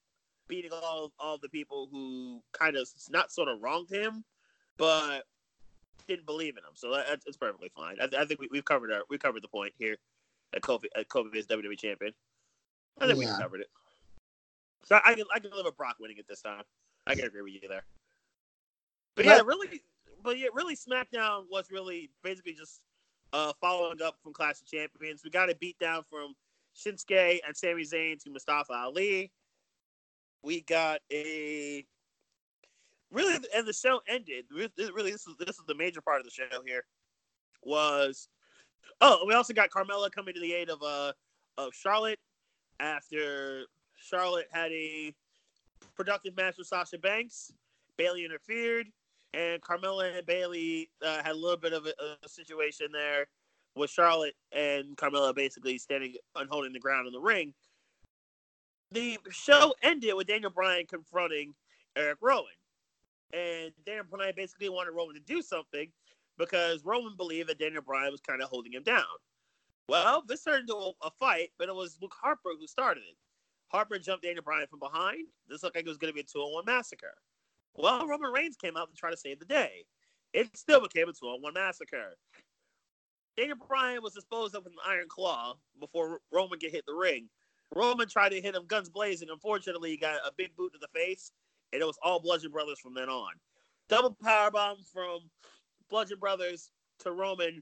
beating 0.50 0.72
all 0.74 1.14
all 1.20 1.38
the 1.38 1.50
people 1.50 1.88
who 1.90 2.42
kind 2.52 2.76
of 2.76 2.90
not 3.10 3.32
sort 3.32 3.48
of 3.48 3.62
wronged 3.62 3.90
him, 3.90 4.26
but 4.78 5.24
didn't 6.08 6.26
believe 6.26 6.58
in 6.58 6.64
him. 6.64 6.76
So 6.76 6.92
that, 6.92 7.06
that's, 7.08 7.38
perfectly 7.38 7.72
fine. 7.76 7.98
I, 8.02 8.22
I 8.22 8.26
think 8.26 8.40
we, 8.40 8.48
we've 8.52 8.66
covered 8.66 8.92
our 8.92 9.02
we 9.10 9.18
covered 9.18 9.44
the 9.44 9.48
point 9.48 9.74
here. 9.78 9.98
That 10.54 10.62
Kofi 10.62 10.86
uh, 10.96 11.04
Kofi 11.04 11.36
is 11.36 11.48
WWE 11.48 11.78
champion. 11.78 12.14
I 13.00 13.08
think 13.08 13.20
we 13.20 13.26
Yeah. 13.26 13.38
covered 13.38 13.62
it. 13.62 13.70
So 14.84 15.00
I 15.04 15.16
can 15.16 15.26
I 15.34 15.40
can 15.40 15.52
live 15.52 15.66
with 15.66 15.78
Brock 15.78 15.98
winning 16.00 16.18
it 16.18 16.28
this 16.28 16.42
time. 16.42 16.64
I 17.08 17.16
can 17.16 17.26
agree 17.26 17.42
with 17.42 17.54
you 17.54 17.68
there. 17.68 17.86
But 19.16 19.26
yeah, 19.26 19.42
really, 19.46 19.82
but 20.24 20.38
yeah, 20.38 20.50
really, 20.54 20.76
SmackDown 20.76 21.46
was 21.50 21.72
really 21.72 22.10
basically 22.24 22.54
just 22.54 22.82
uh, 23.34 23.54
following 23.62 24.02
up 24.02 24.18
from 24.22 24.34
Clash 24.34 24.62
of 24.62 24.68
Champions. 24.68 25.24
We 25.24 25.30
got 25.30 25.50
a 25.50 25.54
beatdown 25.54 26.04
from 26.06 26.36
Shinsuke 26.76 27.40
and 27.46 27.56
Sami 27.56 27.84
Zayn 27.84 28.22
to 28.24 28.30
Mustafa 28.30 28.74
Ali. 28.74 29.32
We 30.44 30.62
got 30.62 31.00
a 31.12 31.86
really, 33.12 33.38
and 33.56 33.68
the 33.68 33.74
show 33.74 34.02
ended. 34.08 34.46
Really, 34.52 35.12
this 35.12 35.28
is 35.28 35.36
this 35.40 35.58
is 35.58 35.66
the 35.68 35.76
major 35.76 36.02
part 36.02 36.20
of 36.20 36.26
the 36.26 36.32
show 36.32 36.62
here. 36.66 36.84
Was 37.64 38.28
oh, 39.02 39.24
we 39.28 39.34
also 39.34 39.54
got 39.54 39.70
Carmella 39.70 40.12
coming 40.12 40.34
to 40.34 40.40
the 40.40 40.54
aid 40.54 40.70
of 40.70 40.82
uh 40.84 41.14
of 41.58 41.74
Charlotte 41.74 42.20
after 42.80 43.64
Charlotte 43.98 44.48
had 44.52 44.72
a 44.72 45.14
productive 45.96 46.36
match 46.36 46.56
with 46.58 46.68
Sasha 46.68 46.98
Banks. 46.98 47.52
Bayley 47.98 48.26
interfered, 48.26 48.88
and 49.34 49.62
Carmella 49.62 50.18
and 50.18 50.26
Bayley 50.26 50.90
uh, 51.04 51.24
had 51.24 51.32
a 51.32 51.38
little 51.38 51.58
bit 51.58 51.74
of 51.74 51.86
a, 51.86 51.94
a 52.24 52.30
situation 52.30 52.88
there 52.92 53.28
with 53.76 53.90
Charlotte 53.90 54.36
and 54.52 54.96
Carmella 54.98 55.36
basically 55.36 55.78
standing 55.78 56.16
and 56.36 56.50
holding 56.50 56.74
the 56.74 56.80
ground 56.80 57.08
in 57.08 57.14
the 57.14 57.20
ring. 57.20 57.54
The 58.92 59.18
show 59.30 59.74
ended 59.82 60.14
with 60.16 60.28
Daniel 60.28 60.52
Bryan 60.52 60.86
confronting 60.88 61.54
Eric 61.96 62.18
Rowan. 62.22 62.46
And 63.34 63.72
Daniel 63.86 64.06
Bryan 64.10 64.34
basically 64.36 64.70
wanted 64.70 64.92
Roman 64.92 65.16
to 65.16 65.22
do 65.22 65.42
something 65.42 65.92
because 66.38 66.84
Roman 66.84 67.16
believed 67.18 67.50
that 67.50 67.60
Daniel 67.60 67.82
Bryan 67.82 68.12
was 68.12 68.22
kind 68.22 68.42
of 68.42 68.50
holding 68.50 68.74
him 68.74 68.84
down. 68.84 69.04
Well, 69.88 70.24
this 70.28 70.44
turned 70.44 70.62
into 70.62 70.76
a, 70.76 70.92
a 71.04 71.12
fight, 71.20 71.50
but 71.60 71.70
it 71.70 71.76
was 71.76 71.98
Luke 72.02 72.16
Harper 72.20 72.50
who 72.60 72.68
started 72.68 73.02
it. 73.02 73.18
Harper 73.68 74.00
jumped 74.00 74.24
Daniel 74.24 74.44
Bryan 74.44 74.68
from 74.68 74.80
behind. 74.80 75.28
This 75.48 75.64
looked 75.64 75.76
like 75.76 75.86
it 75.86 75.90
was 75.90 75.98
going 75.98 76.12
to 76.12 76.16
be 76.16 76.22
a 76.22 76.24
two 76.24 76.40
on 76.40 76.54
one 76.54 76.66
massacre. 76.66 77.16
Well, 77.76 78.08
Roman 78.08 78.32
Reigns 78.32 78.56
came 78.56 78.78
out 78.78 78.90
to 78.90 78.96
try 78.96 79.12
to 79.12 79.18
save 79.18 79.40
the 79.40 79.46
day. 79.46 79.86
It 80.34 80.56
still 80.56 80.82
became 80.82 81.10
a 81.10 81.14
two 81.14 81.28
on 81.28 81.42
one 81.42 81.54
massacre. 81.54 82.16
Daniel 83.38 83.58
Bryan 83.68 84.02
was 84.02 84.14
disposed 84.14 84.56
of 84.56 84.64
with 84.64 84.74
an 84.74 84.80
iron 84.88 85.08
claw 85.10 85.56
before 85.80 86.22
Roman 86.32 86.58
get 86.58 86.72
hit 86.72 86.86
the 86.86 86.94
ring. 86.94 87.28
Roman 87.76 88.08
tried 88.08 88.30
to 88.30 88.42
hit 88.42 88.56
him 88.56 88.66
guns 88.66 88.90
blazing. 88.90 89.30
Unfortunately, 89.30 89.92
he 89.92 89.98
got 89.98 90.16
a 90.26 90.32
big 90.38 90.56
boot 90.56 90.72
to 90.74 90.80
the 90.80 90.88
face, 90.98 91.32
and 91.76 91.82
it 91.82 91.86
was 91.86 92.00
all 92.02 92.22
Bludgeon 92.22 92.52
Brothers 92.52 92.80
from 92.80 92.94
then 92.94 93.10
on. 93.10 93.34
Double 93.90 94.16
power 94.24 94.50
bomb 94.50 94.78
from 94.92 95.20
Bludgeon 95.90 96.18
Brothers 96.20 96.72
to 97.00 97.12
Roman 97.12 97.62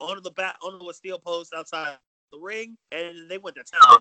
onto 0.00 0.20
the 0.20 0.32
back 0.32 0.56
onto 0.62 0.88
a 0.90 0.94
steel 0.94 1.18
post 1.18 1.54
outside 1.56 1.96
the 2.32 2.38
ring, 2.38 2.76
and 2.90 3.30
they 3.30 3.38
went 3.38 3.56
to 3.56 3.62
town, 3.62 4.00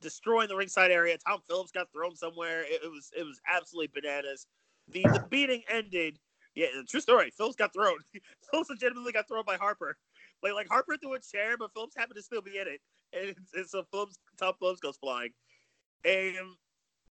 destroying 0.00 0.48
the 0.48 0.56
ringside 0.56 0.90
area. 0.90 1.18
Tom 1.18 1.40
Phillips 1.46 1.70
got 1.70 1.92
thrown 1.92 2.16
somewhere. 2.16 2.62
It, 2.62 2.80
it 2.82 2.90
was 2.90 3.10
it 3.16 3.24
was 3.24 3.38
absolutely 3.46 3.90
bananas. 3.94 4.46
The 4.88 5.04
the 5.12 5.20
beating 5.20 5.62
ended. 5.68 6.18
Yeah, 6.54 6.66
true 6.88 7.00
story. 7.00 7.30
Phillips 7.36 7.56
got 7.56 7.72
thrown. 7.72 7.98
Phillips 8.50 8.70
legitimately 8.70 9.12
got 9.12 9.28
thrown 9.28 9.44
by 9.46 9.56
Harper. 9.56 9.96
Like 10.42 10.54
like 10.54 10.68
Harper 10.68 10.96
threw 10.96 11.14
a 11.14 11.20
chair, 11.20 11.56
but 11.58 11.72
Phillips 11.74 11.94
happened 11.96 12.16
to 12.16 12.22
still 12.22 12.42
be 12.42 12.58
in 12.58 12.68
it, 12.68 12.80
and, 13.12 13.36
and 13.54 13.68
so 13.68 13.84
Phillips 13.90 14.18
Tom 14.38 14.54
Phillips 14.58 14.80
goes 14.80 14.96
flying. 14.96 15.30
And 16.04 16.36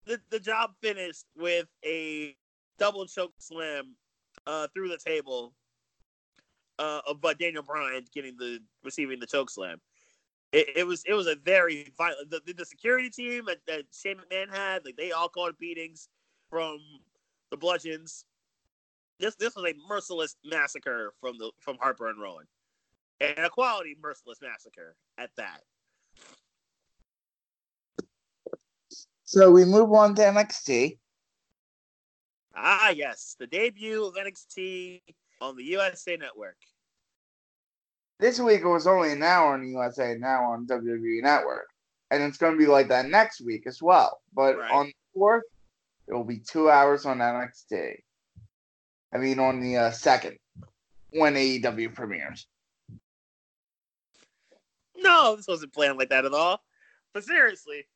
the 0.06 0.20
the 0.30 0.40
job 0.40 0.72
finished 0.80 1.26
with 1.36 1.66
a 1.84 2.36
double 2.78 3.06
choke 3.06 3.34
slam 3.38 3.94
uh, 4.46 4.66
through 4.74 4.88
the 4.88 4.98
table 4.98 5.54
uh, 6.78 7.00
Daniel 7.38 7.62
Bryan 7.62 8.04
getting 8.12 8.36
the 8.36 8.58
receiving 8.84 9.20
the 9.20 9.26
choke 9.26 9.50
slam. 9.50 9.80
It, 10.52 10.68
it 10.76 10.86
was 10.86 11.02
it 11.06 11.14
was 11.14 11.26
a 11.26 11.36
very 11.36 11.92
violent. 11.96 12.30
The, 12.30 12.52
the 12.52 12.64
security 12.64 13.08
team 13.08 13.44
that, 13.46 13.58
that 13.66 13.84
Shane 13.92 14.16
McMahon 14.16 14.50
had, 14.50 14.84
like 14.84 14.96
they 14.96 15.12
all 15.12 15.28
caught 15.28 15.58
beatings 15.58 16.08
from 16.50 16.78
the 17.50 17.56
bludgeons. 17.56 18.24
This 19.18 19.34
this 19.36 19.54
was 19.54 19.64
a 19.64 19.74
merciless 19.88 20.36
massacre 20.44 21.14
from 21.20 21.38
the 21.38 21.52
from 21.60 21.78
Harper 21.80 22.08
and 22.08 22.20
Rowan, 22.20 22.46
and 23.20 23.38
a 23.38 23.48
quality 23.48 23.96
merciless 24.02 24.38
massacre 24.42 24.96
at 25.16 25.30
that. 25.36 25.62
So 29.32 29.50
we 29.50 29.64
move 29.64 29.90
on 29.94 30.14
to 30.16 30.22
NXT. 30.22 30.98
Ah, 32.54 32.90
yes, 32.90 33.34
the 33.38 33.46
debut 33.46 34.04
of 34.04 34.14
NXT 34.14 35.00
on 35.40 35.56
the 35.56 35.64
USA 35.64 36.18
Network. 36.18 36.58
This 38.20 38.38
week 38.38 38.60
it 38.60 38.66
was 38.68 38.86
only 38.86 39.10
an 39.12 39.22
hour 39.22 39.54
on 39.54 39.62
the 39.62 39.70
USA 39.70 40.16
now 40.18 40.44
on 40.44 40.66
WWE 40.66 41.22
Network. 41.22 41.66
And 42.10 42.22
it's 42.22 42.36
going 42.36 42.52
to 42.52 42.58
be 42.58 42.66
like 42.66 42.88
that 42.88 43.06
next 43.06 43.40
week 43.40 43.66
as 43.66 43.80
well. 43.80 44.20
But 44.34 44.58
Right. 44.58 44.70
on 44.70 44.92
the 45.14 45.18
4th, 45.18 45.40
it 46.08 46.12
will 46.12 46.24
be 46.24 46.40
two 46.40 46.68
hours 46.68 47.06
on 47.06 47.20
NXT. 47.22 48.02
I 49.14 49.16
mean, 49.16 49.38
on 49.38 49.60
the 49.60 49.78
uh, 49.78 49.90
second, 49.92 50.36
when 51.14 51.36
AEW 51.36 51.94
premieres. 51.94 52.46
No, 54.94 55.36
this 55.36 55.48
wasn't 55.48 55.72
planned 55.72 55.96
like 55.96 56.10
that 56.10 56.26
at 56.26 56.34
all. 56.34 56.62
But 57.14 57.24
seriously, 57.24 57.86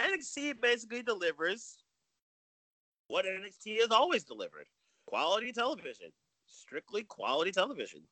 NXT 0.00 0.60
basically 0.60 1.02
delivers 1.02 1.78
what 3.08 3.24
NXT 3.24 3.80
has 3.80 3.90
always 3.90 4.24
delivered. 4.24 4.66
quality 5.06 5.52
television, 5.52 6.10
strictly 6.46 7.02
quality 7.02 7.50
television. 7.50 8.02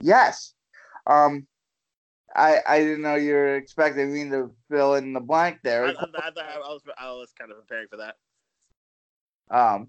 Yes. 0.00 0.54
Um, 1.06 1.46
I 2.34 2.58
I 2.66 2.78
didn't 2.80 3.02
know 3.02 3.14
you 3.14 3.32
were 3.32 3.56
expecting 3.56 4.12
me 4.12 4.28
to 4.30 4.50
fill 4.70 4.94
in 4.94 5.12
the 5.12 5.20
blank 5.20 5.58
there. 5.62 5.86
I, 5.86 5.90
I, 5.90 6.30
I, 6.36 6.56
I 6.56 6.58
was 6.58 6.82
I 6.98 7.10
was 7.12 7.32
kind 7.38 7.50
of 7.50 7.58
preparing 7.58 7.88
for 7.88 7.98
that. 7.98 8.16
Um, 9.50 9.88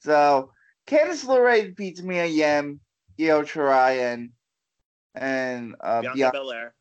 so 0.00 0.52
Candice 0.86 1.24
LeRae 1.24 1.74
beats 1.74 2.02
Mia 2.02 2.26
Yim, 2.26 2.80
Io 3.18 3.42
Shirai, 3.42 4.12
and 4.12 4.30
and 5.14 5.74
uh, 5.80 6.02
Bianca 6.02 6.16
Bianca 6.16 6.38
Belair. 6.38 6.74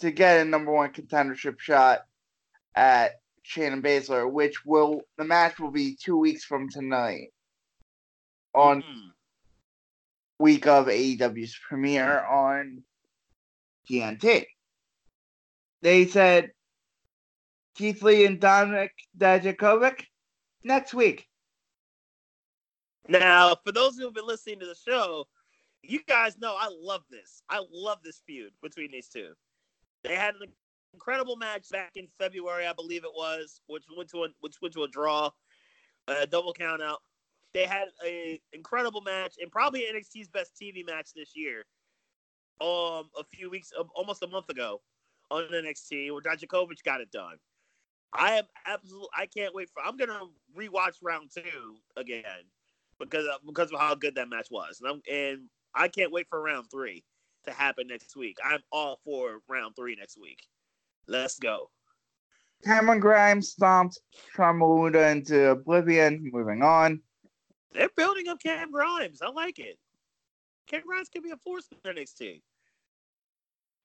To 0.00 0.10
get 0.10 0.40
a 0.40 0.44
number 0.44 0.72
one 0.72 0.92
contendership 0.92 1.60
shot 1.60 2.00
at 2.74 3.20
Shannon 3.42 3.82
Baszler, 3.82 4.30
which 4.30 4.64
will 4.64 5.02
the 5.18 5.24
match 5.24 5.58
will 5.58 5.70
be 5.70 5.96
two 5.96 6.16
weeks 6.16 6.44
from 6.44 6.68
tonight 6.70 7.32
on 8.54 8.82
Mm. 8.82 9.12
week 10.38 10.66
of 10.66 10.86
AEW's 10.86 11.58
premiere 11.68 12.24
on 12.24 12.82
TNT. 13.88 14.46
They 15.82 16.06
said 16.06 16.52
Keith 17.74 18.02
Lee 18.02 18.24
and 18.24 18.40
Dominik 18.40 18.90
Dijakovic 19.16 20.06
next 20.62 20.94
week. 20.94 21.28
Now, 23.08 23.54
for 23.64 23.72
those 23.72 23.96
who 23.98 24.04
have 24.04 24.14
been 24.14 24.26
listening 24.26 24.60
to 24.60 24.66
the 24.66 24.74
show, 24.74 25.26
you 25.82 26.02
guys 26.04 26.38
know 26.38 26.56
I 26.58 26.68
love 26.70 27.02
this. 27.10 27.42
I 27.48 27.62
love 27.70 28.02
this 28.02 28.22
feud 28.26 28.52
between 28.62 28.92
these 28.92 29.08
two. 29.08 29.34
They 30.04 30.14
had 30.14 30.34
an 30.34 30.48
incredible 30.94 31.36
match 31.36 31.68
back 31.70 31.92
in 31.96 32.08
February, 32.18 32.66
I 32.66 32.72
believe 32.72 33.04
it 33.04 33.12
was, 33.14 33.60
which 33.66 33.84
went 33.96 34.10
to 34.10 34.24
a, 34.24 34.28
which 34.40 34.56
went 34.62 34.74
to 34.74 34.84
a 34.84 34.88
draw, 34.88 35.30
a 36.08 36.26
double 36.26 36.52
count 36.52 36.82
out. 36.82 37.00
They 37.52 37.64
had 37.64 37.88
an 38.04 38.38
incredible 38.52 39.00
match 39.00 39.34
and 39.40 39.50
probably 39.50 39.80
NXT's 39.80 40.28
best 40.28 40.52
TV 40.60 40.86
match 40.86 41.10
this 41.14 41.32
year. 41.34 41.64
Um, 42.60 43.08
a 43.18 43.24
few 43.32 43.50
weeks, 43.50 43.72
um, 43.78 43.88
almost 43.94 44.22
a 44.22 44.26
month 44.26 44.50
ago, 44.50 44.82
on 45.30 45.44
NXT, 45.44 46.12
where 46.12 46.20
Dijakovic 46.20 46.82
got 46.84 47.00
it 47.00 47.10
done. 47.10 47.36
I 48.12 48.32
am 48.38 48.44
absolutely. 48.66 49.08
I 49.16 49.26
can't 49.26 49.54
wait 49.54 49.70
for. 49.72 49.82
I'm 49.82 49.96
gonna 49.96 50.20
rewatch 50.56 50.96
round 51.02 51.30
two 51.34 51.76
again 51.96 52.22
because 52.98 53.24
of, 53.24 53.46
because 53.46 53.72
of 53.72 53.78
how 53.78 53.94
good 53.94 54.16
that 54.16 54.28
match 54.28 54.48
was, 54.50 54.80
and 54.80 54.90
I'm 54.90 55.02
and 55.10 55.48
I 55.74 55.88
can't 55.88 56.10
wait 56.10 56.26
for 56.28 56.42
round 56.42 56.66
three 56.70 57.04
to 57.44 57.52
happen 57.52 57.86
next 57.86 58.16
week. 58.16 58.38
I'm 58.44 58.60
all 58.72 59.00
for 59.04 59.40
round 59.48 59.76
three 59.76 59.96
next 59.96 60.18
week. 60.20 60.40
Let's 61.06 61.38
go. 61.38 61.70
Cameron 62.64 63.00
Grimes 63.00 63.48
stomped 63.48 63.98
Charmaluda 64.36 65.12
into 65.12 65.50
oblivion. 65.50 66.30
Moving 66.32 66.62
on. 66.62 67.00
They're 67.72 67.88
building 67.96 68.28
up 68.28 68.40
Cam 68.42 68.70
Grimes. 68.70 69.22
I 69.22 69.30
like 69.30 69.58
it. 69.58 69.78
Cam 70.66 70.82
Grimes 70.86 71.08
can 71.08 71.22
be 71.22 71.30
a 71.30 71.36
force 71.38 71.66
in 71.72 71.94
NXT. 71.94 72.42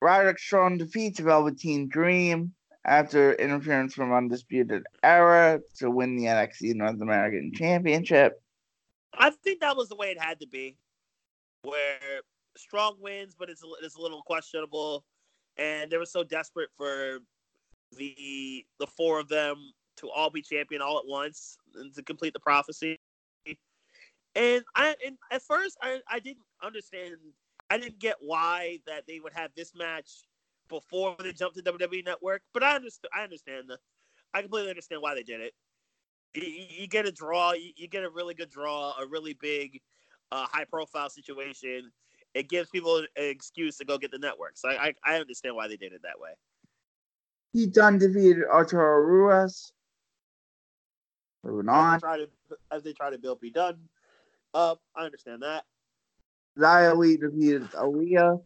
Roderick 0.02 0.38
Strong 0.38 0.78
defeats 0.78 1.20
Velveteen 1.20 1.88
Dream 1.88 2.52
after 2.84 3.32
interference 3.32 3.94
from 3.94 4.12
Undisputed 4.12 4.84
Era 5.02 5.60
to 5.78 5.90
win 5.90 6.16
the 6.16 6.26
NXT 6.26 6.74
North 6.74 7.00
American 7.00 7.52
Championship. 7.54 8.40
I 9.14 9.30
think 9.30 9.60
that 9.60 9.76
was 9.76 9.88
the 9.88 9.96
way 9.96 10.10
it 10.10 10.20
had 10.20 10.40
to 10.40 10.46
be, 10.46 10.76
where 11.62 12.20
Strong 12.56 12.96
wins, 13.00 13.34
but 13.38 13.50
it's 13.50 13.62
a, 13.62 13.66
it's 13.82 13.96
a 13.96 14.00
little 14.00 14.22
questionable, 14.22 15.04
and 15.56 15.90
they 15.90 15.96
were 15.96 16.06
so 16.06 16.24
desperate 16.24 16.70
for 16.76 17.18
the 17.96 18.64
the 18.78 18.86
four 18.86 19.20
of 19.20 19.28
them 19.28 19.72
to 19.96 20.10
all 20.10 20.30
be 20.30 20.42
champion 20.42 20.82
all 20.82 20.98
at 20.98 21.06
once 21.06 21.56
and 21.76 21.94
to 21.94 22.02
complete 22.02 22.32
the 22.32 22.40
prophecy. 22.40 22.98
And 24.34 24.64
I 24.74 24.94
and 25.04 25.16
at 25.30 25.42
first 25.42 25.78
I, 25.82 26.00
I 26.10 26.18
didn't 26.18 26.44
understand 26.62 27.16
I 27.70 27.78
didn't 27.78 27.98
get 27.98 28.16
why 28.20 28.80
that 28.86 29.04
they 29.06 29.20
would 29.20 29.32
have 29.32 29.50
this 29.56 29.74
match 29.74 30.24
before 30.68 31.16
they 31.20 31.32
jumped 31.32 31.56
to 31.56 31.62
WWE 31.62 32.04
Network, 32.04 32.42
but 32.52 32.62
I 32.62 32.76
understand 32.76 33.10
I 33.16 33.22
understand 33.22 33.64
the 33.68 33.78
I 34.34 34.42
completely 34.42 34.70
understand 34.70 35.00
why 35.00 35.14
they 35.14 35.22
did 35.22 35.40
it 35.40 35.54
you, 36.36 36.66
you 36.68 36.86
get 36.86 37.06
a 37.06 37.12
draw, 37.12 37.52
you, 37.52 37.70
you 37.76 37.88
get 37.88 38.04
a 38.04 38.10
really 38.10 38.34
good 38.34 38.50
draw, 38.50 38.92
a 39.00 39.06
really 39.06 39.34
big, 39.40 39.80
uh, 40.32 40.46
high 40.50 40.64
profile 40.64 41.08
situation. 41.08 41.90
It 42.36 42.50
gives 42.50 42.68
people 42.68 42.98
an 42.98 43.06
excuse 43.16 43.78
to 43.78 43.86
go 43.86 43.96
get 43.96 44.10
the 44.10 44.18
network. 44.18 44.58
So 44.58 44.68
I, 44.68 44.88
I, 44.88 44.94
I 45.14 45.20
understand 45.20 45.56
why 45.56 45.68
they 45.68 45.78
did 45.78 45.94
it 45.94 46.02
that 46.02 46.20
way. 46.20 46.32
He 47.54 47.66
done 47.66 47.96
defeated 47.96 48.44
Arturo 48.44 49.00
Ruiz. 49.00 49.72
Moving 51.42 51.70
As 51.70 51.74
on. 51.74 51.94
they 51.94 52.00
try 52.00 52.18
to 52.18 52.28
as 52.70 52.82
they 52.82 52.92
try 52.92 53.08
to 53.08 53.18
build 53.18 53.40
be 53.40 53.50
done. 53.50 53.78
Uh, 54.52 54.74
I 54.94 55.06
understand 55.06 55.42
that. 55.42 55.64
Xia 56.58 56.94
Li 56.94 57.16
defeated 57.16 57.70
Aaliyah. 57.70 58.42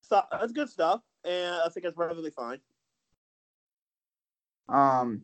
So 0.00 0.22
that's 0.30 0.52
good 0.52 0.70
stuff, 0.70 1.02
and 1.24 1.56
I 1.56 1.68
think 1.68 1.84
that's 1.84 1.96
perfectly 1.96 2.30
fine. 2.30 2.58
Um, 4.70 5.22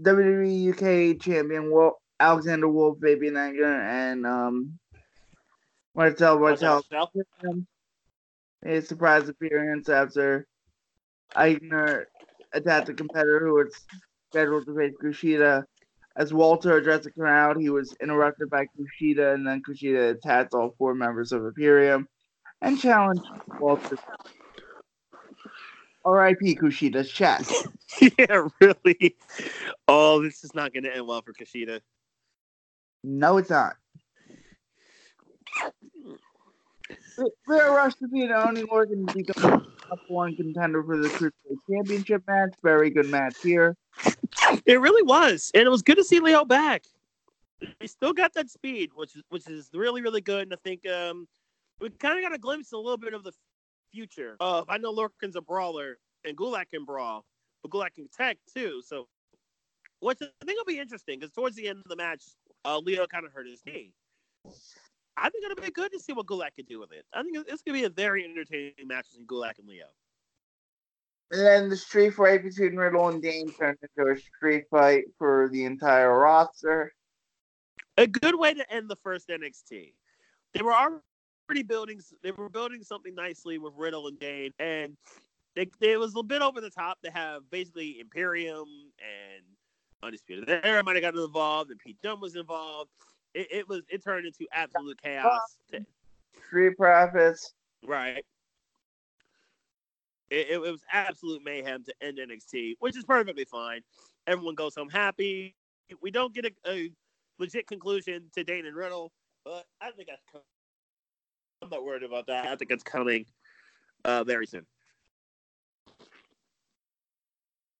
WWE 0.00 0.70
UK 0.70 1.20
champion 1.20 1.70
Wolf, 1.70 1.94
Alexander 2.20 2.68
Wolf, 2.68 2.98
Fabian 3.02 3.34
Aichner, 3.34 3.82
and 3.82 4.26
um, 4.26 4.78
Martel 5.94 6.38
Martel 6.38 6.82
Martel. 6.90 7.64
made 8.62 8.76
a 8.76 8.82
surprise 8.82 9.28
appearance 9.28 9.88
after 9.88 10.46
Aichner 11.36 12.06
attacked 12.52 12.88
a 12.88 12.94
competitor 12.94 13.40
who 13.40 13.54
was 13.54 13.74
scheduled 14.30 14.66
to 14.66 14.76
face 14.76 14.94
Kushida. 15.02 15.64
As 16.16 16.32
Walter 16.32 16.76
addressed 16.76 17.04
the 17.04 17.10
crowd, 17.10 17.60
he 17.60 17.70
was 17.70 17.96
interrupted 18.00 18.48
by 18.48 18.66
Kushida, 18.66 19.34
and 19.34 19.46
then 19.46 19.62
Kushida 19.62 20.10
attacked 20.10 20.54
all 20.54 20.74
four 20.78 20.94
members 20.94 21.32
of 21.32 21.44
Imperium 21.44 22.08
and 22.62 22.78
challenged 22.78 23.24
Walter. 23.60 23.98
R.I.P. 26.04 26.56
Kushida's 26.56 27.10
chest. 27.10 27.66
yeah, 28.18 28.46
really. 28.60 29.16
Oh, 29.88 30.22
this 30.22 30.44
is 30.44 30.54
not 30.54 30.72
going 30.72 30.84
to 30.84 30.94
end 30.94 31.06
well 31.06 31.22
for 31.22 31.32
Kushida. 31.32 31.80
No, 33.02 33.38
it's 33.38 33.50
not. 33.50 33.76
Lio 37.18 37.74
Rush 37.74 37.94
defeated 37.94 38.32
Oney 38.32 38.62
Lorcan 38.62 39.06
to 39.08 39.14
become 39.14 39.42
the 39.42 39.86
top 39.88 39.98
one 40.08 40.34
contender 40.36 40.82
for 40.82 40.96
the 40.98 41.08
Cruiserweight 41.08 41.58
Championship 41.70 42.22
match. 42.26 42.54
Very 42.62 42.90
good 42.90 43.08
match 43.08 43.36
here. 43.42 43.76
It 44.66 44.80
really 44.80 45.02
was, 45.02 45.50
and 45.54 45.64
it 45.64 45.70
was 45.70 45.82
good 45.82 45.96
to 45.96 46.04
see 46.04 46.20
Lio 46.20 46.44
back. 46.44 46.84
He 47.80 47.86
still 47.86 48.12
got 48.12 48.34
that 48.34 48.50
speed, 48.50 48.90
which 48.94 49.16
is 49.16 49.22
which 49.28 49.48
is 49.48 49.70
really 49.72 50.02
really 50.02 50.20
good. 50.20 50.42
And 50.42 50.52
I 50.52 50.56
think 50.62 50.86
um, 50.88 51.26
we 51.80 51.90
kind 51.90 52.18
of 52.18 52.24
got 52.24 52.34
a 52.34 52.38
glimpse 52.38 52.72
a 52.72 52.76
little 52.76 52.98
bit 52.98 53.14
of 53.14 53.22
the 53.24 53.32
future. 53.92 54.36
Of 54.40 54.66
I 54.68 54.78
know 54.78 54.92
Lorcan's 54.92 55.36
a 55.36 55.40
brawler 55.40 55.98
and 56.24 56.36
Gulak 56.36 56.70
can 56.72 56.84
brawl, 56.84 57.24
but 57.62 57.70
Gulak 57.70 57.94
can 57.94 58.06
attack 58.12 58.38
too. 58.52 58.82
So, 58.84 59.06
which 60.00 60.18
I 60.20 60.44
think 60.44 60.58
will 60.58 60.64
be 60.64 60.80
interesting 60.80 61.20
because 61.20 61.32
towards 61.32 61.56
the 61.56 61.68
end 61.68 61.78
of 61.78 61.88
the 61.88 61.96
match, 61.96 62.24
uh, 62.64 62.78
Lio 62.78 63.06
kind 63.06 63.24
of 63.24 63.32
hurt 63.32 63.46
his 63.46 63.62
knee. 63.64 63.92
I 65.16 65.30
think 65.30 65.44
it'll 65.44 65.62
be 65.62 65.70
good 65.70 65.92
to 65.92 66.00
see 66.00 66.12
what 66.12 66.26
Gulak 66.26 66.54
can 66.56 66.66
do 66.66 66.80
with 66.80 66.92
it. 66.92 67.04
I 67.12 67.22
think 67.22 67.36
it's 67.48 67.62
gonna 67.62 67.78
be 67.78 67.84
a 67.84 67.90
very 67.90 68.24
entertaining 68.24 68.86
match 68.86 69.06
between 69.10 69.26
Gulak 69.26 69.58
and 69.58 69.68
Lio. 69.68 69.86
And 71.30 71.40
then 71.40 71.68
the 71.68 71.76
street 71.76 72.14
fight 72.14 72.42
between 72.42 72.76
Riddle 72.76 73.08
and 73.08 73.22
Dain 73.22 73.50
turned 73.52 73.78
into 73.82 74.10
a 74.10 74.16
street 74.16 74.64
fight 74.70 75.04
for 75.18 75.48
the 75.52 75.64
entire 75.64 76.16
roster. 76.18 76.92
a 77.96 78.06
good 78.06 78.38
way 78.38 78.54
to 78.54 78.72
end 78.72 78.88
the 78.88 78.96
first 78.96 79.28
NXT. 79.28 79.94
They 80.52 80.62
were 80.62 80.74
already 80.74 81.62
building. 81.64 82.00
They 82.22 82.32
were 82.32 82.48
building 82.48 82.82
something 82.82 83.14
nicely 83.14 83.58
with 83.58 83.72
Riddle 83.76 84.08
and 84.08 84.18
Dain, 84.18 84.50
and 84.58 84.96
they, 85.54 85.68
they 85.80 85.92
it 85.92 86.00
was 86.00 86.14
a 86.16 86.22
bit 86.22 86.42
over 86.42 86.60
the 86.60 86.70
top 86.70 87.00
to 87.02 87.10
have 87.10 87.48
basically 87.50 88.00
Imperium 88.00 88.66
and 88.98 89.44
Undisputed 90.02 90.60
Era 90.64 90.82
might 90.82 90.96
have 90.96 91.02
gotten 91.02 91.20
involved, 91.20 91.70
and 91.70 91.80
Pete 91.80 91.98
Dunne 92.02 92.20
was 92.20 92.36
involved. 92.36 92.90
It, 93.34 93.48
it 93.50 93.68
was 93.68 93.82
it 93.88 94.02
turned 94.02 94.26
into 94.26 94.46
absolute 94.52 95.00
chaos. 95.02 95.56
Street 96.46 96.76
Profits. 96.76 97.52
right. 97.86 98.24
It, 100.30 100.48
it, 100.48 100.52
it 100.52 100.60
was 100.60 100.80
absolute 100.92 101.42
mayhem 101.44 101.84
to 101.84 101.94
end 102.00 102.18
NXT, 102.18 102.76
which 102.80 102.96
is 102.96 103.04
perfectly 103.04 103.44
fine. 103.44 103.82
Everyone 104.26 104.54
goes 104.54 104.74
home 104.74 104.88
happy. 104.88 105.54
We 106.00 106.10
don't 106.10 106.34
get 106.34 106.46
a, 106.46 106.52
a 106.70 106.90
legit 107.38 107.66
conclusion 107.66 108.30
to 108.34 108.44
Dain 108.44 108.66
and 108.66 108.76
Riddle, 108.76 109.12
but 109.44 109.64
I 109.80 109.90
think 109.90 110.08
that's. 110.08 110.22
com- 110.32 110.42
I'm 111.62 111.70
not 111.70 111.84
worried 111.84 112.02
about 112.02 112.26
that. 112.26 112.46
I 112.46 112.56
think 112.56 112.70
it's 112.70 112.82
coming 112.82 113.24
uh, 114.04 114.22
very 114.24 114.46
soon. 114.46 114.66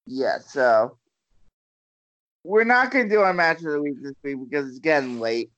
Yeah, 0.07 0.39
so 0.39 0.97
we're 2.45 2.65
not 2.65 2.91
gonna 2.91 3.09
do 3.09 3.21
our 3.21 3.33
match 3.33 3.59
of 3.59 3.73
the 3.73 3.83
week 3.83 4.03
this 4.03 4.15
week 4.23 4.37
because 4.49 4.69
it's 4.69 4.79
getting 4.79 5.19
late 5.19 5.51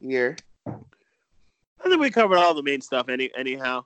here. 0.00 0.36
I 0.66 1.88
think 1.88 2.00
we 2.00 2.10
covered 2.10 2.36
all 2.38 2.54
the 2.54 2.62
main 2.62 2.80
stuff 2.80 3.08
any 3.08 3.30
anyhow. 3.36 3.84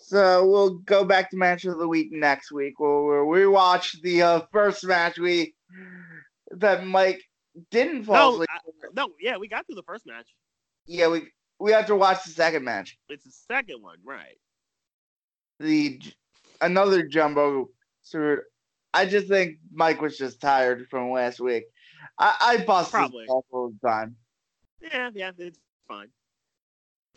So 0.00 0.46
we'll 0.46 0.78
go 0.78 1.04
back 1.04 1.30
to 1.30 1.36
match 1.36 1.66
of 1.66 1.78
the 1.78 1.86
week 1.86 2.08
next 2.10 2.50
week. 2.50 2.80
We'll, 2.80 3.04
we'll 3.04 3.24
rewatch 3.26 4.00
the 4.00 4.22
uh, 4.22 4.40
first 4.50 4.82
match 4.84 5.18
we 5.18 5.54
that 6.52 6.86
Mike 6.86 7.20
didn't 7.70 8.04
fall 8.04 8.38
No. 8.38 8.44
I- 8.48 8.58
no, 8.94 9.10
yeah, 9.20 9.36
we 9.36 9.48
got 9.48 9.66
through 9.66 9.74
the 9.74 9.82
first 9.82 10.06
match. 10.06 10.26
Yeah, 10.86 11.08
we 11.08 11.28
we 11.58 11.72
have 11.72 11.86
to 11.86 11.96
watch 11.96 12.24
the 12.24 12.30
second 12.30 12.64
match. 12.64 12.96
It's 13.10 13.24
the 13.24 13.30
second 13.30 13.82
one, 13.82 13.98
right? 14.02 14.38
The 15.60 16.00
another 16.62 17.02
jumbo 17.06 17.68
sort. 18.02 18.44
I 18.94 19.06
just 19.06 19.28
think 19.28 19.58
Mike 19.72 20.00
was 20.00 20.16
just 20.16 20.40
tired 20.40 20.88
from 20.88 21.10
last 21.10 21.40
week. 21.40 21.64
I, 22.18 22.34
I 22.40 22.64
bust 22.64 22.90
Probably. 22.90 23.26
all 23.28 23.44
the 23.82 23.88
time. 23.88 24.16
Yeah, 24.80 25.10
yeah, 25.14 25.30
it's 25.36 25.58
fine. 25.86 26.08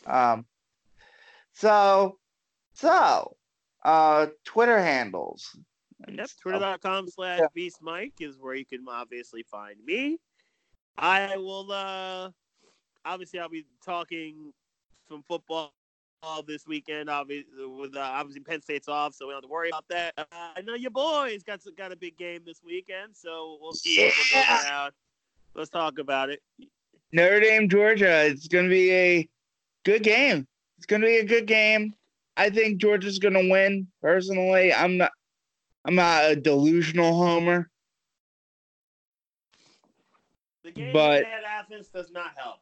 Um, 0.06 0.46
so, 1.52 2.18
so, 2.74 3.36
uh, 3.84 4.26
Twitter 4.44 4.80
handles. 4.80 5.48
Yep, 6.08 6.30
twitter.com 6.40 7.08
slash 7.08 7.40
beast 7.54 7.78
mike 7.80 8.14
is 8.20 8.36
where 8.38 8.54
you 8.54 8.64
can 8.64 8.84
obviously 8.88 9.44
find 9.44 9.76
me. 9.84 10.18
I 10.98 11.36
will 11.36 11.70
uh 11.70 12.30
obviously 13.04 13.38
I'll 13.38 13.48
be 13.48 13.64
talking 13.84 14.52
some 15.08 15.22
football 15.22 15.72
this 16.46 16.66
weekend, 16.66 17.10
obviously 17.10 17.66
with 17.66 17.96
uh, 17.96 18.00
obviously 18.00 18.42
Penn 18.42 18.62
State's 18.62 18.88
off, 18.88 19.14
so 19.14 19.26
we 19.26 19.32
don't 19.32 19.38
have 19.42 19.48
to 19.48 19.52
worry 19.52 19.70
about 19.70 19.84
that. 19.88 20.14
Uh, 20.16 20.24
I 20.56 20.60
know 20.62 20.74
your 20.74 20.90
boys 20.90 21.42
got 21.42 21.60
got 21.76 21.92
a 21.92 21.96
big 21.96 22.16
game 22.16 22.40
this 22.46 22.60
weekend, 22.64 23.14
so 23.16 23.58
we'll 23.60 23.72
see 23.72 23.98
what 24.06 24.14
we're 24.34 24.40
Yeah. 24.40 24.62
going. 24.82 24.92
Let's 25.54 25.70
talk 25.70 25.98
about 25.98 26.30
it. 26.30 26.40
Notre 27.12 27.40
Dame, 27.40 27.68
Georgia. 27.68 28.24
It's 28.26 28.48
going 28.48 28.64
to 28.64 28.70
be 28.70 28.90
a 28.92 29.28
good 29.84 30.02
game. 30.02 30.46
It's 30.78 30.86
going 30.86 31.02
to 31.02 31.06
be 31.08 31.18
a 31.18 31.24
good 31.24 31.46
game. 31.46 31.92
I 32.36 32.48
think 32.50 32.80
Georgia's 32.80 33.18
going 33.18 33.34
to 33.34 33.50
win. 33.50 33.88
Personally, 34.00 34.72
I'm 34.72 34.96
not. 34.96 35.10
I'm 35.84 35.96
not 35.96 36.30
a 36.30 36.36
delusional 36.36 37.12
homer. 37.14 37.68
The 40.62 40.70
game 40.70 40.92
But- 40.92 41.24
at 41.24 41.42
Athens 41.44 41.88
does 41.88 42.12
not 42.12 42.30
help. 42.36 42.60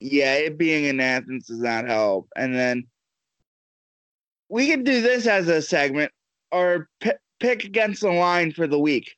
Yeah, 0.00 0.34
it 0.34 0.58
being 0.58 0.84
in 0.84 0.98
Athens 0.98 1.46
does 1.46 1.58
not 1.58 1.86
help. 1.86 2.28
And 2.34 2.54
then 2.54 2.86
we 4.48 4.66
can 4.66 4.82
do 4.82 5.02
this 5.02 5.26
as 5.26 5.48
a 5.48 5.60
segment 5.60 6.10
or 6.50 6.88
p- 7.00 7.12
pick 7.38 7.64
against 7.64 8.00
the 8.00 8.10
line 8.10 8.52
for 8.52 8.66
the 8.66 8.78
week. 8.78 9.16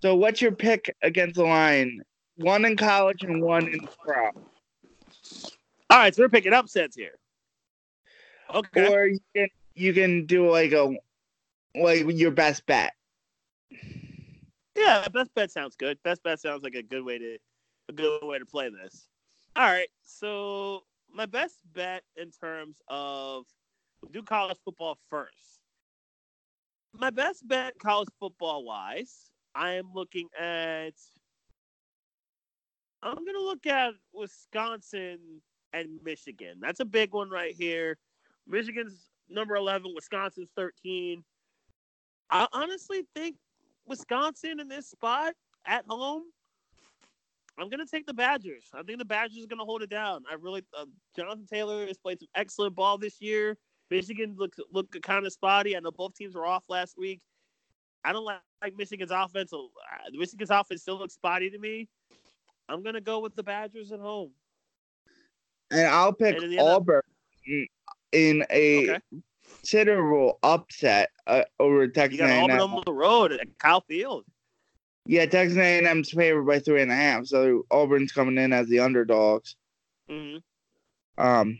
So, 0.00 0.14
what's 0.14 0.40
your 0.40 0.52
pick 0.52 0.94
against 1.02 1.36
the 1.36 1.44
line? 1.44 2.02
One 2.36 2.64
in 2.64 2.76
college 2.76 3.24
and 3.24 3.42
one 3.42 3.66
in 3.66 3.80
pro. 4.04 4.26
All 5.90 5.98
right, 5.98 6.14
so 6.14 6.22
we're 6.22 6.28
picking 6.28 6.52
upsets 6.52 6.94
here. 6.94 7.18
Okay. 8.54 8.92
Or 8.92 9.06
you 9.06 9.20
can 9.34 9.48
you 9.74 9.92
can 9.92 10.26
do 10.26 10.50
like 10.50 10.72
a 10.72 10.94
like 11.74 12.06
your 12.08 12.30
best 12.30 12.64
bet. 12.66 12.92
Yeah, 14.76 15.08
best 15.08 15.34
bet 15.34 15.50
sounds 15.50 15.74
good. 15.76 15.98
Best 16.04 16.22
bet 16.22 16.40
sounds 16.40 16.62
like 16.62 16.74
a 16.74 16.82
good 16.82 17.04
way 17.04 17.18
to 17.18 17.38
a 17.88 17.92
good 17.92 18.20
way 18.22 18.38
to 18.38 18.46
play 18.46 18.70
this. 18.70 19.08
All 19.58 19.64
right, 19.64 19.88
so 20.04 20.84
my 21.12 21.26
best 21.26 21.56
bet 21.74 22.04
in 22.16 22.30
terms 22.30 22.80
of 22.86 23.44
do 24.12 24.22
college 24.22 24.56
football 24.64 24.96
first. 25.10 25.58
My 26.94 27.10
best 27.10 27.46
bet 27.48 27.76
college 27.80 28.08
football 28.20 28.64
wise, 28.64 29.32
I 29.56 29.72
am 29.72 29.90
looking 29.92 30.28
at. 30.38 30.92
I'm 33.02 33.16
gonna 33.16 33.40
look 33.40 33.66
at 33.66 33.94
Wisconsin 34.12 35.18
and 35.72 35.88
Michigan. 36.04 36.58
That's 36.60 36.78
a 36.78 36.84
big 36.84 37.12
one 37.12 37.28
right 37.28 37.52
here. 37.52 37.98
Michigan's 38.46 39.10
number 39.28 39.56
11, 39.56 39.92
Wisconsin's 39.92 40.50
13. 40.54 41.24
I 42.30 42.46
honestly 42.52 43.08
think 43.12 43.34
Wisconsin 43.88 44.60
in 44.60 44.68
this 44.68 44.88
spot 44.88 45.34
at 45.66 45.84
home. 45.88 46.22
I'm 47.60 47.68
gonna 47.68 47.86
take 47.86 48.06
the 48.06 48.14
Badgers. 48.14 48.68
I 48.74 48.82
think 48.82 48.98
the 48.98 49.04
Badgers 49.04 49.42
are 49.44 49.46
gonna 49.48 49.64
hold 49.64 49.82
it 49.82 49.90
down. 49.90 50.24
I 50.30 50.34
really, 50.34 50.62
uh, 50.76 50.86
Jonathan 51.16 51.46
Taylor 51.46 51.86
has 51.86 51.98
played 51.98 52.20
some 52.20 52.28
excellent 52.34 52.74
ball 52.74 52.98
this 52.98 53.20
year. 53.20 53.56
Michigan 53.90 54.34
looks 54.38 54.58
look 54.70 54.94
kind 55.02 55.26
of 55.26 55.32
spotty. 55.32 55.76
I 55.76 55.80
know 55.80 55.90
both 55.90 56.14
teams 56.14 56.34
were 56.34 56.46
off 56.46 56.64
last 56.68 56.96
week. 56.98 57.20
I 58.04 58.12
don't 58.12 58.24
like, 58.24 58.40
like 58.62 58.76
Michigan's 58.76 59.10
offense. 59.10 59.52
Uh, 59.52 59.58
Michigan's 60.12 60.50
offense 60.50 60.82
still 60.82 60.98
looks 60.98 61.14
spotty 61.14 61.50
to 61.50 61.58
me. 61.58 61.88
I'm 62.68 62.82
gonna 62.82 63.00
go 63.00 63.18
with 63.20 63.34
the 63.34 63.42
Badgers 63.42 63.92
at 63.92 64.00
home. 64.00 64.30
And 65.70 65.86
I'll 65.86 66.12
pick 66.12 66.36
And 66.36 66.52
in 66.52 66.60
Auburn 66.60 67.02
in- 67.46 67.66
in 68.12 68.46
a 68.50 68.90
Okay. 68.90 69.00
considerable 69.44 70.38
upset 70.42 71.10
uh, 71.26 71.44
over 71.58 71.82
You 71.84 71.88
got 71.90 72.30
Auburn 72.30 72.60
on 72.60 72.82
the 72.86 72.92
road 72.92 73.32
at 73.32 73.58
Kyle 73.58 73.80
Field. 73.82 74.24
Yeah, 75.10 75.24
Texas 75.24 75.56
A&M's 75.56 76.10
favored 76.10 76.44
by 76.44 76.58
three 76.58 76.82
and 76.82 76.92
a 76.92 76.94
half, 76.94 77.24
so 77.24 77.64
Auburn's 77.70 78.12
coming 78.12 78.36
in 78.36 78.52
as 78.52 78.68
the 78.68 78.80
underdogs. 78.80 79.56
hmm 80.08 80.36
Um, 81.16 81.58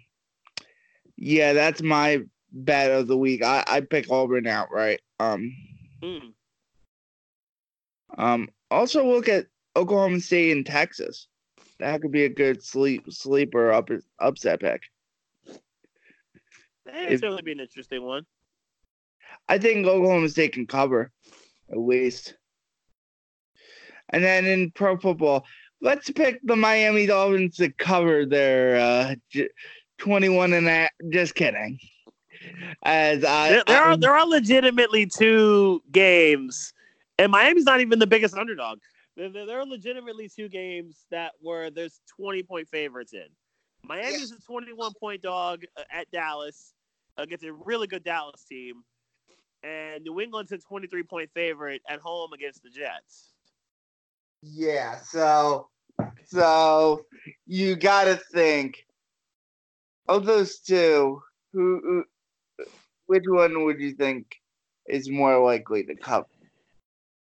yeah, 1.16 1.54
that's 1.54 1.80
my 1.82 2.24
bet 2.52 2.90
of 2.90 3.06
the 3.08 3.16
week. 3.16 3.42
I 3.42 3.64
I 3.66 3.80
pick 3.80 4.10
Auburn 4.10 4.46
outright. 4.46 5.00
Um, 5.18 5.52
Mm. 6.02 6.34
um. 8.18 8.50
Also 8.70 9.04
look 9.06 9.28
at 9.30 9.46
Oklahoma 9.76 10.20
State 10.20 10.52
and 10.52 10.66
Texas. 10.66 11.26
That 11.80 12.02
could 12.02 12.12
be 12.12 12.24
a 12.24 12.28
good 12.28 12.62
sleep 12.62 13.10
sleeper 13.10 13.72
up 13.72 13.88
upset 14.18 14.60
pick. 14.60 14.82
That'd 16.84 17.12
If- 17.12 17.20
certainly 17.20 17.42
be 17.42 17.52
an 17.52 17.60
interesting 17.60 18.02
one. 18.02 18.26
I 19.48 19.56
think 19.58 19.86
Oklahoma 19.86 20.28
State 20.28 20.52
can 20.52 20.66
cover, 20.66 21.10
at 21.70 21.78
least. 21.78 22.34
And 24.10 24.24
then 24.24 24.46
in 24.46 24.70
pro 24.70 24.96
football, 24.96 25.44
let's 25.80 26.10
pick 26.10 26.40
the 26.42 26.56
Miami 26.56 27.06
Dolphins 27.06 27.56
to 27.56 27.70
cover 27.72 28.24
their 28.24 28.76
uh, 28.76 29.14
j- 29.30 29.50
21 29.98 30.52
and 30.54 30.68
a 30.68 30.88
Just 31.10 31.34
kidding. 31.34 31.78
As 32.84 33.24
I, 33.24 33.50
There, 33.50 33.64
there 33.66 33.82
are 33.82 33.96
there 33.96 34.16
are 34.16 34.26
legitimately 34.26 35.06
two 35.06 35.82
games, 35.90 36.72
and 37.18 37.32
Miami's 37.32 37.64
not 37.64 37.80
even 37.80 37.98
the 37.98 38.06
biggest 38.06 38.34
underdog. 38.34 38.78
There, 39.16 39.28
there, 39.28 39.46
there 39.46 39.58
are 39.58 39.66
legitimately 39.66 40.28
two 40.28 40.48
games 40.48 41.04
that 41.10 41.32
were 41.42 41.70
there's 41.70 42.00
20 42.16 42.44
point 42.44 42.68
favorites 42.68 43.12
in. 43.12 43.26
Miami's 43.84 44.30
a 44.30 44.40
21 44.40 44.92
point 45.00 45.22
dog 45.22 45.64
uh, 45.76 45.82
at 45.90 46.10
Dallas 46.12 46.74
against 47.16 47.44
a 47.44 47.52
really 47.52 47.88
good 47.88 48.04
Dallas 48.04 48.44
team, 48.44 48.84
and 49.64 50.04
New 50.04 50.20
England's 50.20 50.52
a 50.52 50.58
23 50.58 51.02
point 51.02 51.30
favorite 51.34 51.82
at 51.88 51.98
home 51.98 52.32
against 52.32 52.62
the 52.62 52.70
Jets. 52.70 53.27
Yeah. 54.42 54.98
So, 55.00 55.68
so 56.26 57.04
you 57.46 57.76
got 57.76 58.04
to 58.04 58.16
think 58.16 58.86
of 60.08 60.24
those 60.24 60.58
two. 60.60 61.20
Who, 61.52 62.04
who, 62.58 62.64
which 63.06 63.24
one 63.26 63.64
would 63.64 63.80
you 63.80 63.92
think 63.92 64.36
is 64.86 65.08
more 65.08 65.42
likely 65.42 65.84
to 65.84 65.94
cover? 65.94 66.26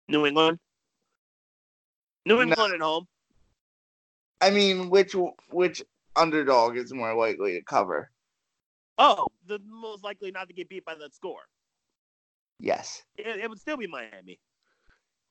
New 0.09 0.27
England. 0.27 0.59
New 2.27 2.37
No. 2.37 2.43
England 2.43 2.75
at 2.75 2.81
home. 2.81 3.07
I 4.41 4.51
mean, 4.51 4.91
which 4.91 5.15
which 5.51 5.83
underdog 6.17 6.77
is 6.77 6.93
more 6.93 7.15
likely 7.15 7.55
to 7.55 7.63
cover? 7.63 8.11
Oh, 8.99 9.27
the 9.47 9.61
most 9.65 10.05
likely 10.05 10.31
not 10.31 10.49
to 10.49 10.55
get 10.55 10.69
beat 10.69 10.85
by 10.85 10.95
that 10.95 11.15
score. 11.15 11.43
Yes. 12.59 13.03
it, 13.17 13.41
it 13.41 13.51
would 13.51 13.61
still 13.61 13.77
be 13.77 13.87
Miami. 13.87 14.39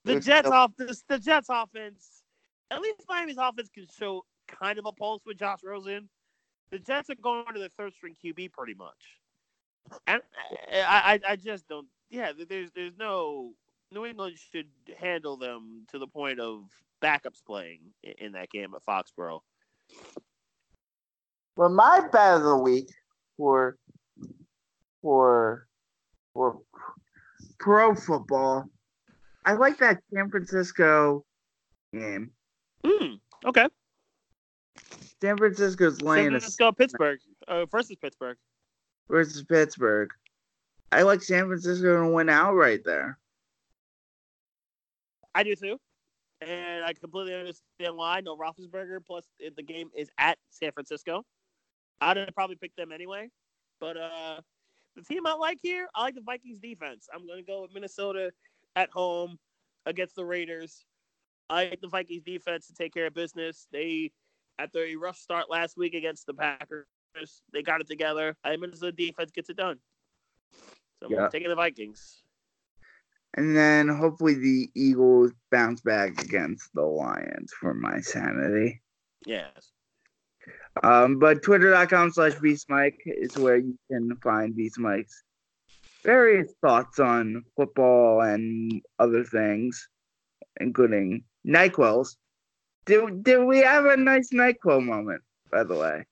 The 0.03 0.19
Jets 0.19 0.47
still- 0.47 0.53
off 0.53 0.71
the, 0.77 0.95
the 1.07 1.19
Jets 1.19 1.47
offense, 1.49 2.23
at 2.69 2.81
least 2.81 3.03
Miami's 3.07 3.37
offense 3.37 3.69
can 3.69 3.85
show 3.97 4.25
kind 4.47 4.79
of 4.79 4.85
a 4.85 4.91
pulse 4.91 5.21
with 5.25 5.37
Josh 5.37 5.59
Rosen. 5.63 6.09
The 6.71 6.79
Jets 6.79 7.09
are 7.09 7.15
going 7.15 7.45
to 7.53 7.59
the 7.59 7.69
third 7.69 7.93
string 7.93 8.15
QB 8.23 8.53
pretty 8.53 8.73
much, 8.73 9.19
and 10.07 10.21
I, 10.71 11.19
I 11.25 11.31
I 11.31 11.35
just 11.35 11.67
don't. 11.67 11.87
Yeah, 12.09 12.31
there's 12.47 12.71
there's 12.71 12.97
no 12.97 13.53
New 13.91 14.05
England 14.05 14.37
should 14.37 14.69
handle 14.97 15.35
them 15.35 15.85
to 15.91 15.99
the 15.99 16.07
point 16.07 16.39
of 16.39 16.63
backups 17.01 17.43
playing 17.45 17.79
in, 18.03 18.13
in 18.19 18.31
that 18.33 18.49
game 18.49 18.73
at 18.73 18.85
Foxborough. 18.85 19.41
Well, 21.57 21.69
my 21.69 22.07
bet 22.11 22.35
of 22.37 22.43
the 22.43 22.57
week 22.57 22.89
for 23.37 23.77
for 25.01 25.67
for 26.33 26.61
pro 27.59 27.93
football, 27.93 28.69
I 29.45 29.53
like 29.53 29.77
that 29.79 30.01
San 30.13 30.29
Francisco 30.29 31.25
game. 31.93 32.31
Hmm. 32.85 33.15
Okay. 33.45 33.67
San 35.21 35.37
Francisco's 35.37 35.97
San 35.97 36.07
laying 36.07 36.27
a 36.27 36.29
Francisco, 36.31 36.71
Pittsburgh 36.71 37.19
uh, 37.47 37.65
versus 37.65 37.95
Pittsburgh. 37.95 38.37
versus 39.09 39.43
Pittsburgh. 39.43 40.09
I 40.91 41.03
like 41.03 41.21
San 41.21 41.47
Francisco 41.47 42.03
to 42.03 42.09
win 42.09 42.29
outright 42.29 42.81
there. 42.83 43.17
I 45.33 45.43
do 45.43 45.55
too. 45.55 45.79
And 46.41 46.83
I 46.83 46.93
completely 46.93 47.35
understand 47.35 47.95
why. 47.95 48.21
No 48.21 48.35
Roethlisberger, 48.35 49.05
plus 49.05 49.25
the 49.39 49.63
game 49.63 49.89
is 49.95 50.09
at 50.17 50.37
San 50.49 50.71
Francisco. 50.71 51.23
I'd 52.01 52.17
have 52.17 52.33
probably 52.33 52.55
picked 52.55 52.77
them 52.77 52.91
anyway. 52.91 53.29
But 53.79 53.97
uh, 53.97 54.41
the 54.95 55.03
team 55.03 55.25
I 55.25 55.33
like 55.33 55.59
here, 55.61 55.87
I 55.95 56.01
like 56.01 56.15
the 56.15 56.21
Vikings 56.21 56.59
defense. 56.59 57.07
I'm 57.13 57.25
going 57.25 57.39
to 57.39 57.45
go 57.45 57.61
with 57.61 57.73
Minnesota 57.73 58.31
at 58.75 58.89
home 58.91 59.37
against 59.85 60.15
the 60.15 60.25
Raiders. 60.25 60.85
I 61.49 61.69
like 61.69 61.81
the 61.81 61.87
Vikings 61.87 62.23
defense 62.23 62.67
to 62.67 62.73
take 62.73 62.93
care 62.93 63.07
of 63.07 63.13
business. 63.13 63.67
They, 63.71 64.11
after 64.59 64.85
a 64.85 64.95
rough 64.95 65.17
start 65.17 65.49
last 65.49 65.77
week 65.77 65.93
against 65.93 66.25
the 66.25 66.33
Packers, 66.33 66.85
they 67.51 67.61
got 67.61 67.81
it 67.81 67.89
together. 67.89 68.35
I 68.43 68.55
Minnesota 68.55 68.91
defense 68.91 69.31
gets 69.31 69.49
it 69.49 69.57
done. 69.57 69.79
So 71.01 71.19
I'm 71.19 71.31
taking 71.31 71.49
the 71.49 71.55
Vikings. 71.55 72.21
And 73.35 73.55
then 73.55 73.87
hopefully 73.87 74.35
the 74.35 74.69
Eagles 74.75 75.31
bounce 75.51 75.81
back 75.81 76.21
against 76.21 76.69
the 76.73 76.83
Lions 76.83 77.53
for 77.59 77.73
my 77.73 78.01
sanity. 78.01 78.81
Yes. 79.25 79.71
Um, 80.83 81.19
but 81.19 81.41
twitter.com 81.41 82.11
slash 82.11 82.33
beastmike 82.33 82.97
is 83.05 83.37
where 83.37 83.57
you 83.57 83.77
can 83.89 84.15
find 84.17 84.53
beastmike's 84.53 85.23
various 86.03 86.53
thoughts 86.61 86.99
on 86.99 87.43
football 87.55 88.21
and 88.21 88.81
other 88.99 89.23
things, 89.23 89.87
including 90.59 91.23
NyQuils. 91.47 92.15
Did, 92.85 93.23
did 93.23 93.43
we 93.43 93.59
have 93.59 93.85
a 93.85 93.97
nice 93.97 94.29
NyQuil 94.33 94.83
moment, 94.83 95.21
by 95.51 95.63
the 95.63 95.75
way? 95.75 96.05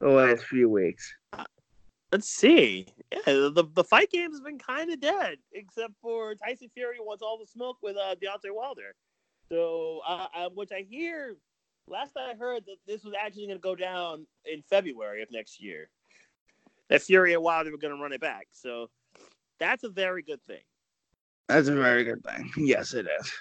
The 0.00 0.08
last 0.08 0.44
few 0.44 0.68
weeks. 0.68 1.12
Let's 2.12 2.28
see. 2.28 2.86
Yeah, 3.12 3.20
the 3.26 3.64
the 3.72 3.84
fight 3.84 4.10
game 4.10 4.32
has 4.32 4.40
been 4.40 4.58
kind 4.58 4.90
of 4.90 5.00
dead, 5.00 5.36
except 5.52 5.92
for 6.02 6.34
Tyson 6.34 6.68
Fury 6.74 6.96
wants 6.98 7.22
all 7.22 7.38
the 7.38 7.46
smoke 7.46 7.76
with 7.82 7.96
uh, 7.96 8.16
Deontay 8.16 8.52
Wilder. 8.52 8.94
So, 9.48 10.00
uh, 10.06 10.26
uh, 10.34 10.48
which 10.54 10.70
I 10.72 10.86
hear, 10.88 11.36
last 11.86 12.16
I 12.16 12.34
heard 12.36 12.64
that 12.66 12.78
this 12.86 13.04
was 13.04 13.14
actually 13.20 13.46
going 13.46 13.58
to 13.58 13.62
go 13.62 13.76
down 13.76 14.26
in 14.44 14.62
February 14.68 15.22
of 15.22 15.28
next 15.30 15.60
year. 15.60 15.88
That 16.90 17.02
Fury 17.02 17.32
and 17.32 17.42
Wilder 17.42 17.70
were 17.70 17.78
going 17.78 17.96
to 17.96 18.02
run 18.02 18.12
it 18.12 18.20
back. 18.20 18.48
So, 18.52 18.90
that's 19.58 19.84
a 19.84 19.88
very 19.88 20.22
good 20.22 20.42
thing. 20.44 20.60
That's 21.48 21.68
a 21.68 21.74
very 21.74 22.04
good 22.04 22.22
thing. 22.24 22.52
Yes, 22.56 22.94
it 22.94 23.06
is. 23.20 23.32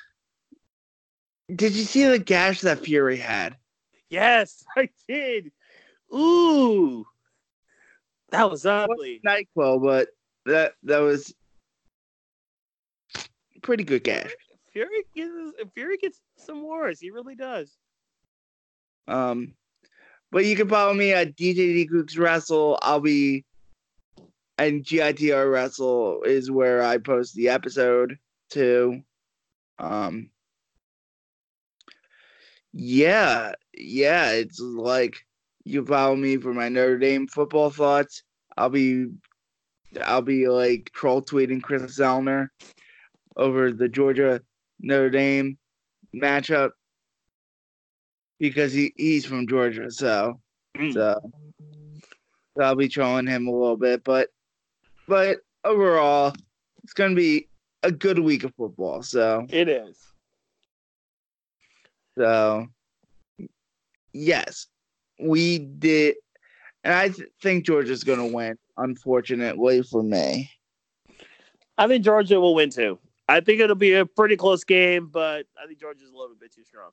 Did 1.56 1.74
you 1.74 1.84
see 1.84 2.06
the 2.06 2.20
gash 2.20 2.62
that 2.62 2.80
Fury 2.80 3.18
had? 3.18 3.58
Yes, 4.10 4.64
I 4.78 4.90
did. 5.08 5.52
Ooh, 6.14 7.06
that 8.32 8.50
was 8.50 8.66
ugly. 8.66 9.22
NyQuil, 9.26 9.82
but 9.84 10.10
that 10.46 10.74
that 10.84 11.00
was 11.00 11.34
pretty 13.62 13.84
good 13.84 14.04
gash. 14.04 14.32
Fury 14.74 15.04
gets 15.16 15.32
Fury 15.76 15.98
gets 15.98 16.22
some 16.38 16.64
wars. 16.64 17.00
He 17.00 17.12
really 17.12 17.36
does. 17.36 17.78
Um, 19.08 19.54
but 20.32 20.46
you 20.46 20.56
can 20.56 20.70
follow 20.70 20.94
me 20.94 21.14
at 21.14 21.36
DJD 21.36 21.90
Cooks 21.90 22.18
Wrestle. 22.18 22.80
I'll 22.82 23.00
be 23.00 23.46
and 24.60 24.84
GITR 24.84 25.50
Wrestle 25.52 26.24
is 26.24 26.52
where 26.52 26.84
I 26.84 26.98
post 26.98 27.34
the 27.34 27.50
episode 27.50 28.18
too. 28.50 29.02
Um, 29.80 30.30
yeah, 32.74 33.54
yeah, 33.74 34.32
it's 34.32 34.60
like 34.60 35.26
you 35.64 35.86
follow 35.86 36.16
me 36.16 36.38
for 36.38 36.54
my 36.54 36.68
Notre 36.68 36.98
Dame 36.98 37.28
football 37.28 37.70
thoughts. 37.70 38.24
I'll 38.58 38.70
be, 38.70 39.08
I'll 40.04 40.22
be 40.22 40.50
like 40.50 40.92
troll 40.94 41.22
tweeting 41.22 41.64
Chris 41.64 41.98
Zellner 41.98 42.50
over 43.38 43.72
the 43.72 43.88
Georgia 43.88 44.42
Notre 44.82 45.10
Dame 45.10 45.58
matchup 46.14 46.72
because 48.40 48.74
he, 48.74 48.94
he's 48.98 49.26
from 49.26 49.48
Georgia, 49.48 49.90
so 49.92 50.40
Mm. 50.78 50.94
so, 50.94 51.20
so 52.58 52.64
I'll 52.64 52.76
be 52.76 52.88
trolling 52.88 53.28
him 53.28 53.48
a 53.48 53.52
little 53.52 53.78
bit, 53.78 54.04
but 54.04 54.30
but 55.08 55.40
overall, 55.64 56.34
it's 56.84 56.94
gonna 56.94 57.16
be 57.16 57.50
a 57.84 57.92
good 57.92 58.20
week 58.20 58.44
of 58.44 58.54
football. 58.56 59.02
So 59.02 59.46
It 59.50 59.68
is. 59.68 60.00
so 62.18 62.68
yes, 64.14 64.68
we 65.20 65.60
did, 65.60 66.16
and 66.84 66.94
I 66.94 67.10
th- 67.10 67.30
think 67.42 67.66
Georgia's 67.66 68.04
gonna 68.04 68.28
win. 68.28 68.58
Unfortunately 68.78 69.82
for 69.84 70.04
me, 70.04 70.50
I 71.78 71.88
think 71.88 72.04
Georgia 72.06 72.40
will 72.40 72.56
win 72.56 72.70
too. 72.70 73.00
I 73.28 73.42
think 73.42 73.60
it'll 73.60 73.76
be 73.76 73.94
a 73.94 74.06
pretty 74.06 74.36
close 74.38 74.64
game, 74.64 75.08
but 75.08 75.46
I 75.62 75.68
think 75.68 75.80
Georgia's 75.80 76.10
a 76.10 76.16
little 76.18 76.36
bit 76.40 76.54
too 76.54 76.64
strong. 76.64 76.92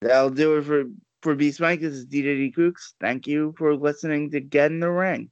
That'll 0.00 0.30
do 0.30 0.56
it 0.56 0.62
for 0.62 0.84
for 1.22 1.34
Beast 1.34 1.60
Mike. 1.60 1.80
This 1.80 1.94
is 1.94 2.06
DDD 2.06 2.54
Cooks. 2.54 2.94
Thank 3.00 3.26
you 3.26 3.54
for 3.58 3.76
listening 3.76 4.30
to 4.30 4.40
Get 4.40 4.70
in 4.70 4.80
the 4.80 4.90
Ring. 4.90 5.30